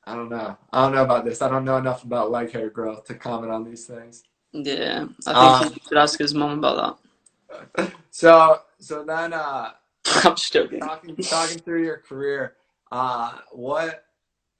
I 0.04 0.14
don't 0.14 0.28
know. 0.30 0.56
I 0.72 0.82
don't 0.84 0.94
know 0.94 1.04
about 1.04 1.24
this. 1.24 1.42
I 1.42 1.48
don't 1.48 1.64
know 1.64 1.76
enough 1.78 2.04
about 2.04 2.30
leg 2.30 2.52
hair 2.52 2.70
growth 2.70 3.04
to 3.06 3.14
comment 3.14 3.52
on 3.52 3.64
these 3.64 3.86
things. 3.86 4.22
Yeah, 4.52 5.06
I 5.26 5.34
Um, 5.34 5.60
think 5.62 5.74
he 5.74 5.80
should 5.88 5.98
ask 5.98 6.18
his 6.18 6.34
mom 6.34 6.58
about 6.58 6.98
that. 7.76 7.92
So, 8.10 8.60
so 8.78 9.04
then, 9.04 9.32
uh. 9.32 9.72
I'm 10.24 10.34
just 10.34 10.52
joking. 10.52 10.80
talking 10.80 11.16
talking 11.16 11.58
through 11.58 11.84
your 11.84 11.98
career, 11.98 12.54
uh, 12.90 13.38
what 13.50 14.04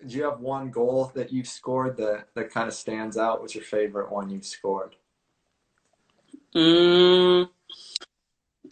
do 0.07 0.17
you 0.17 0.25
have 0.25 0.41
one 0.41 0.71
goal 0.71 1.13
that 1.15 1.33
you've 1.33 1.49
scored 1.49 1.97
that 1.99 2.29
that 2.35 2.51
kind 2.51 2.69
of 2.69 2.75
stands 2.75 3.17
out? 3.17 3.41
What's 3.41 3.55
your 3.55 3.65
favorite 3.65 4.11
one 4.11 4.31
you've 4.31 4.47
scored? 4.47 4.97
Mm, 6.55 7.49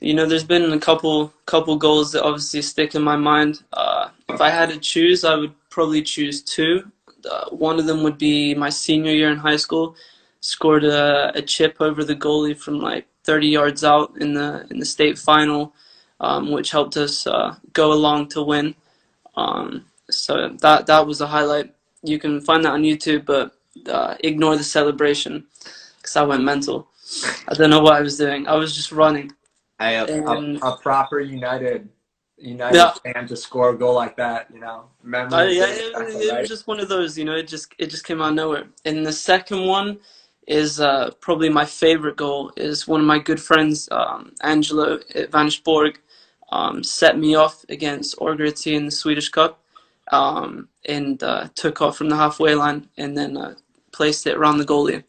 you 0.00 0.14
know, 0.14 0.26
there's 0.26 0.44
been 0.44 0.72
a 0.72 0.78
couple 0.78 1.32
couple 1.46 1.76
goals 1.76 2.12
that 2.12 2.22
obviously 2.22 2.62
stick 2.62 2.94
in 2.94 3.02
my 3.02 3.16
mind. 3.16 3.62
Uh, 3.72 4.10
if 4.28 4.40
I 4.40 4.50
had 4.50 4.70
to 4.70 4.78
choose, 4.78 5.24
I 5.24 5.34
would 5.34 5.54
probably 5.70 6.02
choose 6.02 6.42
two. 6.42 6.90
Uh, 7.30 7.50
one 7.50 7.78
of 7.78 7.86
them 7.86 8.02
would 8.02 8.18
be 8.18 8.54
my 8.54 8.70
senior 8.70 9.12
year 9.12 9.30
in 9.30 9.36
high 9.36 9.56
school. 9.56 9.94
Scored 10.40 10.84
a, 10.84 11.32
a 11.34 11.42
chip 11.42 11.76
over 11.80 12.02
the 12.02 12.16
goalie 12.16 12.56
from 12.56 12.80
like 12.80 13.06
30 13.24 13.48
yards 13.48 13.84
out 13.84 14.16
in 14.20 14.32
the 14.32 14.66
in 14.70 14.78
the 14.78 14.86
state 14.86 15.18
final, 15.18 15.74
um, 16.20 16.50
which 16.50 16.70
helped 16.70 16.96
us 16.96 17.26
uh, 17.26 17.56
go 17.72 17.92
along 17.92 18.28
to 18.28 18.42
win. 18.42 18.74
Um, 19.36 19.86
so 20.10 20.48
that 20.60 20.86
that 20.86 21.06
was 21.06 21.20
a 21.20 21.26
highlight. 21.26 21.74
You 22.02 22.18
can 22.18 22.40
find 22.40 22.64
that 22.64 22.72
on 22.72 22.82
YouTube, 22.82 23.26
but 23.26 23.52
uh, 23.88 24.16
ignore 24.20 24.56
the 24.56 24.64
celebration 24.64 25.46
because 25.96 26.16
I 26.16 26.22
went 26.22 26.44
mental. 26.44 26.88
I 27.48 27.54
don't 27.54 27.70
know 27.70 27.80
what 27.80 27.94
I 27.94 28.00
was 28.00 28.18
doing. 28.18 28.46
I 28.46 28.54
was 28.56 28.74
just 28.76 28.92
running. 28.92 29.32
Hey, 29.78 29.96
a, 29.96 30.04
a, 30.04 30.26
Um, 30.26 30.56
a 30.62 30.76
proper 30.76 31.20
United 31.20 31.88
United 32.38 32.76
Yeah. 32.76 32.92
fan 33.14 33.26
to 33.28 33.36
score 33.36 33.70
a 33.70 33.78
goal 33.78 33.94
like 33.94 34.16
that, 34.16 34.48
you 34.52 34.60
know, 34.60 34.84
memories. 35.02 35.34
Uh, 35.34 35.44
yeah, 35.48 35.66
it, 35.66 35.94
it 35.96 36.40
was 36.40 36.48
just 36.48 36.66
one 36.66 36.80
of 36.80 36.88
those, 36.88 37.18
you 37.18 37.24
know. 37.24 37.34
It 37.36 37.48
just 37.48 37.74
it 37.78 37.86
just 37.90 38.04
came 38.04 38.20
out 38.22 38.30
of 38.30 38.34
nowhere. 38.34 38.66
And 38.84 39.04
the 39.06 39.12
second 39.12 39.66
one 39.66 39.98
is 40.46 40.80
uh, 40.80 41.10
probably 41.20 41.48
my 41.48 41.64
favorite 41.64 42.16
goal. 42.16 42.52
Is 42.56 42.88
one 42.88 43.00
of 43.00 43.06
my 43.06 43.18
good 43.18 43.40
friends, 43.40 43.88
um, 43.90 44.32
Angelo 44.42 45.00
at 45.14 45.30
Vansborg, 45.30 45.96
um, 46.50 46.82
set 46.82 47.18
me 47.18 47.34
off 47.34 47.64
against 47.68 48.16
Örgryte 48.18 48.72
in 48.74 48.86
the 48.86 48.90
Swedish 48.90 49.28
Cup, 49.28 49.62
um, 50.12 50.68
and 50.86 51.22
uh, 51.22 51.48
took 51.54 51.80
off 51.80 51.96
from 51.96 52.08
the 52.08 52.16
halfway 52.16 52.54
line 52.54 52.88
and 52.98 53.16
then 53.16 53.36
uh, 53.36 53.54
placed 53.92 54.26
it 54.26 54.36
around 54.36 54.58
the 54.58 54.64
goalie. 54.64 55.04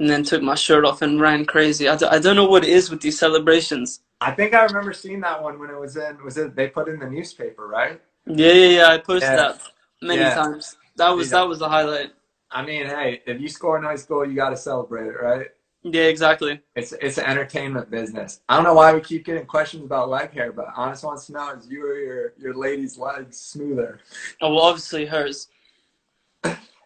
And 0.00 0.10
then 0.10 0.24
took 0.24 0.42
my 0.42 0.56
shirt 0.56 0.84
off 0.84 1.02
and 1.02 1.20
ran 1.20 1.44
crazy. 1.44 1.88
I, 1.88 1.96
d- 1.96 2.06
I 2.06 2.18
don't 2.18 2.34
know 2.34 2.46
what 2.48 2.64
it 2.64 2.70
is 2.70 2.90
with 2.90 3.00
these 3.00 3.18
celebrations. 3.18 4.00
I 4.20 4.32
think 4.32 4.54
I 4.54 4.64
remember 4.64 4.92
seeing 4.92 5.20
that 5.20 5.40
one 5.40 5.58
when 5.58 5.70
it 5.70 5.78
was 5.78 5.96
in. 5.96 6.22
Was 6.24 6.36
it 6.36 6.56
they 6.56 6.68
put 6.68 6.88
in 6.88 6.98
the 6.98 7.08
newspaper, 7.08 7.68
right? 7.68 8.00
Yeah, 8.26 8.52
yeah, 8.52 8.68
yeah. 8.68 8.86
I 8.88 8.98
posted 8.98 9.30
Yeah. 9.30 9.36
that 9.36 9.60
many 10.02 10.20
Yeah. 10.20 10.34
times. 10.34 10.76
That 10.96 11.10
was 11.10 11.30
Yeah. 11.30 11.38
that 11.38 11.48
was 11.48 11.58
the 11.60 11.68
highlight. 11.68 12.12
I 12.50 12.64
mean, 12.64 12.86
hey, 12.86 13.22
if 13.26 13.40
you 13.40 13.48
score 13.48 13.76
a 13.76 13.82
nice 13.82 14.04
goal, 14.04 14.26
you 14.26 14.34
got 14.34 14.50
to 14.50 14.56
celebrate 14.56 15.06
it, 15.06 15.20
right? 15.20 15.48
Yeah, 15.84 16.04
exactly. 16.04 16.62
It's 16.74 16.92
it's 16.92 17.18
an 17.18 17.26
entertainment 17.26 17.90
business. 17.90 18.40
I 18.48 18.56
don't 18.56 18.64
know 18.64 18.72
why 18.72 18.94
we 18.94 19.02
keep 19.02 19.26
getting 19.26 19.44
questions 19.44 19.84
about 19.84 20.08
leg 20.08 20.32
hair, 20.32 20.50
but 20.50 20.68
Anis 20.78 21.02
wants 21.02 21.26
to 21.26 21.32
know 21.32 21.52
is 21.52 21.68
you 21.68 21.86
or 21.86 21.94
your 21.98 22.32
your 22.38 22.54
lady's 22.54 22.96
legs 22.96 23.38
smoother? 23.38 24.00
Oh, 24.40 24.54
well, 24.54 24.64
obviously 24.64 25.04
hers. 25.04 25.48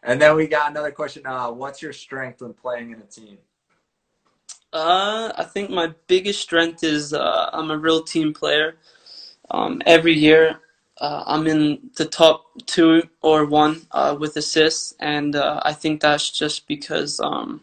And 0.02 0.20
then 0.20 0.36
we 0.36 0.46
got 0.46 0.70
another 0.70 0.90
question. 0.90 1.26
Uh, 1.26 1.50
what's 1.50 1.80
your 1.82 1.92
strength 1.92 2.40
when 2.40 2.54
playing 2.54 2.90
in 2.92 3.00
a 3.00 3.04
team? 3.04 3.38
Uh, 4.72 5.32
I 5.36 5.44
think 5.44 5.70
my 5.70 5.92
biggest 6.08 6.40
strength 6.40 6.82
is 6.82 7.12
uh, 7.12 7.50
I'm 7.52 7.70
a 7.70 7.78
real 7.78 8.02
team 8.02 8.32
player. 8.32 8.76
Um, 9.50 9.80
every 9.86 10.12
year, 10.12 10.60
uh, 11.00 11.24
I'm 11.26 11.46
in 11.46 11.90
the 11.96 12.04
top 12.04 12.46
two 12.66 13.02
or 13.22 13.44
one 13.44 13.86
uh, 13.92 14.16
with 14.18 14.36
assists, 14.36 14.94
and 15.00 15.36
uh, 15.36 15.60
I 15.62 15.72
think 15.72 16.00
that's 16.00 16.30
just 16.30 16.66
because 16.66 17.20
um, 17.20 17.62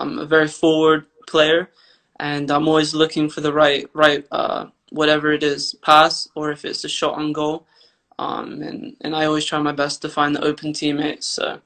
I'm 0.00 0.18
a 0.18 0.26
very 0.26 0.48
forward 0.48 1.06
player, 1.28 1.70
and 2.18 2.50
I'm 2.50 2.66
always 2.66 2.94
looking 2.94 3.28
for 3.28 3.40
the 3.42 3.52
right 3.52 3.88
right 3.94 4.26
uh, 4.32 4.66
whatever 4.90 5.32
it 5.32 5.42
is 5.42 5.74
pass 5.82 6.28
or 6.34 6.50
if 6.50 6.64
it's 6.64 6.84
a 6.84 6.88
shot 6.88 7.14
on 7.14 7.32
goal. 7.32 7.66
Um, 8.18 8.60
and, 8.62 8.96
and 9.00 9.16
I 9.16 9.24
always 9.24 9.46
try 9.46 9.58
my 9.60 9.72
best 9.72 10.02
to 10.02 10.08
find 10.08 10.34
the 10.34 10.44
open 10.44 10.74
teammates. 10.74 11.26
So 11.26 11.60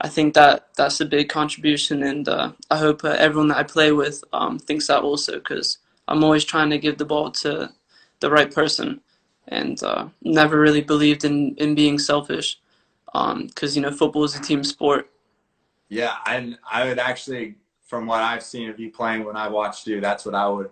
I 0.00 0.08
think 0.08 0.34
that 0.34 0.68
that's 0.76 1.00
a 1.00 1.06
big 1.06 1.28
contribution, 1.28 2.02
and 2.02 2.28
uh, 2.28 2.52
I 2.70 2.78
hope 2.78 3.04
uh, 3.04 3.16
everyone 3.18 3.48
that 3.48 3.58
I 3.58 3.62
play 3.62 3.92
with 3.92 4.22
um, 4.32 4.58
thinks 4.58 4.88
that 4.88 5.02
also 5.02 5.34
because 5.38 5.78
I'm 6.08 6.24
always 6.24 6.44
trying 6.44 6.70
to 6.70 6.78
give 6.78 6.98
the 6.98 7.04
ball 7.04 7.30
to 7.42 7.72
the 8.20 8.30
right 8.30 8.52
person, 8.52 9.00
and 9.48 9.82
uh, 9.82 10.08
never 10.22 10.60
really 10.60 10.82
believed 10.82 11.24
in 11.24 11.54
in 11.56 11.74
being 11.74 11.98
selfish 11.98 12.58
because 13.06 13.76
um, 13.76 13.76
you 13.76 13.82
know 13.82 13.92
football 13.92 14.24
is 14.24 14.36
a 14.36 14.40
team 14.40 14.64
sport. 14.64 15.10
Yeah, 15.88 16.16
and 16.26 16.58
I 16.70 16.86
would 16.86 16.98
actually, 16.98 17.56
from 17.86 18.06
what 18.06 18.22
I've 18.22 18.42
seen 18.42 18.68
of 18.68 18.80
you 18.80 18.90
playing 18.90 19.24
when 19.24 19.36
I 19.36 19.48
watched 19.48 19.86
you, 19.86 20.00
that's 20.00 20.24
what 20.24 20.34
I 20.34 20.48
would 20.48 20.70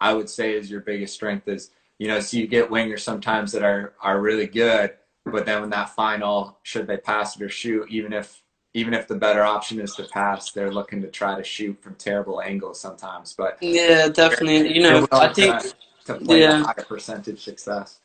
I 0.00 0.12
would 0.12 0.28
say 0.28 0.54
is 0.54 0.70
your 0.70 0.80
biggest 0.80 1.14
strength 1.14 1.48
is 1.48 1.70
you 1.98 2.08
know 2.08 2.20
so 2.20 2.36
you 2.36 2.46
get 2.46 2.70
wingers 2.70 3.00
sometimes 3.00 3.52
that 3.52 3.62
are 3.62 3.94
are 4.00 4.20
really 4.20 4.46
good, 4.46 4.94
but 5.24 5.46
then 5.46 5.60
when 5.60 5.70
that 5.70 5.90
final 5.90 6.58
should 6.62 6.86
they 6.86 6.96
pass 6.96 7.36
it 7.36 7.42
or 7.42 7.48
shoot, 7.48 7.88
even 7.90 8.12
if 8.12 8.42
even 8.74 8.92
if 8.92 9.06
the 9.06 9.14
better 9.14 9.42
option 9.42 9.80
is 9.80 9.94
to 9.94 10.04
pass, 10.04 10.50
they're 10.50 10.72
looking 10.72 11.00
to 11.02 11.08
try 11.08 11.36
to 11.36 11.44
shoot 11.44 11.80
from 11.80 11.94
terrible 11.94 12.42
angles 12.42 12.80
sometimes. 12.80 13.32
But 13.32 13.56
yeah, 13.60 14.08
definitely. 14.08 14.74
You 14.74 14.82
know, 14.82 15.06
I 15.12 15.32
think 15.32 15.60
to, 15.60 15.74
to 16.06 16.14
play 16.16 16.40
yeah. 16.40 16.64
higher 16.64 16.84
percentage 16.86 17.44
success. 17.44 18.00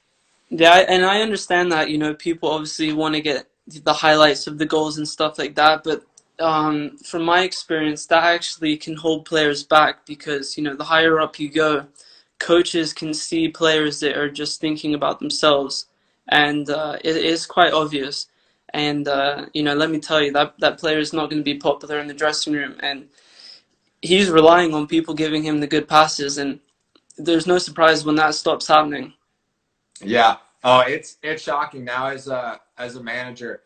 Yeah, 0.49 0.86
and 0.88 1.03
I 1.03 1.22
understand 1.22 1.72
that. 1.72 1.89
You 1.89 1.97
know, 1.97 2.14
people 2.14 2.49
obviously 2.49 2.93
want 2.93 3.16
to 3.16 3.22
get 3.22 3.47
the 3.68 3.93
highlights 3.93 4.47
of 4.47 4.60
the 4.60 4.66
goals 4.66 4.97
and 4.97 5.07
stuff 5.07 5.39
like 5.39 5.55
that, 5.55 5.84
but 5.84 6.03
um, 6.39 6.97
from 6.97 7.23
my 7.23 7.43
experience, 7.43 8.05
that 8.07 8.23
actually 8.23 8.77
can 8.77 8.95
hold 8.95 9.25
players 9.25 9.63
back 9.63 10.05
because 10.05 10.57
you 10.57 10.63
know 10.63 10.75
the 10.75 10.83
higher 10.83 11.19
up 11.19 11.39
you 11.39 11.49
go, 11.49 11.85
coaches 12.39 12.93
can 12.93 13.13
see 13.13 13.49
players 13.49 13.99
that 13.99 14.17
are 14.17 14.29
just 14.29 14.61
thinking 14.61 14.93
about 14.93 15.19
themselves, 15.19 15.87
and 16.29 16.69
uh, 16.69 16.97
it 17.03 17.17
is 17.17 17.45
quite 17.45 17.73
obvious. 17.73 18.27
And 18.73 19.07
uh, 19.07 19.47
you 19.53 19.63
know, 19.63 19.75
let 19.75 19.89
me 19.89 19.99
tell 19.99 20.21
you 20.21 20.31
that 20.33 20.55
that 20.59 20.79
player 20.79 20.99
is 20.99 21.13
not 21.13 21.29
going 21.29 21.41
to 21.41 21.51
be 21.53 21.57
popular 21.57 21.99
in 21.99 22.07
the 22.07 22.13
dressing 22.13 22.53
room, 22.53 22.75
and 22.79 23.07
he's 24.01 24.29
relying 24.29 24.73
on 24.73 24.87
people 24.87 25.13
giving 25.13 25.43
him 25.43 25.59
the 25.59 25.67
good 25.67 25.87
passes, 25.87 26.37
and 26.37 26.59
there's 27.17 27.47
no 27.47 27.57
surprise 27.57 28.05
when 28.05 28.15
that 28.15 28.35
stops 28.35 28.67
happening. 28.67 29.13
Yeah. 30.01 30.37
Oh, 30.63 30.81
it's 30.81 31.17
it's 31.23 31.43
shocking 31.43 31.83
now 31.83 32.07
as 32.07 32.27
a 32.27 32.59
as 32.77 32.95
a 32.95 33.03
manager 33.03 33.61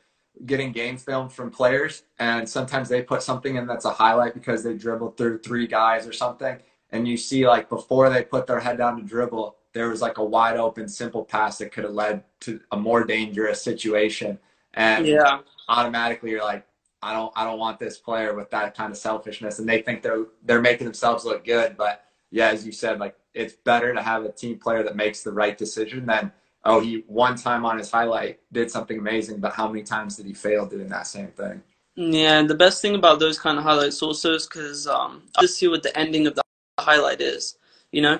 getting 0.45 0.71
game 0.71 0.97
film 0.97 1.29
from 1.29 1.51
players, 1.51 2.03
and 2.19 2.47
sometimes 2.47 2.89
they 2.89 3.01
put 3.01 3.23
something 3.23 3.55
in 3.55 3.67
that's 3.67 3.85
a 3.85 3.91
highlight 3.91 4.33
because 4.33 4.63
they 4.63 4.73
dribbled 4.73 5.17
through 5.17 5.39
three 5.39 5.67
guys 5.67 6.07
or 6.07 6.13
something, 6.13 6.57
and 6.91 7.07
you 7.07 7.17
see 7.17 7.47
like 7.47 7.69
before 7.69 8.09
they 8.09 8.23
put 8.23 8.47
their 8.47 8.59
head 8.59 8.77
down 8.77 8.97
to 8.97 9.03
dribble, 9.03 9.55
there 9.73 9.89
was 9.89 10.01
like 10.01 10.17
a 10.17 10.23
wide 10.23 10.57
open 10.57 10.87
simple 10.87 11.25
pass 11.25 11.57
that 11.57 11.71
could 11.71 11.83
have 11.83 11.93
led 11.93 12.23
to 12.41 12.59
a 12.71 12.77
more 12.77 13.03
dangerous 13.03 13.61
situation 13.61 14.39
and 14.75 15.05
yeah. 15.05 15.39
automatically 15.67 16.31
you're 16.31 16.43
like 16.43 16.65
I 17.01 17.13
don't 17.13 17.33
I 17.35 17.43
don't 17.43 17.59
want 17.59 17.79
this 17.79 17.97
player 17.97 18.33
with 18.33 18.49
that 18.51 18.77
kind 18.77 18.91
of 18.91 18.97
selfishness 18.97 19.59
and 19.59 19.67
they 19.67 19.81
think 19.81 20.01
they're 20.01 20.25
they're 20.43 20.61
making 20.61 20.85
themselves 20.85 21.25
look 21.25 21.43
good 21.43 21.75
but 21.75 22.05
yeah 22.31 22.49
as 22.49 22.65
you 22.65 22.71
said 22.71 22.99
like 22.99 23.15
it's 23.33 23.53
better 23.53 23.93
to 23.93 24.01
have 24.01 24.23
a 24.23 24.31
team 24.31 24.57
player 24.57 24.83
that 24.83 24.95
makes 24.95 25.23
the 25.23 25.31
right 25.31 25.57
decision 25.57 26.05
than 26.05 26.31
oh 26.65 26.79
he 26.79 27.03
one 27.07 27.35
time 27.35 27.65
on 27.65 27.77
his 27.77 27.91
highlight 27.91 28.39
did 28.51 28.69
something 28.71 28.99
amazing 28.99 29.39
but 29.39 29.53
how 29.53 29.67
many 29.67 29.83
times 29.83 30.17
did 30.17 30.25
he 30.25 30.33
fail 30.33 30.65
doing 30.65 30.87
that 30.87 31.07
same 31.07 31.27
thing? 31.29 31.61
Yeah 31.95 32.39
and 32.39 32.49
the 32.49 32.55
best 32.55 32.81
thing 32.81 32.95
about 32.95 33.19
those 33.19 33.37
kind 33.39 33.57
of 33.57 33.63
highlights 33.63 34.01
also 34.01 34.33
is 34.33 34.47
because 34.47 34.87
um, 34.87 35.23
I 35.37 35.41
just 35.41 35.57
see 35.57 35.67
what 35.67 35.83
the 35.83 35.97
ending 35.97 36.27
of 36.27 36.35
the 36.35 36.43
highlight 36.79 37.21
is 37.21 37.57
you 37.93 38.01
know? 38.01 38.19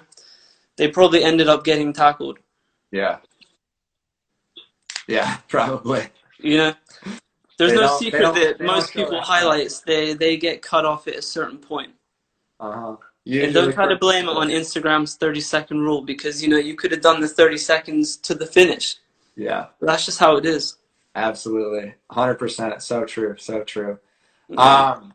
They 0.78 0.88
probably 0.88 1.24
ended 1.24 1.50
up 1.50 1.66
getting 1.66 1.91
tackled. 1.91 2.39
Yeah. 2.91 3.18
Yeah 5.08 5.38
probably. 5.50 6.08
You 6.39 6.58
know, 6.58 6.74
there's 7.58 7.74
They 7.74 7.78
no 7.78 7.98
secret 7.98 8.34
that 8.34 8.62
most 8.62 8.94
people 8.94 9.22
highlights 9.22 9.82
they 9.82 10.14
they 10.14 10.38
get 10.38 10.62
cut 10.62 10.86
off 10.86 11.08
at 11.08 11.16
a 11.16 11.22
certain 11.22 11.58
point. 11.58 11.94
Uh-huh 13.28 13.46
And 13.46 13.54
don't 13.54 13.74
try 13.74 13.88
to 13.88 13.98
blame 13.98 14.26
it 14.26 14.36
on 14.38 14.50
Instagram's 14.50 15.16
30 15.16 15.42
second 15.42 15.80
rule 15.82 16.02
because 16.02 16.42
you 16.44 16.50
know 16.50 16.58
you 16.58 16.76
could 16.76 16.92
have 16.92 17.02
done 17.02 17.22
the 17.22 17.28
30 17.28 17.58
seconds 17.58 18.18
to 18.18 18.36
the 18.36 18.46
finish. 18.46 18.98
yeah 19.36 19.68
But 19.80 19.88
that's 19.88 20.06
just 20.06 20.20
how 20.20 20.38
it 20.38 20.46
is. 20.46 20.78
Absolutely. 21.16 21.96
100%. 22.12 22.82
So 22.82 23.06
true. 23.06 23.36
So 23.38 23.64
true. 23.64 24.00
Um, 24.58 25.14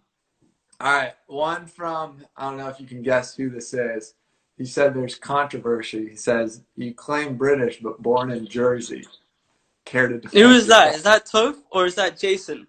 all 0.81 0.93
right. 0.95 1.15
One 1.27 1.67
from, 1.67 2.19
I 2.37 2.45
don't 2.49 2.59
know 2.59 2.69
if 2.69 2.81
you 2.81 2.87
can 2.87 3.03
guess 3.03 3.35
who 3.35 3.51
this 3.51 3.75
is. 3.75 4.15
He 4.57 4.65
said 4.65 4.95
there's 4.95 5.17
controversy. 5.17 6.09
He 6.11 6.17
says, 6.17 6.63
You 6.77 6.95
claim 6.95 7.37
British, 7.37 7.81
but 7.81 8.03
born 8.03 8.31
in 8.31 8.47
Jersey. 8.47 9.05
Care 9.85 10.09
to 10.09 10.19
defend 10.19 10.45
Who 10.45 10.51
is 10.53 10.67
that? 10.69 10.87
yourself? 10.95 11.05
That 11.05 11.27
Toph 11.27 11.57
or 11.71 11.87
is 11.87 11.95
that 11.97 12.19
Jason? 12.19 12.67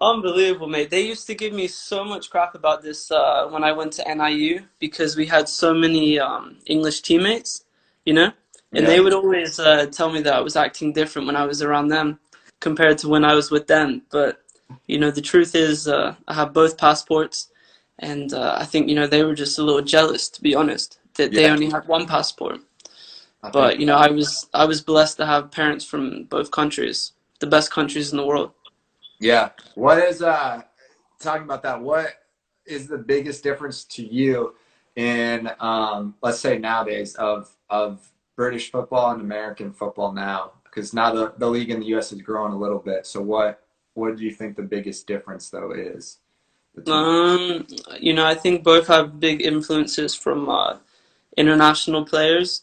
Unbelievable, 0.00 0.68
mate. 0.68 0.90
They 0.90 1.06
used 1.06 1.26
to 1.28 1.34
give 1.34 1.54
me 1.54 1.68
so 1.68 2.04
much 2.04 2.30
crap 2.30 2.54
about 2.54 2.82
this 2.82 3.10
uh, 3.10 3.48
when 3.48 3.64
I 3.64 3.72
went 3.72 3.92
to 3.94 4.08
NIU 4.08 4.62
because 4.78 5.16
we 5.16 5.26
had 5.26 5.48
so 5.48 5.72
many 5.74 6.18
um, 6.18 6.58
English 6.66 7.02
teammates, 7.02 7.64
you 8.04 8.12
know? 8.14 8.32
And 8.74 8.84
Yeah. 8.84 8.88
they 8.88 9.00
would 9.00 9.14
always 9.14 9.58
uh, 9.58 9.86
tell 9.86 10.10
me 10.12 10.20
that 10.22 10.34
I 10.34 10.40
was 10.40 10.56
acting 10.56 10.92
different 10.92 11.26
when 11.26 11.36
I 11.36 11.46
was 11.46 11.62
around 11.62 11.88
them 11.88 12.18
compared 12.60 12.98
to 12.98 13.08
when 13.08 13.24
I 13.24 13.34
was 13.34 13.50
with 13.50 13.68
them. 13.68 14.02
But, 14.10 14.42
you 14.86 14.98
know, 14.98 15.10
the 15.10 15.22
truth 15.22 15.54
is 15.54 15.88
uh, 15.88 16.16
I 16.28 16.34
have 16.34 16.52
both 16.52 16.76
passports. 16.76 17.50
And 18.00 18.34
uh, 18.34 18.56
I 18.60 18.66
think, 18.66 18.88
you 18.90 18.96
know, 18.96 19.06
they 19.06 19.24
were 19.24 19.34
just 19.34 19.58
a 19.58 19.62
little 19.62 19.82
jealous, 19.82 20.28
to 20.30 20.42
be 20.42 20.54
honest, 20.54 20.98
that 21.14 21.32
they 21.32 21.48
only 21.48 21.70
had 21.70 21.88
one 21.88 22.06
passport. 22.06 22.60
I 23.42 23.50
But 23.50 23.80
you 23.80 23.86
know, 23.86 23.96
I 23.96 24.10
was 24.10 24.48
I 24.52 24.66
was 24.66 24.82
blessed 24.82 25.16
to 25.18 25.26
have 25.26 25.50
parents 25.52 25.84
from 25.84 26.24
both 26.24 26.50
countries, 26.50 27.12
the 27.40 27.46
best 27.46 27.70
countries 27.72 28.10
in 28.12 28.18
the 28.18 28.26
world. 28.26 28.52
Yeah. 29.18 29.50
What 29.74 29.98
is, 29.98 30.22
uh, 30.22 30.62
talking 31.20 31.44
about 31.44 31.62
that, 31.62 31.80
what 31.80 32.08
is 32.66 32.86
the 32.86 32.98
biggest 32.98 33.42
difference 33.42 33.84
to 33.84 34.06
you 34.06 34.54
in, 34.96 35.50
um, 35.60 36.14
let's 36.22 36.40
say 36.40 36.58
nowadays, 36.58 37.14
of, 37.16 37.54
of 37.70 38.06
British 38.36 38.70
football 38.70 39.12
and 39.12 39.20
American 39.20 39.72
football 39.72 40.12
now? 40.12 40.52
Because 40.64 40.92
now 40.92 41.14
the, 41.14 41.34
the 41.38 41.48
league 41.48 41.70
in 41.70 41.80
the 41.80 41.86
U.S. 41.86 42.10
has 42.10 42.20
grown 42.20 42.52
a 42.52 42.58
little 42.58 42.78
bit. 42.78 43.06
So 43.06 43.20
what, 43.22 43.62
what 43.94 44.16
do 44.16 44.24
you 44.24 44.30
think 44.30 44.56
the 44.56 44.62
biggest 44.62 45.06
difference 45.06 45.48
though 45.48 45.72
is? 45.72 46.18
Um, 46.86 47.66
you 47.98 48.12
know, 48.12 48.26
I 48.26 48.34
think 48.34 48.62
both 48.62 48.86
have 48.88 49.18
big 49.18 49.40
influences 49.40 50.14
from 50.14 50.48
uh, 50.48 50.76
international 51.36 52.04
players. 52.04 52.62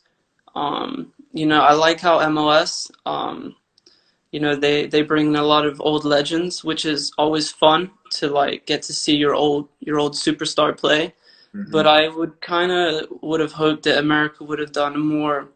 Um, 0.55 1.13
you 1.33 1.47
know, 1.47 1.61
I 1.61 1.73
like 1.73 1.99
how 1.99 2.19
MLS, 2.19 2.91
um, 3.05 3.55
you 4.33 4.39
know, 4.39 4.55
they 4.55 4.87
they 4.87 5.03
bring 5.03 5.27
in 5.27 5.35
a 5.35 5.43
lot 5.53 5.65
of 5.65 5.79
old 5.79 6.03
legends, 6.05 6.63
which 6.69 6.83
is 6.93 7.11
always 7.17 7.51
fun 7.51 7.91
to 8.17 8.27
like 8.27 8.65
get 8.65 8.81
to 8.87 8.93
see 8.93 9.15
your 9.15 9.35
old 9.35 9.69
your 9.79 9.99
old 9.99 10.13
superstar 10.25 10.75
play. 10.75 11.13
Mhm. 11.55 11.71
But 11.71 11.85
I 11.85 12.09
would 12.09 12.33
kind 12.41 12.71
of 12.71 13.07
would 13.21 13.39
have 13.45 13.53
hoped 13.63 13.83
that 13.83 13.99
America 13.99 14.43
would 14.43 14.59
have 14.59 14.71
done 14.83 14.95
a 14.95 15.05
more 15.17 15.49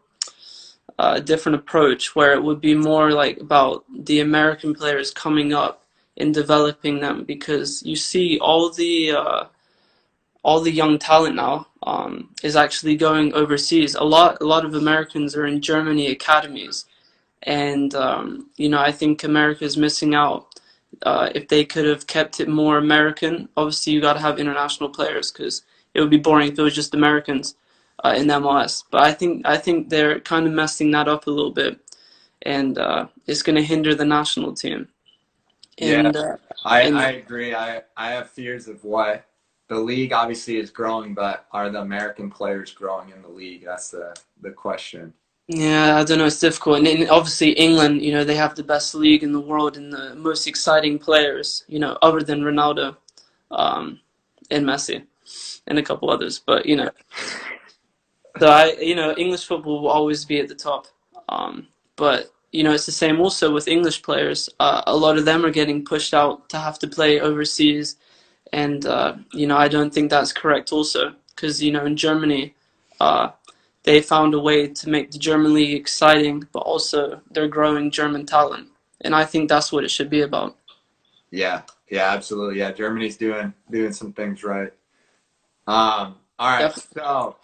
uh, 0.98 1.18
different 1.30 1.56
approach, 1.62 2.14
where 2.16 2.32
it 2.34 2.42
would 2.42 2.60
be 2.60 2.74
more 2.74 3.10
like 3.22 3.36
about 3.40 3.84
the 4.08 4.20
American 4.20 4.74
players 4.74 5.10
coming 5.10 5.52
up 5.52 5.74
and 6.16 6.32
developing 6.32 7.00
them, 7.00 7.24
because 7.24 7.82
you 7.84 7.96
see 7.96 8.38
all 8.38 8.70
the 8.70 8.94
uh, 9.12 9.44
all 10.44 10.60
the 10.60 10.78
young 10.82 10.98
talent 10.98 11.34
now 11.34 11.66
um, 11.82 12.30
is 12.44 12.54
actually 12.54 12.96
going 12.96 13.32
overseas. 13.34 13.96
A 13.96 14.04
lot 14.04 14.38
a 14.40 14.46
lot 14.54 14.64
of 14.64 14.74
Americans 14.74 15.34
are 15.36 15.46
in 15.46 15.60
Germany 15.60 16.06
academies, 16.16 16.84
and 17.42 17.94
um, 17.94 18.50
you 18.56 18.68
know 18.68 18.80
I 18.80 18.92
think 18.92 19.24
America 19.24 19.64
is 19.64 19.76
missing 19.76 20.14
out. 20.14 20.46
Uh, 21.02 21.30
if 21.34 21.48
they 21.48 21.64
could 21.64 21.84
have 21.84 22.06
kept 22.06 22.40
it 22.40 22.48
more 22.48 22.78
American, 22.78 23.48
obviously 23.56 23.92
you 23.92 24.00
got 24.00 24.14
to 24.14 24.20
have 24.20 24.38
international 24.38 24.88
players 24.88 25.30
because 25.30 25.62
it 25.94 26.00
would 26.00 26.10
be 26.10 26.16
boring 26.16 26.50
if 26.50 26.58
it 26.58 26.62
was 26.62 26.74
just 26.74 26.94
Americans 26.94 27.56
uh, 28.04 28.14
in 28.16 28.26
MLS. 28.26 28.84
But 28.90 29.02
I 29.02 29.12
think 29.12 29.46
I 29.46 29.56
think 29.56 29.88
they're 29.88 30.20
kind 30.20 30.46
of 30.46 30.52
messing 30.52 30.90
that 30.92 31.08
up 31.08 31.26
a 31.26 31.30
little 31.30 31.52
bit, 31.52 31.78
and 32.42 32.78
uh, 32.78 33.08
it's 33.26 33.42
going 33.42 33.56
to 33.56 33.62
hinder 33.62 33.94
the 33.94 34.04
national 34.04 34.54
team. 34.54 34.88
And 35.80 36.16
uh, 36.16 36.36
I, 36.64 36.82
and- 36.82 36.98
I 36.98 37.10
agree. 37.12 37.54
I, 37.54 37.82
I 37.96 38.10
have 38.10 38.30
fears 38.30 38.68
of 38.68 38.82
what 38.84 39.24
the 39.68 39.78
league 39.78 40.12
obviously 40.12 40.56
is 40.56 40.70
growing, 40.70 41.14
but 41.14 41.46
are 41.52 41.70
the 41.70 41.80
American 41.80 42.30
players 42.30 42.72
growing 42.72 43.10
in 43.10 43.22
the 43.22 43.28
league? 43.28 43.64
That's 43.64 43.90
the, 43.90 44.14
the 44.40 44.50
question. 44.50 45.12
Yeah, 45.48 45.96
I 45.96 46.04
don't 46.04 46.18
know. 46.18 46.26
It's 46.26 46.40
difficult. 46.40 46.86
And, 46.86 47.08
obviously 47.08 47.52
England, 47.52 48.02
you 48.02 48.12
know, 48.12 48.22
they 48.22 48.36
have 48.36 48.54
the 48.54 48.62
best 48.62 48.94
league 48.94 49.22
in 49.22 49.32
the 49.32 49.40
world 49.40 49.78
and 49.78 49.90
the 49.90 50.14
most 50.14 50.46
exciting 50.46 50.98
players, 50.98 51.64
you 51.68 51.78
know, 51.78 51.96
other 52.02 52.20
than 52.20 52.42
Ronaldo, 52.42 52.96
um, 53.50 54.00
and 54.50 54.66
Messi, 54.66 55.02
and 55.66 55.78
a 55.78 55.82
couple 55.82 56.10
others. 56.10 56.38
But 56.38 56.66
you 56.66 56.76
know, 56.76 56.90
so 58.38 58.48
I, 58.48 58.76
you 58.80 58.94
know, 58.94 59.14
English 59.14 59.46
football 59.46 59.82
will 59.82 59.88
always 59.88 60.26
be 60.26 60.38
at 60.38 60.48
the 60.48 60.54
top. 60.54 60.86
Um, 61.30 61.68
but 61.96 62.30
you 62.52 62.62
know, 62.62 62.72
it's 62.72 62.86
the 62.86 62.92
same 62.92 63.18
also 63.18 63.52
with 63.52 63.68
English 63.68 64.02
players. 64.02 64.50
Uh, 64.60 64.82
a 64.86 64.96
lot 64.96 65.16
of 65.16 65.24
them 65.24 65.46
are 65.46 65.50
getting 65.50 65.82
pushed 65.84 66.12
out 66.12 66.48
to 66.50 66.58
have 66.58 66.78
to 66.80 66.86
play 66.86 67.20
overseas, 67.20 67.96
and 68.52 68.84
uh, 68.84 69.16
you 69.32 69.46
know, 69.46 69.56
I 69.56 69.68
don't 69.68 69.94
think 69.94 70.10
that's 70.10 70.32
correct 70.32 70.72
also 70.72 71.14
because 71.34 71.62
you 71.62 71.72
know, 71.72 71.86
in 71.86 71.96
Germany, 71.96 72.54
uh, 73.00 73.30
they 73.88 74.02
found 74.02 74.34
a 74.34 74.38
way 74.38 74.66
to 74.68 74.90
make 74.90 75.10
the 75.10 75.18
German 75.18 75.54
league 75.54 75.74
exciting, 75.74 76.46
but 76.52 76.58
also 76.60 77.22
they're 77.30 77.48
growing 77.48 77.90
German 77.90 78.26
talent. 78.26 78.68
and 79.00 79.14
I 79.14 79.24
think 79.24 79.48
that's 79.48 79.72
what 79.72 79.82
it 79.84 79.90
should 79.90 80.10
be 80.10 80.22
about. 80.22 80.56
Yeah, 81.30 81.62
yeah, 81.88 82.10
absolutely. 82.12 82.58
Yeah, 82.58 82.72
Germany's 82.72 83.16
doing 83.16 83.54
doing 83.70 83.92
some 83.92 84.12
things 84.12 84.44
right. 84.44 84.72
Um, 85.66 86.16
all 86.38 86.50
right, 86.50 86.60
Yep. 86.62 86.74
so 86.94 87.36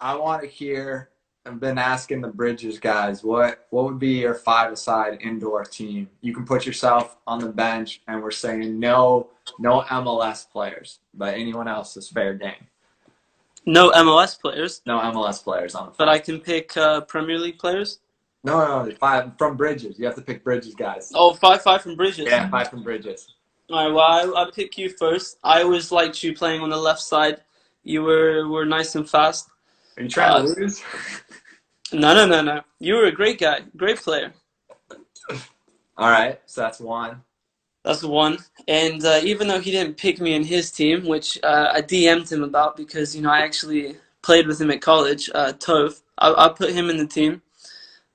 I 0.00 0.16
want 0.16 0.42
to 0.42 0.48
hear. 0.48 1.10
I've 1.46 1.60
been 1.60 1.76
asking 1.76 2.22
the 2.22 2.28
Bridges 2.40 2.78
guys 2.80 3.22
what 3.22 3.66
what 3.70 3.84
would 3.84 3.98
be 3.98 4.20
your 4.22 4.34
five-a-side 4.34 5.18
indoor 5.20 5.62
team. 5.64 6.08
You 6.22 6.32
can 6.34 6.44
put 6.46 6.64
yourself 6.66 7.16
on 7.26 7.38
the 7.38 7.52
bench, 7.52 8.00
and 8.08 8.22
we're 8.22 8.30
saying 8.44 8.80
no 8.80 9.28
no 9.58 9.82
MLS 9.82 10.50
players, 10.50 10.98
but 11.12 11.34
anyone 11.34 11.68
else 11.68 11.96
is 11.98 12.08
fair 12.08 12.32
game. 12.34 12.66
No 13.66 13.90
MLS 13.92 14.38
players, 14.40 14.82
No 14.86 14.98
MLS 15.00 15.42
players 15.42 15.74
on 15.74 15.86
the. 15.86 15.92
but 15.96 16.08
I 16.08 16.18
can 16.18 16.40
pick 16.40 16.76
uh, 16.76 17.00
Premier 17.02 17.38
League 17.38 17.58
players. 17.58 17.98
no 18.44 18.58
no 18.58 18.84
no, 18.84 18.94
five 18.96 19.32
from 19.38 19.56
Bridges. 19.56 19.98
You 19.98 20.04
have 20.06 20.14
to 20.16 20.22
pick 20.22 20.44
Bridges 20.44 20.74
guys. 20.74 21.10
Oh, 21.14 21.32
five 21.34 21.62
five 21.62 21.80
from 21.82 21.96
Bridges. 21.96 22.26
Yeah, 22.28 22.48
five 22.50 22.68
from 22.68 22.82
Bridges. 22.82 23.34
All 23.70 23.76
right. 23.86 23.94
Well, 23.94 24.36
I, 24.36 24.42
I 24.42 24.50
pick 24.54 24.76
you 24.76 24.90
first. 24.90 25.38
I 25.42 25.62
always 25.62 25.90
liked 25.90 26.22
you 26.22 26.34
playing 26.34 26.60
on 26.60 26.68
the 26.68 26.76
left 26.76 27.00
side. 27.00 27.40
You 27.82 28.02
were 28.02 28.46
were 28.48 28.66
nice 28.66 28.94
and 28.96 29.08
fast. 29.08 29.48
Are 29.96 30.02
you 30.02 30.08
trying 30.10 30.32
Uh, 30.32 30.54
to 30.54 30.60
lose? 30.60 30.82
No, 31.92 32.12
no, 32.12 32.26
no, 32.26 32.40
no. 32.42 32.60
You 32.80 32.94
were 32.94 33.04
a 33.04 33.12
great 33.12 33.38
guy, 33.38 33.60
great 33.76 33.98
player. 33.98 34.32
All 35.96 36.10
right, 36.10 36.40
so 36.46 36.62
that's 36.62 36.80
one. 36.80 37.22
That's 37.84 38.02
one. 38.02 38.38
And 38.66 39.04
uh, 39.04 39.20
even 39.22 39.48
though 39.48 39.60
he 39.60 39.70
didn't 39.70 39.98
pick 39.98 40.20
me 40.20 40.34
in 40.34 40.44
his 40.44 40.70
team, 40.70 41.06
which 41.06 41.38
uh, 41.42 41.70
I 41.74 41.82
DM'd 41.82 42.30
him 42.32 42.42
about 42.42 42.76
because 42.76 43.14
you 43.14 43.22
know 43.22 43.30
I 43.30 43.40
actually 43.40 43.96
played 44.22 44.46
with 44.46 44.60
him 44.60 44.70
at 44.70 44.80
college, 44.80 45.30
uh, 45.34 45.52
Tove, 45.52 46.00
I, 46.18 46.32
I 46.32 46.48
put 46.48 46.72
him 46.72 46.90
in 46.90 46.96
the 46.96 47.06
team. 47.06 47.42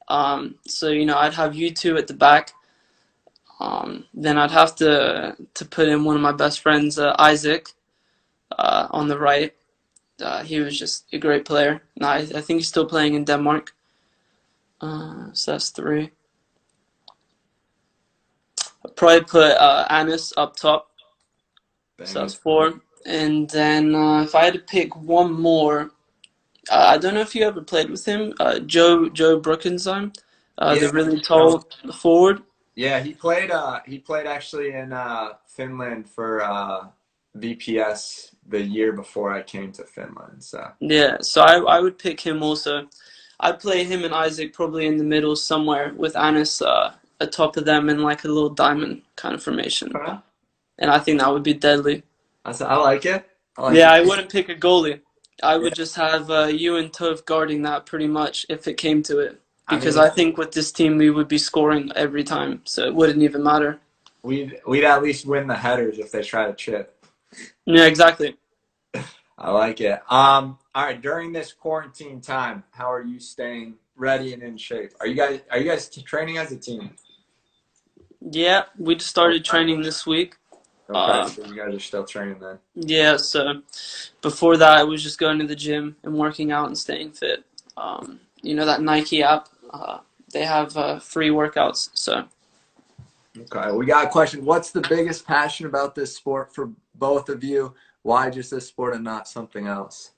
Um, 0.07 0.55
so 0.67 0.89
you 0.89 1.05
know 1.05 1.17
I'd 1.17 1.35
have 1.35 1.55
you 1.55 1.71
two 1.71 1.97
at 1.97 2.07
the 2.07 2.15
back. 2.15 2.53
Um, 3.59 4.05
then 4.13 4.37
I'd 4.37 4.51
have 4.51 4.75
to 4.77 5.35
to 5.53 5.65
put 5.65 5.87
in 5.87 6.03
one 6.03 6.15
of 6.15 6.21
my 6.21 6.31
best 6.31 6.61
friends, 6.61 6.97
uh, 6.97 7.15
Isaac, 7.19 7.69
uh, 8.57 8.87
on 8.91 9.07
the 9.07 9.19
right. 9.19 9.53
Uh, 10.21 10.43
he 10.43 10.59
was 10.59 10.77
just 10.77 11.05
a 11.13 11.17
great 11.19 11.45
player. 11.45 11.81
I, 12.01 12.17
I 12.19 12.41
think 12.41 12.59
he's 12.59 12.67
still 12.67 12.85
playing 12.85 13.13
in 13.13 13.25
Denmark. 13.25 13.73
Uh, 14.81 15.27
so 15.33 15.51
that's 15.53 15.69
three. 15.69 16.11
Probably 18.95 19.21
put 19.23 19.51
uh, 19.57 19.85
Anis 19.89 20.33
up 20.37 20.55
top. 20.55 20.91
So 22.03 22.19
that's 22.19 22.33
four. 22.33 22.81
And 23.05 23.49
then 23.49 23.95
uh, 23.95 24.23
if 24.23 24.35
I 24.35 24.45
had 24.45 24.53
to 24.53 24.59
pick 24.59 24.95
one 24.95 25.33
more, 25.33 25.91
uh, 26.71 26.85
I 26.93 26.97
don't 26.97 27.13
know 27.13 27.21
if 27.21 27.35
you 27.35 27.45
ever 27.45 27.61
played 27.61 27.89
with 27.89 28.05
him, 28.05 28.33
uh, 28.39 28.59
Joe 28.59 29.09
Joe 29.09 29.39
Brookensheim, 29.39 30.15
uh, 30.57 30.75
Yeah. 30.75 30.81
the 30.87 30.93
really 30.93 31.19
tall 31.19 31.63
forward. 32.01 32.43
Yeah, 32.75 32.99
he 33.01 33.13
played. 33.13 33.51
Uh, 33.51 33.79
he 33.85 33.99
played 33.99 34.25
actually 34.25 34.71
in 34.71 34.93
uh, 34.93 35.33
Finland 35.47 36.09
for 36.09 36.41
uh, 36.41 36.87
VPS 37.37 38.35
the 38.47 38.61
year 38.61 38.91
before 38.93 39.33
I 39.33 39.41
came 39.41 39.71
to 39.73 39.83
Finland. 39.83 40.43
So 40.43 40.71
Yeah, 40.79 41.17
so 41.21 41.41
I, 41.41 41.59
I 41.59 41.79
would 41.79 41.97
pick 41.97 42.19
him 42.19 42.41
also. 42.43 42.87
I'd 43.41 43.59
play 43.59 43.83
him 43.83 44.03
and 44.03 44.13
Isaac 44.13 44.53
probably 44.53 44.85
in 44.87 44.97
the 44.97 45.03
middle 45.03 45.35
somewhere 45.35 45.93
with 45.95 46.15
Anis 46.15 46.61
uh, 46.61 46.93
atop 47.19 47.57
of 47.57 47.65
them 47.65 47.89
in 47.89 48.01
like 48.01 48.23
a 48.23 48.27
little 48.27 48.49
diamond 48.49 49.01
kind 49.15 49.35
of 49.35 49.43
formation. 49.43 49.91
And 50.77 50.89
I 50.89 50.99
think 50.99 51.19
that 51.19 51.31
would 51.31 51.43
be 51.43 51.53
deadly. 51.53 52.03
I 52.45 52.51
said, 52.53 52.67
I 52.67 52.77
like 52.77 53.05
it. 53.05 53.27
I 53.57 53.63
like 53.63 53.75
Yeah, 53.75 53.91
I 53.91 54.01
wouldn't 54.01 54.31
pick 54.31 54.49
a 54.49 54.55
goalie. 54.55 55.01
I 55.43 55.57
would 55.57 55.73
just 55.75 55.95
have 55.95 56.29
uh, 56.31 56.45
you 56.45 56.77
and 56.77 56.91
Tove 56.91 57.25
guarding 57.25 57.61
that 57.63 57.85
pretty 57.85 58.07
much 58.07 58.45
if 58.49 58.67
it 58.67 58.75
came 58.75 59.03
to 59.03 59.19
it. 59.19 59.41
I 59.67 59.75
Because 59.75 59.95
mean- 59.95 60.05
I, 60.05 60.09
think 60.09 60.37
with 60.37 60.51
this 60.51 60.71
team 60.71 60.97
we 60.97 61.09
would 61.09 61.27
be 61.27 61.37
scoring 61.37 61.91
every 61.95 62.23
time, 62.23 62.61
so 62.65 62.85
it 62.85 62.95
wouldn't 62.95 63.21
even 63.21 63.43
matter. 63.43 63.79
We'd 64.21 64.59
we'd 64.67 64.83
at 64.83 65.01
least 65.01 65.25
win 65.25 65.47
the 65.47 65.55
headers 65.55 65.97
if 65.97 66.11
they 66.11 66.23
try 66.23 66.47
to 66.47 66.53
chip. 66.53 67.05
Yeah, 67.65 67.85
exactly. 67.85 68.35
I 69.37 69.51
like 69.51 69.79
it. 69.79 70.01
Um. 70.11 70.57
All 70.75 70.83
right. 70.85 71.01
During 71.01 71.31
this 71.31 71.53
quarantine 71.53 72.19
time, 72.19 72.63
how 72.71 72.91
are 72.91 73.01
you 73.01 73.19
staying 73.21 73.75
ready 73.95 74.33
and 74.33 74.43
in 74.43 74.57
shape? 74.57 74.91
Are 74.99 75.07
you 75.07 75.15
guys 75.15 75.39
Are 75.49 75.57
you 75.57 75.69
guys 75.69 75.87
training 75.89 76.37
as 76.37 76.51
a 76.51 76.57
team? 76.57 76.91
Yeah, 78.21 78.63
we 78.77 78.95
just 78.95 79.09
started 79.09 79.45
training 79.45 79.81
this 79.81 80.05
week. 80.05 80.35
Okay, 80.89 80.97
Uh, 80.97 81.25
so 81.25 81.45
you 81.45 81.55
guys 81.55 81.73
are 81.73 81.79
still 81.79 82.03
training 82.03 82.39
then. 82.39 82.59
Yeah, 82.75 83.17
so 83.17 83.61
before 84.21 84.57
that, 84.57 84.77
I 84.77 84.83
was 84.83 85.03
just 85.03 85.19
going 85.19 85.39
to 85.39 85.47
the 85.47 85.55
gym 85.55 85.95
and 86.03 86.13
working 86.17 86.51
out 86.51 86.67
and 86.67 86.77
staying 86.77 87.11
fit. 87.11 87.45
Um, 87.77 88.19
you 88.41 88.55
know 88.55 88.65
that 88.65 88.81
Nike 88.81 89.23
app? 89.23 89.49
Uh, 89.69 89.99
they 90.33 90.43
have 90.45 90.75
uh, 90.75 90.99
free 90.99 91.29
workouts. 91.29 91.89
So 91.93 92.25
Okay, 93.37 93.71
we 93.71 93.85
got 93.85 94.05
a 94.05 94.09
question. 94.09 94.43
What's 94.43 94.71
the 94.71 94.81
biggest 94.81 95.25
passion 95.25 95.65
about 95.65 95.95
this 95.95 96.15
sport 96.15 96.53
for 96.53 96.71
both 96.95 97.29
of 97.29 97.43
you? 97.43 97.73
Why 98.01 98.29
just 98.29 98.51
this 98.51 98.67
sport 98.67 98.95
and 98.95 99.03
not 99.03 99.27
something 99.27 99.67
else? 99.67 100.11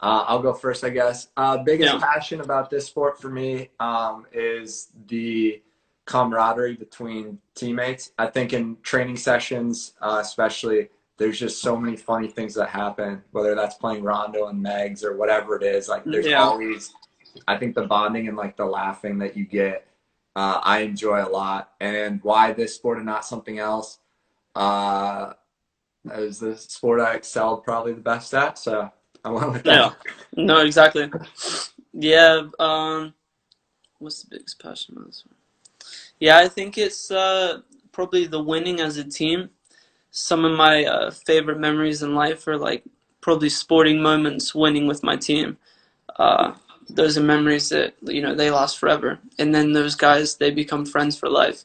Uh, 0.00 0.24
I'll 0.26 0.42
go 0.42 0.52
first, 0.52 0.84
I 0.84 0.90
guess. 0.90 1.28
Uh, 1.36 1.58
biggest 1.58 1.94
Yeah. 1.94 2.00
passion 2.00 2.40
about 2.40 2.70
this 2.70 2.86
sport 2.86 3.20
for 3.20 3.30
me 3.30 3.70
um, 3.80 4.26
is 4.32 4.88
the 5.06 5.62
camaraderie 6.06 6.76
between 6.76 7.38
teammates. 7.54 8.12
I 8.18 8.26
think 8.26 8.52
in 8.52 8.78
training 8.82 9.16
sessions, 9.16 9.92
uh, 10.00 10.18
especially, 10.22 10.88
there's 11.18 11.38
just 11.38 11.60
so 11.60 11.76
many 11.76 11.96
funny 11.96 12.28
things 12.28 12.54
that 12.54 12.68
happen, 12.68 13.22
whether 13.32 13.54
that's 13.54 13.76
playing 13.76 14.02
Rondo 14.02 14.46
and 14.48 14.64
Megs 14.64 15.04
or 15.04 15.16
whatever 15.16 15.56
it 15.56 15.62
is. 15.62 15.88
Like, 15.88 16.04
there's 16.04 16.26
Yeah. 16.26 16.42
always, 16.42 16.94
I 17.46 17.56
think 17.56 17.74
the 17.74 17.86
bonding 17.86 18.28
and 18.28 18.36
like 18.36 18.56
the 18.56 18.66
laughing 18.66 19.18
that 19.18 19.36
you 19.36 19.44
get 19.44 19.86
uh, 20.36 20.60
I 20.62 20.80
enjoy 20.80 21.24
a 21.24 21.28
lot. 21.28 21.72
And 21.80 22.22
why 22.22 22.52
this 22.52 22.74
sport 22.74 22.98
and 22.98 23.06
not 23.06 23.24
something 23.24 23.58
else? 23.58 23.98
Uh, 24.54 25.32
was 26.04 26.38
the 26.38 26.56
sport 26.56 27.00
I 27.00 27.14
excelled 27.14 27.64
probably 27.64 27.94
the 27.94 28.00
best 28.00 28.32
at, 28.34 28.58
so 28.58 28.92
I 29.24 29.30
went 29.30 29.52
with 29.52 29.62
that. 29.64 29.96
Yeah. 30.36 30.44
no, 30.44 30.58
exactly. 30.58 31.10
Yeah. 31.92 32.48
Um, 32.58 33.14
what's 33.98 34.22
the 34.22 34.36
biggest 34.36 34.62
passion 34.62 34.94
about 34.96 35.06
this 35.06 35.24
one? 35.26 35.35
Yeah, 36.20 36.38
I 36.38 36.48
think 36.48 36.78
it's 36.78 37.10
uh, 37.10 37.60
probably 37.92 38.26
the 38.26 38.42
winning 38.42 38.80
as 38.80 38.96
a 38.96 39.04
team. 39.04 39.50
Some 40.10 40.44
of 40.44 40.56
my 40.56 40.84
uh, 40.84 41.10
favorite 41.10 41.58
memories 41.60 42.02
in 42.02 42.14
life 42.14 42.46
are 42.48 42.58
like 42.58 42.84
probably 43.20 43.50
sporting 43.50 44.02
moments 44.02 44.54
winning 44.54 44.86
with 44.86 45.02
my 45.02 45.16
team. 45.16 45.58
Uh, 46.18 46.54
those 46.88 47.18
are 47.18 47.22
memories 47.22 47.68
that 47.70 47.94
you 48.02 48.22
know 48.22 48.34
they 48.34 48.50
last 48.50 48.78
forever, 48.78 49.18
and 49.38 49.54
then 49.54 49.72
those 49.72 49.94
guys 49.94 50.36
they 50.36 50.50
become 50.50 50.86
friends 50.86 51.18
for 51.18 51.28
life. 51.28 51.64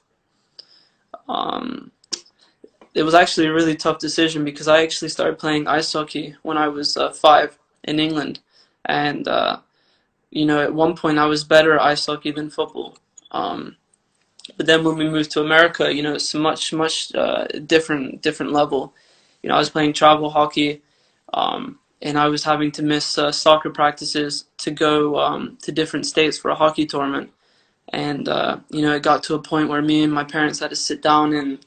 Um, 1.27 1.91
it 2.93 3.03
was 3.03 3.13
actually 3.13 3.47
a 3.47 3.53
really 3.53 3.75
tough 3.75 3.99
decision 3.99 4.43
because 4.43 4.67
I 4.67 4.83
actually 4.83 5.09
started 5.09 5.39
playing 5.39 5.67
ice 5.67 5.91
hockey 5.93 6.35
when 6.43 6.57
I 6.57 6.67
was 6.67 6.97
uh, 6.97 7.11
five 7.11 7.57
in 7.83 7.99
England, 7.99 8.39
and 8.85 9.27
uh, 9.27 9.59
you 10.31 10.45
know 10.45 10.61
at 10.61 10.73
one 10.73 10.95
point 10.95 11.19
I 11.19 11.25
was 11.25 11.43
better 11.43 11.75
at 11.75 11.81
ice 11.81 12.05
hockey 12.05 12.31
than 12.31 12.49
football. 12.49 12.97
Um, 13.31 13.77
but 14.57 14.65
then 14.65 14.83
when 14.83 14.97
we 14.97 15.09
moved 15.09 15.31
to 15.31 15.41
America, 15.41 15.93
you 15.93 16.03
know 16.03 16.15
it's 16.15 16.33
a 16.33 16.39
much 16.39 16.73
much 16.73 17.13
uh, 17.15 17.45
different 17.65 18.21
different 18.21 18.51
level. 18.51 18.93
You 19.41 19.49
know 19.49 19.55
I 19.55 19.59
was 19.59 19.69
playing 19.69 19.93
travel 19.93 20.29
hockey, 20.29 20.81
um, 21.33 21.79
and 22.01 22.17
I 22.17 22.27
was 22.27 22.43
having 22.43 22.71
to 22.73 22.83
miss 22.83 23.17
uh, 23.17 23.31
soccer 23.31 23.69
practices 23.69 24.45
to 24.57 24.71
go 24.71 25.19
um, 25.19 25.57
to 25.63 25.71
different 25.71 26.05
states 26.05 26.37
for 26.37 26.51
a 26.51 26.55
hockey 26.55 26.85
tournament. 26.85 27.31
And 27.89 28.29
uh, 28.29 28.59
you 28.69 28.81
know 28.81 28.93
it 28.95 29.03
got 29.03 29.23
to 29.23 29.35
a 29.35 29.41
point 29.41 29.69
where 29.69 29.81
me 29.81 30.03
and 30.03 30.13
my 30.13 30.23
parents 30.23 30.59
had 30.59 30.69
to 30.69 30.75
sit 30.75 31.01
down 31.01 31.33
and 31.33 31.59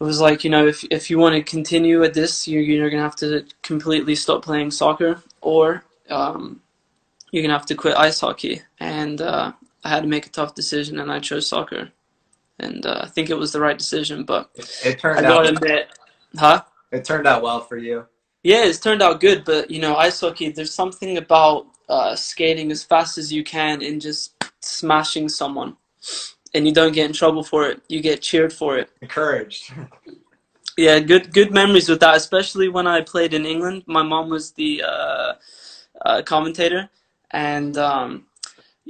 it 0.00 0.04
was 0.04 0.20
like 0.20 0.44
you 0.44 0.50
know 0.50 0.66
if 0.66 0.84
if 0.90 1.10
you 1.10 1.18
want 1.18 1.34
to 1.34 1.42
continue 1.42 2.02
at 2.02 2.14
this 2.14 2.48
you're, 2.48 2.62
you're 2.62 2.90
gonna 2.90 3.02
have 3.02 3.16
to 3.16 3.44
completely 3.62 4.14
stop 4.16 4.42
playing 4.42 4.70
soccer 4.70 5.22
or 5.40 5.84
um, 6.08 6.60
you're 7.30 7.42
gonna 7.42 7.54
have 7.56 7.66
to 7.66 7.74
quit 7.74 7.96
ice 7.96 8.20
hockey 8.20 8.62
and 8.80 9.20
uh, 9.20 9.52
I 9.84 9.88
had 9.90 10.02
to 10.02 10.08
make 10.08 10.26
a 10.26 10.30
tough 10.30 10.54
decision 10.54 11.00
and 11.00 11.10
I 11.12 11.20
chose 11.20 11.48
soccer 11.48 11.90
and 12.58 12.84
uh, 12.86 13.00
I 13.04 13.08
think 13.08 13.30
it 13.30 13.38
was 13.38 13.52
the 13.52 13.60
right 13.60 13.78
decision 13.78 14.24
but 14.24 14.50
It, 14.56 14.70
it 14.84 14.98
I 15.00 15.00
turned 15.00 15.22
gotta 15.22 15.50
out 15.50 15.54
admit 15.56 15.88
huh 16.38 16.62
it 16.92 17.04
turned 17.04 17.26
out 17.26 17.42
well 17.42 17.60
for 17.60 17.76
you. 17.78 18.06
yeah 18.42 18.64
it's 18.64 18.80
turned 18.80 19.02
out 19.02 19.20
good 19.20 19.44
but 19.44 19.70
you 19.70 19.80
know 19.80 19.96
ice 19.96 20.20
hockey 20.20 20.50
there's 20.50 20.74
something 20.74 21.18
about 21.18 21.66
uh, 21.88 22.14
skating 22.16 22.70
as 22.70 22.84
fast 22.84 23.18
as 23.18 23.32
you 23.32 23.42
can 23.44 23.82
and 23.82 24.00
just 24.00 24.34
smashing 24.60 25.28
someone 25.28 25.76
and 26.54 26.66
you 26.66 26.72
don't 26.72 26.92
get 26.94 27.06
in 27.06 27.12
trouble 27.12 27.42
for 27.42 27.68
it 27.68 27.82
you 27.88 28.00
get 28.00 28.22
cheered 28.22 28.52
for 28.52 28.78
it 28.78 28.90
Encouraged. 29.02 29.72
Yeah, 30.76 30.98
good 30.98 31.32
good 31.32 31.52
memories 31.52 31.88
with 31.88 32.00
that, 32.00 32.16
especially 32.16 32.68
when 32.68 32.86
I 32.88 33.02
played 33.02 33.34
in 33.34 33.46
England. 33.46 33.84
My 33.86 34.02
mom 34.02 34.28
was 34.30 34.52
the 34.52 34.82
uh, 34.86 35.34
uh, 36.04 36.22
commentator, 36.22 36.90
and 37.30 37.76
um, 37.78 38.26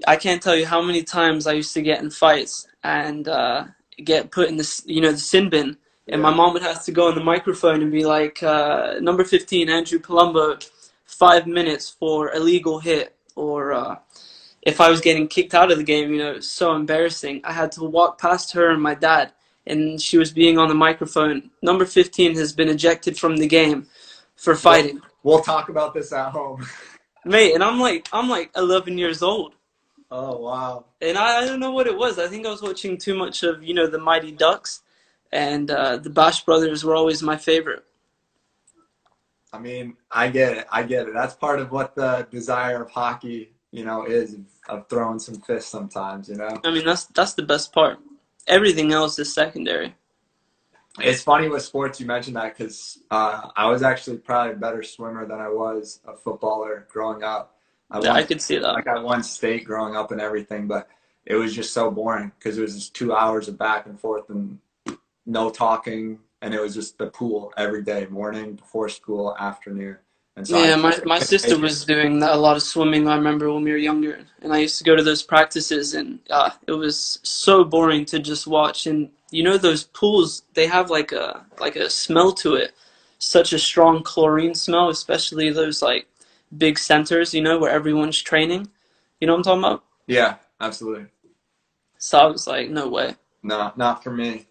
I 0.06 0.16
can't 0.16 0.42
tell 0.42 0.56
you 0.56 0.66
how 0.66 0.82
many 0.82 1.02
times 1.02 1.46
I 1.46 1.52
used 1.52 1.74
to 1.74 1.82
get 1.82 2.02
in 2.02 2.10
fights 2.10 2.66
and 2.84 3.28
uh, 3.28 3.66
get 4.04 4.30
put 4.30 4.48
in 4.48 4.56
the 4.56 4.82
you 4.86 5.00
know 5.00 5.12
the 5.12 5.18
sin 5.18 5.50
bin, 5.50 5.76
and 6.08 6.22
my 6.22 6.32
mom 6.32 6.52
would 6.54 6.62
have 6.62 6.84
to 6.84 6.92
go 6.92 7.08
on 7.08 7.14
the 7.14 7.24
microphone 7.24 7.82
and 7.82 7.92
be 7.92 8.04
like, 8.04 8.42
uh, 8.42 8.94
"Number 9.00 9.24
fifteen, 9.24 9.68
Andrew 9.68 9.98
Palumbo, 9.98 10.68
five 11.04 11.46
minutes 11.46 11.90
for 11.90 12.32
illegal 12.34 12.78
hit," 12.78 13.14
or 13.36 13.72
uh, 13.72 13.96
if 14.62 14.80
I 14.80 14.90
was 14.90 15.00
getting 15.00 15.28
kicked 15.28 15.54
out 15.54 15.70
of 15.70 15.78
the 15.78 15.84
game, 15.84 16.12
you 16.12 16.18
know, 16.18 16.32
it's 16.32 16.48
so 16.48 16.74
embarrassing. 16.74 17.40
I 17.44 17.52
had 17.52 17.72
to 17.72 17.84
walk 17.84 18.20
past 18.20 18.52
her 18.52 18.70
and 18.70 18.82
my 18.82 18.94
dad, 18.94 19.32
and 19.66 20.00
she 20.00 20.18
was 20.18 20.32
being 20.32 20.58
on 20.58 20.68
the 20.68 20.74
microphone. 20.74 21.50
Number 21.62 21.86
15 21.86 22.36
has 22.36 22.52
been 22.52 22.68
ejected 22.68 23.18
from 23.18 23.36
the 23.36 23.46
game 23.46 23.86
for 24.36 24.54
fighting. 24.54 25.00
We'll 25.22 25.42
talk 25.42 25.68
about 25.68 25.94
this 25.94 26.12
at 26.12 26.30
home. 26.30 26.66
Mate, 27.24 27.54
and 27.54 27.62
I'm 27.62 27.78
like, 27.78 28.08
I'm 28.12 28.28
like 28.28 28.50
11 28.56 28.96
years 28.96 29.22
old. 29.22 29.54
Oh 30.10 30.38
wow! 30.38 30.86
And 31.00 31.16
I, 31.16 31.40
I 31.40 31.44
don't 31.44 31.60
know 31.60 31.70
what 31.70 31.86
it 31.86 31.96
was. 31.96 32.18
I 32.18 32.26
think 32.26 32.44
I 32.44 32.50
was 32.50 32.62
watching 32.62 32.98
too 32.98 33.14
much 33.14 33.42
of 33.42 33.62
you 33.62 33.74
know 33.74 33.86
the 33.86 33.98
Mighty 33.98 34.32
Ducks, 34.32 34.82
and 35.30 35.70
uh, 35.70 35.98
the 35.98 36.10
Bash 36.10 36.44
Brothers 36.44 36.84
were 36.84 36.96
always 36.96 37.22
my 37.22 37.36
favorite. 37.36 37.84
I 39.52 39.58
mean, 39.58 39.96
I 40.10 40.28
get 40.28 40.56
it. 40.56 40.66
I 40.70 40.82
get 40.82 41.08
it. 41.08 41.14
That's 41.14 41.34
part 41.34 41.60
of 41.60 41.70
what 41.70 41.94
the 41.94 42.26
desire 42.30 42.82
of 42.82 42.90
hockey, 42.90 43.52
you 43.72 43.84
know, 43.84 44.04
is 44.04 44.36
of 44.68 44.88
throwing 44.88 45.18
some 45.18 45.40
fists 45.40 45.70
sometimes. 45.70 46.28
You 46.28 46.36
know. 46.36 46.60
I 46.64 46.72
mean, 46.72 46.84
that's 46.84 47.04
that's 47.06 47.34
the 47.34 47.42
best 47.42 47.72
part. 47.72 47.98
Everything 48.48 48.92
else 48.92 49.18
is 49.18 49.32
secondary. 49.32 49.94
It's 50.98 51.22
funny 51.22 51.48
with 51.48 51.62
sports 51.62 52.00
you 52.00 52.06
mentioned 52.06 52.36
that 52.36 52.56
because 52.56 52.98
uh, 53.10 53.48
I 53.56 53.70
was 53.70 53.82
actually 53.82 54.18
probably 54.18 54.54
a 54.54 54.56
better 54.56 54.82
swimmer 54.82 55.24
than 55.24 55.38
I 55.38 55.48
was 55.48 56.00
a 56.06 56.16
footballer 56.16 56.86
growing 56.90 57.22
up. 57.22 57.59
I, 57.90 58.00
yeah, 58.00 58.12
I 58.12 58.22
could 58.22 58.40
see 58.40 58.58
that. 58.58 58.72
Like 58.72 58.86
I 58.86 58.98
won 58.98 59.22
state 59.22 59.64
growing 59.64 59.96
up 59.96 60.12
and 60.12 60.20
everything, 60.20 60.66
but 60.66 60.88
it 61.26 61.34
was 61.34 61.54
just 61.54 61.72
so 61.72 61.90
boring 61.90 62.32
because 62.38 62.58
it 62.58 62.62
was 62.62 62.74
just 62.74 62.94
two 62.94 63.14
hours 63.14 63.48
of 63.48 63.58
back 63.58 63.86
and 63.86 63.98
forth 63.98 64.30
and 64.30 64.58
no 65.26 65.50
talking, 65.50 66.18
and 66.42 66.54
it 66.54 66.60
was 66.60 66.74
just 66.74 66.98
the 66.98 67.06
pool 67.06 67.52
every 67.56 67.82
day, 67.82 68.06
morning, 68.06 68.54
before 68.54 68.88
school, 68.88 69.36
afternoon. 69.38 69.96
And 70.36 70.46
so 70.46 70.62
yeah, 70.62 70.76
my, 70.76 70.96
my 71.04 71.18
sister 71.18 71.58
was 71.58 71.84
doing 71.84 72.22
a 72.22 72.36
lot 72.36 72.56
of 72.56 72.62
swimming. 72.62 73.06
I 73.08 73.16
remember 73.16 73.52
when 73.52 73.62
we 73.62 73.72
were 73.72 73.76
younger, 73.76 74.24
and 74.40 74.52
I 74.52 74.58
used 74.58 74.78
to 74.78 74.84
go 74.84 74.96
to 74.96 75.02
those 75.02 75.22
practices, 75.22 75.94
and 75.94 76.20
uh, 76.30 76.50
it 76.66 76.72
was 76.72 77.18
so 77.22 77.64
boring 77.64 78.04
to 78.06 78.18
just 78.18 78.46
watch. 78.46 78.86
And 78.86 79.10
you 79.30 79.42
know, 79.42 79.58
those 79.58 79.84
pools 79.84 80.42
they 80.54 80.66
have 80.66 80.88
like 80.88 81.12
a 81.12 81.44
like 81.58 81.76
a 81.76 81.90
smell 81.90 82.32
to 82.34 82.54
it, 82.54 82.72
such 83.18 83.52
a 83.52 83.58
strong 83.58 84.02
chlorine 84.02 84.54
smell, 84.54 84.88
especially 84.88 85.50
those 85.50 85.82
like 85.82 86.06
big 86.56 86.78
centers, 86.78 87.34
you 87.34 87.42
know, 87.42 87.58
where 87.58 87.70
everyone's 87.70 88.20
training. 88.20 88.68
You 89.20 89.26
know 89.26 89.34
what 89.34 89.38
I'm 89.38 89.44
talking 89.44 89.64
about? 89.64 89.84
Yeah, 90.06 90.36
absolutely. 90.60 91.06
So 91.98 92.18
I 92.18 92.26
was 92.26 92.46
like, 92.46 92.70
no 92.70 92.88
way. 92.88 93.14
No, 93.42 93.72
not 93.76 94.02
for 94.02 94.10
me. 94.10 94.46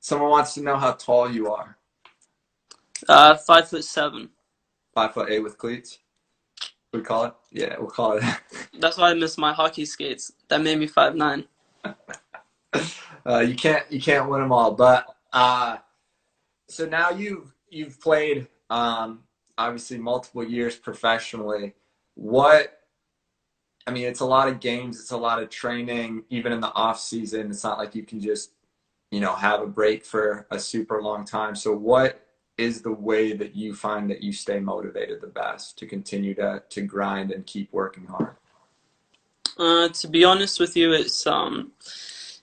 Someone 0.00 0.30
wants 0.30 0.54
to 0.54 0.62
know 0.62 0.76
how 0.76 0.92
tall 0.92 1.30
you 1.30 1.52
are. 1.52 1.78
Uh, 3.08 3.36
five 3.36 3.68
foot 3.68 3.84
seven. 3.84 4.30
Five 4.94 5.14
foot 5.14 5.30
eight 5.30 5.40
with 5.40 5.58
cleats. 5.58 5.98
We 6.92 7.00
call 7.00 7.24
it. 7.24 7.34
Yeah, 7.50 7.76
we'll 7.78 7.88
call 7.88 8.18
it. 8.18 8.24
That's 8.78 8.96
why 8.96 9.10
I 9.10 9.14
missed 9.14 9.38
my 9.38 9.52
hockey 9.52 9.84
skates. 9.84 10.32
That 10.48 10.62
made 10.62 10.78
me 10.78 10.86
five 10.86 11.14
nine. 11.14 11.44
uh, 11.84 13.40
you 13.40 13.54
can't 13.54 13.90
you 13.90 14.00
can't 14.00 14.28
win 14.28 14.40
them 14.40 14.52
all, 14.52 14.72
but 14.72 15.06
uh, 15.32 15.78
so 16.68 16.86
now 16.86 17.10
you've 17.10 17.52
you've 17.68 18.00
played 18.00 18.46
um, 18.70 19.20
obviously 19.58 19.98
multiple 19.98 20.44
years 20.44 20.76
professionally. 20.76 21.74
What 22.14 22.80
I 23.86 23.90
mean, 23.90 24.06
it's 24.06 24.20
a 24.20 24.26
lot 24.26 24.48
of 24.48 24.60
games, 24.60 24.98
it's 24.98 25.10
a 25.10 25.16
lot 25.16 25.42
of 25.42 25.50
training, 25.50 26.24
even 26.30 26.52
in 26.52 26.60
the 26.60 26.72
off 26.72 26.98
season. 26.98 27.50
It's 27.50 27.64
not 27.64 27.78
like 27.78 27.94
you 27.94 28.02
can 28.02 28.20
just, 28.20 28.52
you 29.10 29.20
know, 29.20 29.34
have 29.34 29.60
a 29.60 29.66
break 29.66 30.04
for 30.04 30.46
a 30.50 30.58
super 30.58 31.02
long 31.02 31.24
time. 31.24 31.54
So 31.54 31.76
what 31.76 32.26
is 32.56 32.82
the 32.82 32.92
way 32.92 33.32
that 33.32 33.54
you 33.54 33.74
find 33.74 34.08
that 34.10 34.22
you 34.22 34.32
stay 34.32 34.58
motivated 34.58 35.20
the 35.20 35.26
best 35.26 35.76
to 35.78 35.86
continue 35.86 36.34
to 36.34 36.62
to 36.70 36.82
grind 36.82 37.30
and 37.30 37.44
keep 37.46 37.72
working 37.72 38.06
hard? 38.06 38.36
Uh, 39.58 39.88
to 39.88 40.08
be 40.08 40.24
honest 40.24 40.58
with 40.58 40.76
you, 40.76 40.92
it's 40.92 41.26
um, 41.26 41.72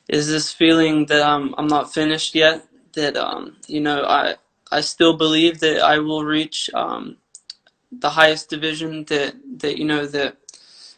is 0.09 0.27
this 0.27 0.51
feeling 0.51 1.05
that 1.07 1.23
I'm 1.23 1.55
I'm 1.57 1.67
not 1.67 1.93
finished 1.93 2.35
yet. 2.35 2.67
That 2.93 3.15
um, 3.17 3.57
you 3.67 3.79
know, 3.79 4.03
I 4.03 4.35
I 4.71 4.81
still 4.81 5.17
believe 5.17 5.59
that 5.59 5.81
I 5.81 5.99
will 5.99 6.23
reach 6.23 6.69
um, 6.73 7.17
the 7.91 8.09
highest 8.09 8.49
division 8.49 9.05
that 9.05 9.35
that 9.59 9.77
you 9.77 9.85
know 9.85 10.05
that 10.07 10.37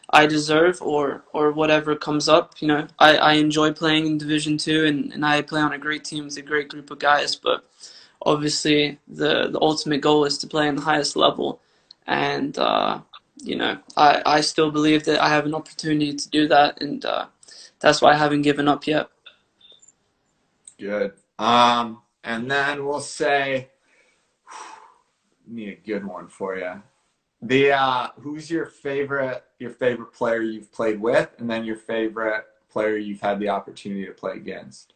I 0.09 0.27
deserve 0.27 0.81
or 0.81 1.23
or 1.33 1.51
whatever 1.51 1.95
comes 1.95 2.29
up. 2.29 2.55
You 2.61 2.67
know, 2.67 2.87
I, 2.99 3.17
I 3.17 3.33
enjoy 3.33 3.73
playing 3.73 4.05
in 4.05 4.17
Division 4.17 4.57
Two 4.57 4.85
and, 4.85 5.11
and 5.11 5.25
I 5.25 5.41
play 5.41 5.61
on 5.61 5.73
a 5.73 5.77
great 5.77 6.03
team 6.03 6.25
with 6.25 6.37
a 6.37 6.41
great 6.41 6.69
group 6.69 6.91
of 6.91 6.99
guys. 6.99 7.35
But 7.35 7.65
obviously, 8.21 8.99
the 9.07 9.49
the 9.49 9.59
ultimate 9.61 10.01
goal 10.01 10.25
is 10.25 10.37
to 10.39 10.47
play 10.47 10.67
in 10.67 10.75
the 10.75 10.83
highest 10.83 11.15
level, 11.15 11.61
and 12.05 12.57
uh, 12.59 13.01
you 13.41 13.55
know, 13.55 13.79
I 13.97 14.21
I 14.25 14.41
still 14.41 14.71
believe 14.71 15.03
that 15.05 15.21
I 15.21 15.29
have 15.29 15.45
an 15.45 15.55
opportunity 15.55 16.13
to 16.13 16.29
do 16.29 16.47
that, 16.49 16.81
and 16.81 17.03
uh, 17.03 17.25
that's 17.79 18.01
why 18.01 18.13
I 18.13 18.17
haven't 18.17 18.43
given 18.43 18.67
up 18.67 18.85
yet. 18.85 19.09
Good. 20.79 21.13
Um, 21.39 22.01
and 22.23 22.49
then 22.49 22.85
we'll 22.85 22.99
say, 22.99 23.69
need 25.47 25.69
a 25.69 25.87
good 25.87 26.05
one 26.05 26.27
for 26.27 26.55
you. 26.55 26.81
The 27.41 27.73
uh, 27.73 28.07
who's 28.21 28.49
your 28.49 28.65
favorite 28.65 29.43
your 29.59 29.71
favorite 29.71 30.13
player 30.13 30.41
you've 30.41 30.71
played 30.71 31.01
with, 31.01 31.29
and 31.37 31.49
then 31.49 31.65
your 31.65 31.75
favorite 31.75 32.45
player 32.69 32.97
you've 32.97 33.21
had 33.21 33.39
the 33.39 33.49
opportunity 33.49 34.05
to 34.05 34.13
play 34.13 34.33
against. 34.33 34.93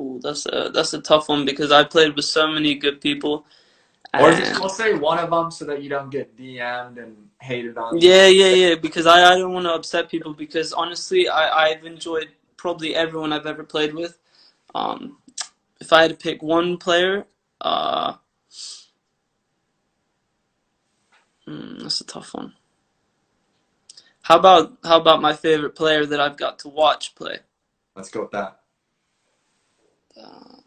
Ooh, 0.00 0.20
that's 0.22 0.46
a 0.46 0.70
that's 0.72 0.92
a 0.92 1.00
tough 1.00 1.28
one 1.28 1.44
because 1.44 1.72
I 1.72 1.84
played 1.84 2.14
with 2.14 2.26
so 2.26 2.48
many 2.48 2.74
good 2.74 3.00
people. 3.00 3.46
Or 4.14 4.30
just 4.32 4.60
we'll 4.60 4.68
say 4.68 4.94
one 4.94 5.18
of 5.18 5.30
them 5.30 5.50
so 5.50 5.64
that 5.66 5.82
you 5.82 5.88
don't 5.88 6.10
get 6.10 6.36
DM'd 6.36 6.98
and 6.98 7.16
hated 7.40 7.76
on. 7.76 7.98
Yeah, 7.98 8.26
yeah, 8.26 8.54
yeah. 8.54 8.74
Because 8.74 9.06
I, 9.06 9.32
I 9.32 9.38
don't 9.38 9.52
want 9.52 9.66
to 9.66 9.72
upset 9.72 10.08
people 10.08 10.34
because 10.34 10.72
honestly, 10.72 11.28
I 11.28 11.68
I've 11.68 11.84
enjoyed 11.84 12.28
probably 12.56 12.94
everyone 12.94 13.32
I've 13.32 13.46
ever 13.46 13.64
played 13.64 13.94
with. 13.94 14.18
Um, 14.74 15.18
if 15.80 15.92
I 15.92 16.02
had 16.02 16.10
to 16.10 16.16
pick 16.16 16.42
one 16.42 16.76
player, 16.76 17.26
uh, 17.60 18.14
hmm, 21.46 21.78
that's 21.78 22.00
a 22.00 22.04
tough 22.04 22.34
one. 22.34 22.54
How 24.22 24.38
about 24.38 24.76
how 24.84 25.00
about 25.00 25.22
my 25.22 25.32
favorite 25.32 25.74
player 25.74 26.04
that 26.04 26.20
I've 26.20 26.36
got 26.36 26.58
to 26.60 26.68
watch 26.68 27.14
play? 27.14 27.38
Let's 27.96 28.10
go 28.10 28.22
with 28.22 28.30
that. 28.32 28.60
Uh, 30.20 30.58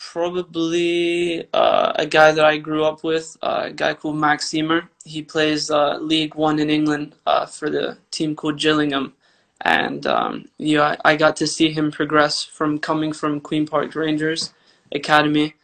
probably 0.00 1.46
uh, 1.52 1.92
a 1.94 2.06
guy 2.06 2.32
that 2.32 2.44
I 2.44 2.56
grew 2.56 2.84
up 2.84 3.04
with, 3.04 3.36
uh, 3.42 3.64
a 3.66 3.72
guy 3.72 3.94
called 3.94 4.16
Max 4.16 4.50
Ehmer. 4.50 4.88
He 5.04 5.22
plays 5.22 5.70
uh, 5.70 5.98
League 5.98 6.34
One 6.34 6.58
in 6.58 6.70
England 6.70 7.14
uh, 7.26 7.46
for 7.46 7.70
the 7.70 7.98
team 8.10 8.34
called 8.34 8.58
Gillingham 8.58 9.14
and 9.62 10.06
um, 10.06 10.46
you 10.58 10.76
know, 10.76 10.84
I, 10.84 10.96
I, 11.04 11.16
got 11.16 11.36
to 11.36 11.46
see 11.46 11.72
him 11.72 11.90
progress 11.90 12.44
from 12.44 12.78
coming 12.78 13.12
from 13.12 13.40
Queen 13.40 13.66
Park 13.66 13.94
Rangers 13.94 14.52
Academy, 14.92 15.54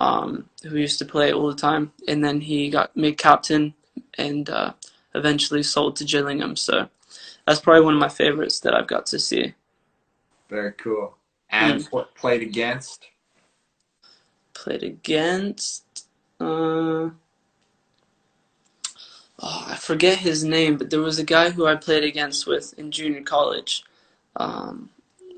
um, 0.00 0.48
who 0.62 0.76
used 0.76 0.98
to 1.00 1.04
play 1.04 1.32
all 1.32 1.48
the 1.48 1.56
time, 1.56 1.92
and 2.06 2.24
then 2.24 2.40
he 2.40 2.70
got 2.70 2.96
made 2.96 3.18
captain 3.18 3.74
and 4.16 4.48
uh, 4.48 4.72
eventually 5.14 5.62
sold 5.62 5.96
to 5.96 6.04
Gillingham. 6.04 6.54
So 6.56 6.88
that's 7.46 7.60
probably 7.60 7.84
one 7.84 7.94
of 7.94 8.00
my 8.00 8.08
favorites 8.08 8.60
that 8.60 8.74
I've 8.74 8.86
got 8.86 9.06
to 9.06 9.18
see. 9.18 9.54
Very 10.48 10.72
cool. 10.72 11.16
And 11.50 11.82
mm. 11.82 12.06
played 12.14 12.42
against? 12.42 13.08
Played 14.54 14.82
against. 14.82 16.06
Uh, 16.38 17.10
forget 19.82 20.18
his 20.18 20.44
name, 20.44 20.76
but 20.76 20.90
there 20.90 21.00
was 21.00 21.18
a 21.18 21.24
guy 21.24 21.50
who 21.50 21.66
I 21.66 21.74
played 21.74 22.04
against 22.04 22.46
with 22.46 22.72
in 22.78 22.92
junior 22.92 23.22
college. 23.22 23.82
Um, 24.36 24.90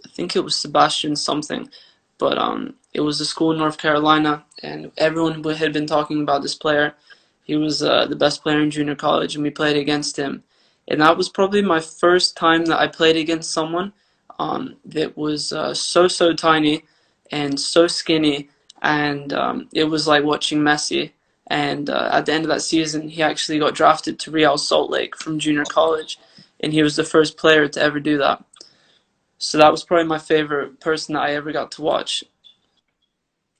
I 0.04 0.08
think 0.10 0.36
it 0.36 0.44
was 0.44 0.54
Sebastian 0.54 1.16
something, 1.16 1.70
but 2.18 2.36
um, 2.36 2.74
it 2.92 3.00
was 3.00 3.20
a 3.22 3.24
school 3.24 3.52
in 3.52 3.58
North 3.58 3.78
Carolina, 3.78 4.44
and 4.62 4.92
everyone 4.98 5.42
had 5.42 5.72
been 5.72 5.86
talking 5.86 6.20
about 6.22 6.42
this 6.42 6.54
player. 6.54 6.92
He 7.44 7.56
was 7.56 7.82
uh, 7.82 8.06
the 8.06 8.16
best 8.16 8.42
player 8.42 8.60
in 8.60 8.70
junior 8.70 8.94
college, 8.94 9.34
and 9.34 9.42
we 9.42 9.50
played 9.50 9.78
against 9.78 10.18
him. 10.18 10.44
And 10.88 11.00
that 11.00 11.16
was 11.16 11.30
probably 11.30 11.62
my 11.62 11.80
first 11.80 12.36
time 12.36 12.66
that 12.66 12.78
I 12.78 12.88
played 12.88 13.16
against 13.16 13.50
someone 13.50 13.94
um, 14.38 14.76
that 14.84 15.16
was 15.16 15.54
uh, 15.54 15.72
so 15.72 16.06
so 16.06 16.34
tiny 16.34 16.84
and 17.32 17.58
so 17.58 17.86
skinny, 17.86 18.50
and 18.82 19.32
um, 19.32 19.68
it 19.72 19.84
was 19.84 20.06
like 20.06 20.22
watching 20.22 20.58
Messi. 20.60 21.12
And 21.48 21.90
uh, 21.90 22.08
at 22.12 22.26
the 22.26 22.32
end 22.32 22.44
of 22.44 22.48
that 22.48 22.62
season, 22.62 23.08
he 23.08 23.22
actually 23.22 23.58
got 23.58 23.74
drafted 23.74 24.18
to 24.20 24.30
Real 24.30 24.56
Salt 24.56 24.90
Lake 24.90 25.16
from 25.16 25.38
junior 25.38 25.64
college, 25.64 26.18
and 26.60 26.72
he 26.72 26.82
was 26.82 26.96
the 26.96 27.04
first 27.04 27.36
player 27.36 27.68
to 27.68 27.80
ever 27.80 28.00
do 28.00 28.18
that. 28.18 28.42
So 29.38 29.58
that 29.58 29.70
was 29.70 29.84
probably 29.84 30.06
my 30.06 30.18
favorite 30.18 30.80
person 30.80 31.14
that 31.14 31.22
I 31.22 31.34
ever 31.34 31.52
got 31.52 31.72
to 31.72 31.82
watch. 31.82 32.24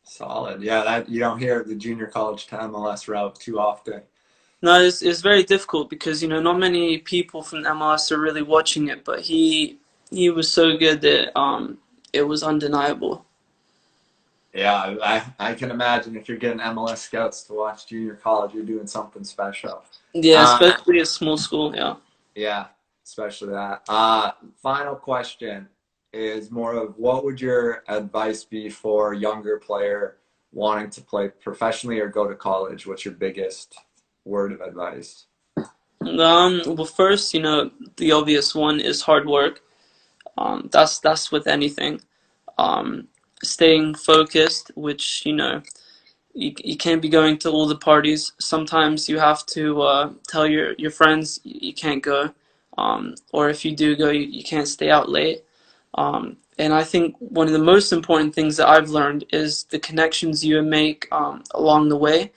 Solid, 0.04 0.62
yeah. 0.62 0.82
That 0.82 1.08
you 1.08 1.20
don't 1.20 1.38
hear 1.38 1.62
the 1.62 1.74
junior 1.74 2.06
college 2.06 2.46
to 2.46 2.56
MLS 2.56 3.08
route 3.08 3.38
too 3.38 3.58
often. 3.58 4.02
No, 4.62 4.80
it's, 4.80 5.02
it's 5.02 5.20
very 5.20 5.42
difficult 5.42 5.90
because 5.90 6.22
you 6.22 6.28
know 6.28 6.40
not 6.40 6.58
many 6.58 6.98
people 6.98 7.42
from 7.42 7.64
MLS 7.64 8.10
are 8.10 8.20
really 8.20 8.42
watching 8.42 8.88
it, 8.88 9.04
but 9.04 9.20
he 9.20 9.78
he 10.10 10.30
was 10.30 10.50
so 10.50 10.76
good 10.76 11.02
that 11.02 11.38
um, 11.38 11.78
it 12.12 12.22
was 12.22 12.42
undeniable. 12.42 13.26
Yeah, 14.54 14.96
I, 15.02 15.24
I 15.40 15.54
can 15.54 15.72
imagine 15.72 16.16
if 16.16 16.28
you're 16.28 16.38
getting 16.38 16.60
MLS 16.60 16.98
scouts 16.98 17.42
to 17.44 17.54
watch 17.54 17.88
junior 17.88 18.14
college, 18.14 18.54
you're 18.54 18.64
doing 18.64 18.86
something 18.86 19.24
special. 19.24 19.82
Yeah, 20.12 20.42
Uh, 20.42 20.54
especially 20.54 21.00
a 21.00 21.06
small 21.06 21.36
school. 21.36 21.74
Yeah. 21.74 21.96
Yeah, 22.36 22.66
especially 23.04 23.50
that. 23.50 23.82
Uh, 23.88 24.30
final 24.62 24.94
question 24.94 25.68
is 26.12 26.52
more 26.52 26.74
of 26.74 26.96
what 26.96 27.24
would 27.24 27.40
your 27.40 27.82
advice 27.88 28.44
be 28.44 28.70
for 28.70 29.12
a 29.12 29.18
younger 29.18 29.58
player 29.58 30.18
wanting 30.52 30.90
to 30.90 31.00
play 31.02 31.28
professionally 31.28 31.98
or 31.98 32.08
go 32.08 32.28
to 32.28 32.36
college? 32.36 32.86
What's 32.86 33.04
your 33.04 33.14
biggest 33.14 33.76
word 34.24 34.52
of 34.52 34.60
advice? 34.60 35.26
Um, 36.00 36.62
well, 36.64 36.84
first, 36.84 37.34
you 37.34 37.40
know, 37.40 37.72
the 37.96 38.12
obvious 38.12 38.54
one 38.54 38.78
is 38.78 39.02
hard 39.02 39.26
work. 39.26 39.62
Um, 40.38 40.68
that's 40.72 41.00
that's 41.00 41.32
with 41.32 41.48
anything. 41.48 42.00
Um, 42.58 43.08
staying 43.44 43.94
focused, 43.94 44.70
which 44.74 45.24
you 45.26 45.34
know, 45.34 45.62
you 46.34 46.54
you 46.64 46.76
can't 46.76 47.02
be 47.02 47.08
going 47.08 47.38
to 47.38 47.50
all 47.50 47.66
the 47.66 47.76
parties. 47.76 48.32
Sometimes 48.38 49.08
you 49.08 49.18
have 49.18 49.46
to 49.46 49.82
uh, 49.82 50.12
tell 50.28 50.46
your 50.46 50.74
your 50.78 50.90
friends 50.90 51.40
you 51.44 51.74
can't 51.74 52.02
go, 52.02 52.32
um, 52.78 53.14
or 53.32 53.48
if 53.50 53.64
you 53.64 53.74
do 53.76 53.96
go, 53.96 54.10
you, 54.10 54.26
you 54.26 54.44
can't 54.44 54.68
stay 54.68 54.90
out 54.90 55.08
late. 55.08 55.44
Um, 55.94 56.36
and 56.58 56.72
I 56.72 56.84
think 56.84 57.16
one 57.18 57.46
of 57.46 57.52
the 57.52 57.58
most 57.58 57.92
important 57.92 58.34
things 58.34 58.56
that 58.56 58.68
I've 58.68 58.90
learned 58.90 59.24
is 59.32 59.64
the 59.64 59.78
connections 59.78 60.44
you 60.44 60.62
make 60.62 61.08
um, 61.12 61.42
along 61.52 61.88
the 61.88 61.96
way. 61.96 62.32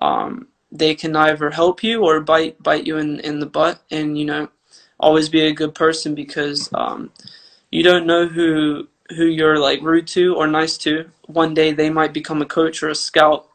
Um, 0.00 0.48
they 0.70 0.94
can 0.94 1.16
either 1.16 1.50
help 1.50 1.82
you 1.82 2.04
or 2.04 2.20
bite 2.20 2.62
bite 2.62 2.86
you 2.86 2.98
in, 2.98 3.20
in 3.20 3.40
the 3.40 3.46
butt 3.46 3.82
and 3.90 4.18
you 4.18 4.24
know 4.24 4.48
always 5.00 5.28
be 5.28 5.42
a 5.42 5.52
good 5.52 5.74
person 5.74 6.14
because 6.14 6.68
um, 6.74 7.10
you 7.70 7.82
don't 7.82 8.06
know 8.06 8.26
who 8.26 8.86
who 9.16 9.24
you're 9.24 9.58
like 9.58 9.80
rude 9.82 10.06
to 10.06 10.34
or 10.36 10.46
nice 10.46 10.76
to 10.78 11.08
one 11.26 11.54
day 11.54 11.72
they 11.72 11.90
might 11.90 12.12
become 12.12 12.42
a 12.42 12.46
coach 12.46 12.82
or 12.82 12.88
a 12.88 12.94
scout 12.94 13.48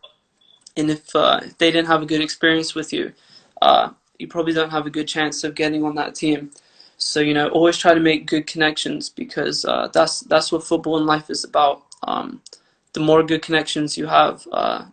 and 0.75 0.89
if, 0.89 1.15
uh, 1.15 1.39
they 1.59 1.69
didn't 1.71 1.87
have 1.87 2.01
a 2.01 2.05
good 2.05 2.21
experience 2.21 2.73
with 2.73 2.91
you 2.91 3.11
uh, 3.61 3.89
you 4.17 4.27
probably 4.27 4.53
don't 4.53 4.71
have 4.71 4.85
a 4.85 4.89
good 4.89 5.07
chance 5.07 5.43
of 5.43 5.55
getting 5.55 5.83
on 5.83 5.95
that 5.95 6.15
team 6.15 6.49
so 6.97 7.19
you 7.19 7.33
know 7.33 7.49
always 7.49 7.77
try 7.77 7.93
to 7.93 7.99
make 7.99 8.25
good 8.25 8.47
connections 8.47 9.09
because 9.09 9.65
uh, 9.65 9.87
that's 9.93 10.21
that's 10.21 10.51
what 10.51 10.63
football 10.63 10.97
and 10.97 11.05
life 11.05 11.29
is 11.29 11.43
about 11.43 11.83
um, 12.03 12.41
the 12.93 12.99
more 12.99 13.23
good 13.23 13.41
connections 13.41 13.97
you 13.97 14.07
have 14.07 14.47
uh, 14.51 14.85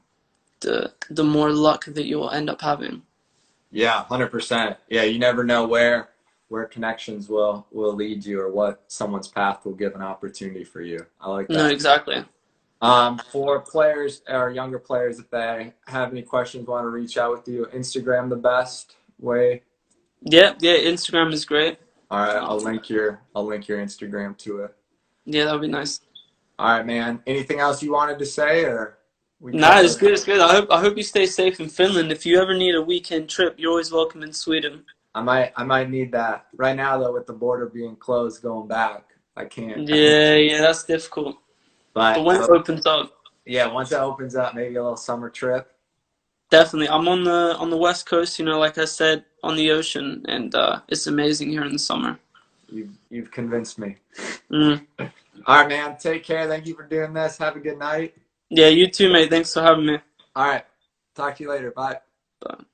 the 0.60 0.92
the 1.10 1.24
more 1.24 1.50
luck 1.50 1.84
that 1.86 2.06
you 2.06 2.18
will 2.18 2.30
end 2.30 2.48
up 2.48 2.60
having. 2.60 3.02
Yeah, 3.70 4.04
hundred 4.04 4.28
percent. 4.28 4.76
Yeah, 4.88 5.02
you 5.02 5.18
never 5.18 5.44
know 5.44 5.66
where 5.66 6.10
where 6.50 6.64
connections 6.66 7.28
will 7.28 7.66
will 7.70 7.94
lead 7.94 8.24
you 8.24 8.40
or 8.40 8.50
what 8.52 8.82
someone's 8.88 9.28
path 9.28 9.64
will 9.64 9.72
give 9.72 9.94
an 9.94 10.02
opportunity 10.02 10.64
for 10.64 10.82
you. 10.82 11.06
I 11.20 11.30
like 11.30 11.48
that. 11.48 11.54
No, 11.54 11.66
exactly. 11.66 12.24
Um, 12.82 13.20
for 13.30 13.60
players 13.60 14.22
or 14.28 14.50
younger 14.50 14.78
players, 14.78 15.18
if 15.18 15.30
they 15.30 15.72
have 15.86 16.10
any 16.10 16.22
questions, 16.22 16.66
want 16.66 16.84
to 16.84 16.88
reach 16.88 17.16
out 17.18 17.30
with 17.30 17.46
you, 17.46 17.66
Instagram 17.74 18.28
the 18.28 18.36
best 18.36 18.96
way. 19.18 19.62
Yeah, 20.22 20.54
yeah. 20.60 20.76
Instagram 20.78 21.32
is 21.32 21.44
great. 21.44 21.78
All 22.10 22.18
right, 22.18 22.36
I'll 22.36 22.58
link 22.58 22.90
your 22.90 23.20
I'll 23.34 23.46
link 23.46 23.68
your 23.68 23.78
Instagram 23.78 24.36
to 24.38 24.64
it. 24.64 24.74
Yeah, 25.26 25.44
that 25.44 25.52
would 25.52 25.62
be 25.62 25.68
nice. 25.68 26.00
All 26.58 26.76
right, 26.76 26.84
man. 26.84 27.22
Anything 27.26 27.60
else 27.60 27.82
you 27.82 27.92
wanted 27.92 28.18
to 28.18 28.26
say, 28.26 28.64
or 28.64 28.98
we 29.38 29.52
Nah, 29.52 29.80
it's 29.80 29.96
good. 29.96 30.12
It's 30.12 30.24
good. 30.24 30.40
I 30.40 30.52
hope 30.52 30.68
I 30.72 30.80
hope 30.80 30.96
you 30.96 31.04
stay 31.04 31.26
safe 31.26 31.60
in 31.60 31.68
Finland. 31.68 32.10
If 32.10 32.26
you 32.26 32.40
ever 32.42 32.56
need 32.56 32.74
a 32.74 32.82
weekend 32.82 33.28
trip, 33.28 33.54
you're 33.56 33.70
always 33.70 33.92
welcome 33.92 34.24
in 34.24 34.32
Sweden. 34.32 34.84
I 35.14 35.22
might 35.22 35.52
I 35.56 35.64
might 35.64 35.90
need 35.90 36.12
that 36.12 36.46
right 36.56 36.76
now 36.76 36.98
though. 36.98 37.12
With 37.12 37.26
the 37.26 37.32
border 37.32 37.66
being 37.66 37.96
closed, 37.96 38.42
going 38.42 38.68
back, 38.68 39.06
I 39.36 39.44
can't. 39.44 39.88
Yeah, 39.88 40.34
yeah, 40.34 40.60
that's 40.60 40.84
difficult. 40.84 41.36
But, 41.92 42.16
But 42.16 42.24
when 42.24 42.36
it 42.40 42.48
opens 42.48 42.86
up, 42.86 43.12
yeah, 43.44 43.66
once 43.66 43.90
it 43.90 43.98
opens 43.98 44.36
up, 44.36 44.54
maybe 44.54 44.76
a 44.76 44.82
little 44.82 44.96
summer 44.96 45.28
trip. 45.28 45.72
definitely. 46.50 46.88
I'm 46.88 47.08
on 47.08 47.24
the 47.24 47.56
on 47.58 47.70
the 47.70 47.76
west 47.76 48.06
coast. 48.06 48.38
You 48.38 48.44
know, 48.44 48.58
like 48.58 48.78
I 48.78 48.84
said, 48.84 49.24
on 49.42 49.56
the 49.56 49.72
ocean, 49.72 50.24
and 50.28 50.54
uh, 50.54 50.80
it's 50.88 51.08
amazing 51.08 51.50
here 51.50 51.64
in 51.64 51.72
the 51.72 51.78
summer. 51.78 52.18
You've 52.68 52.96
you've 53.10 53.30
convinced 53.32 53.78
me. 53.78 53.96
Mm. 54.50 54.86
All 55.46 55.56
right, 55.56 55.68
man. 55.68 55.96
Take 55.98 56.22
care. 56.22 56.46
Thank 56.46 56.66
you 56.66 56.74
for 56.74 56.86
doing 56.86 57.12
this. 57.12 57.38
Have 57.38 57.56
a 57.56 57.60
good 57.60 57.78
night. 57.78 58.14
Yeah, 58.50 58.68
you 58.68 58.88
too, 58.88 59.12
mate. 59.12 59.30
Thanks 59.30 59.52
for 59.52 59.62
having 59.62 59.86
me. 59.86 59.98
All 60.36 60.46
right. 60.46 60.64
Talk 61.14 61.36
to 61.36 61.42
you 61.44 61.50
later. 61.50 61.70
Bye. 61.72 61.98
Bye. 62.40 62.64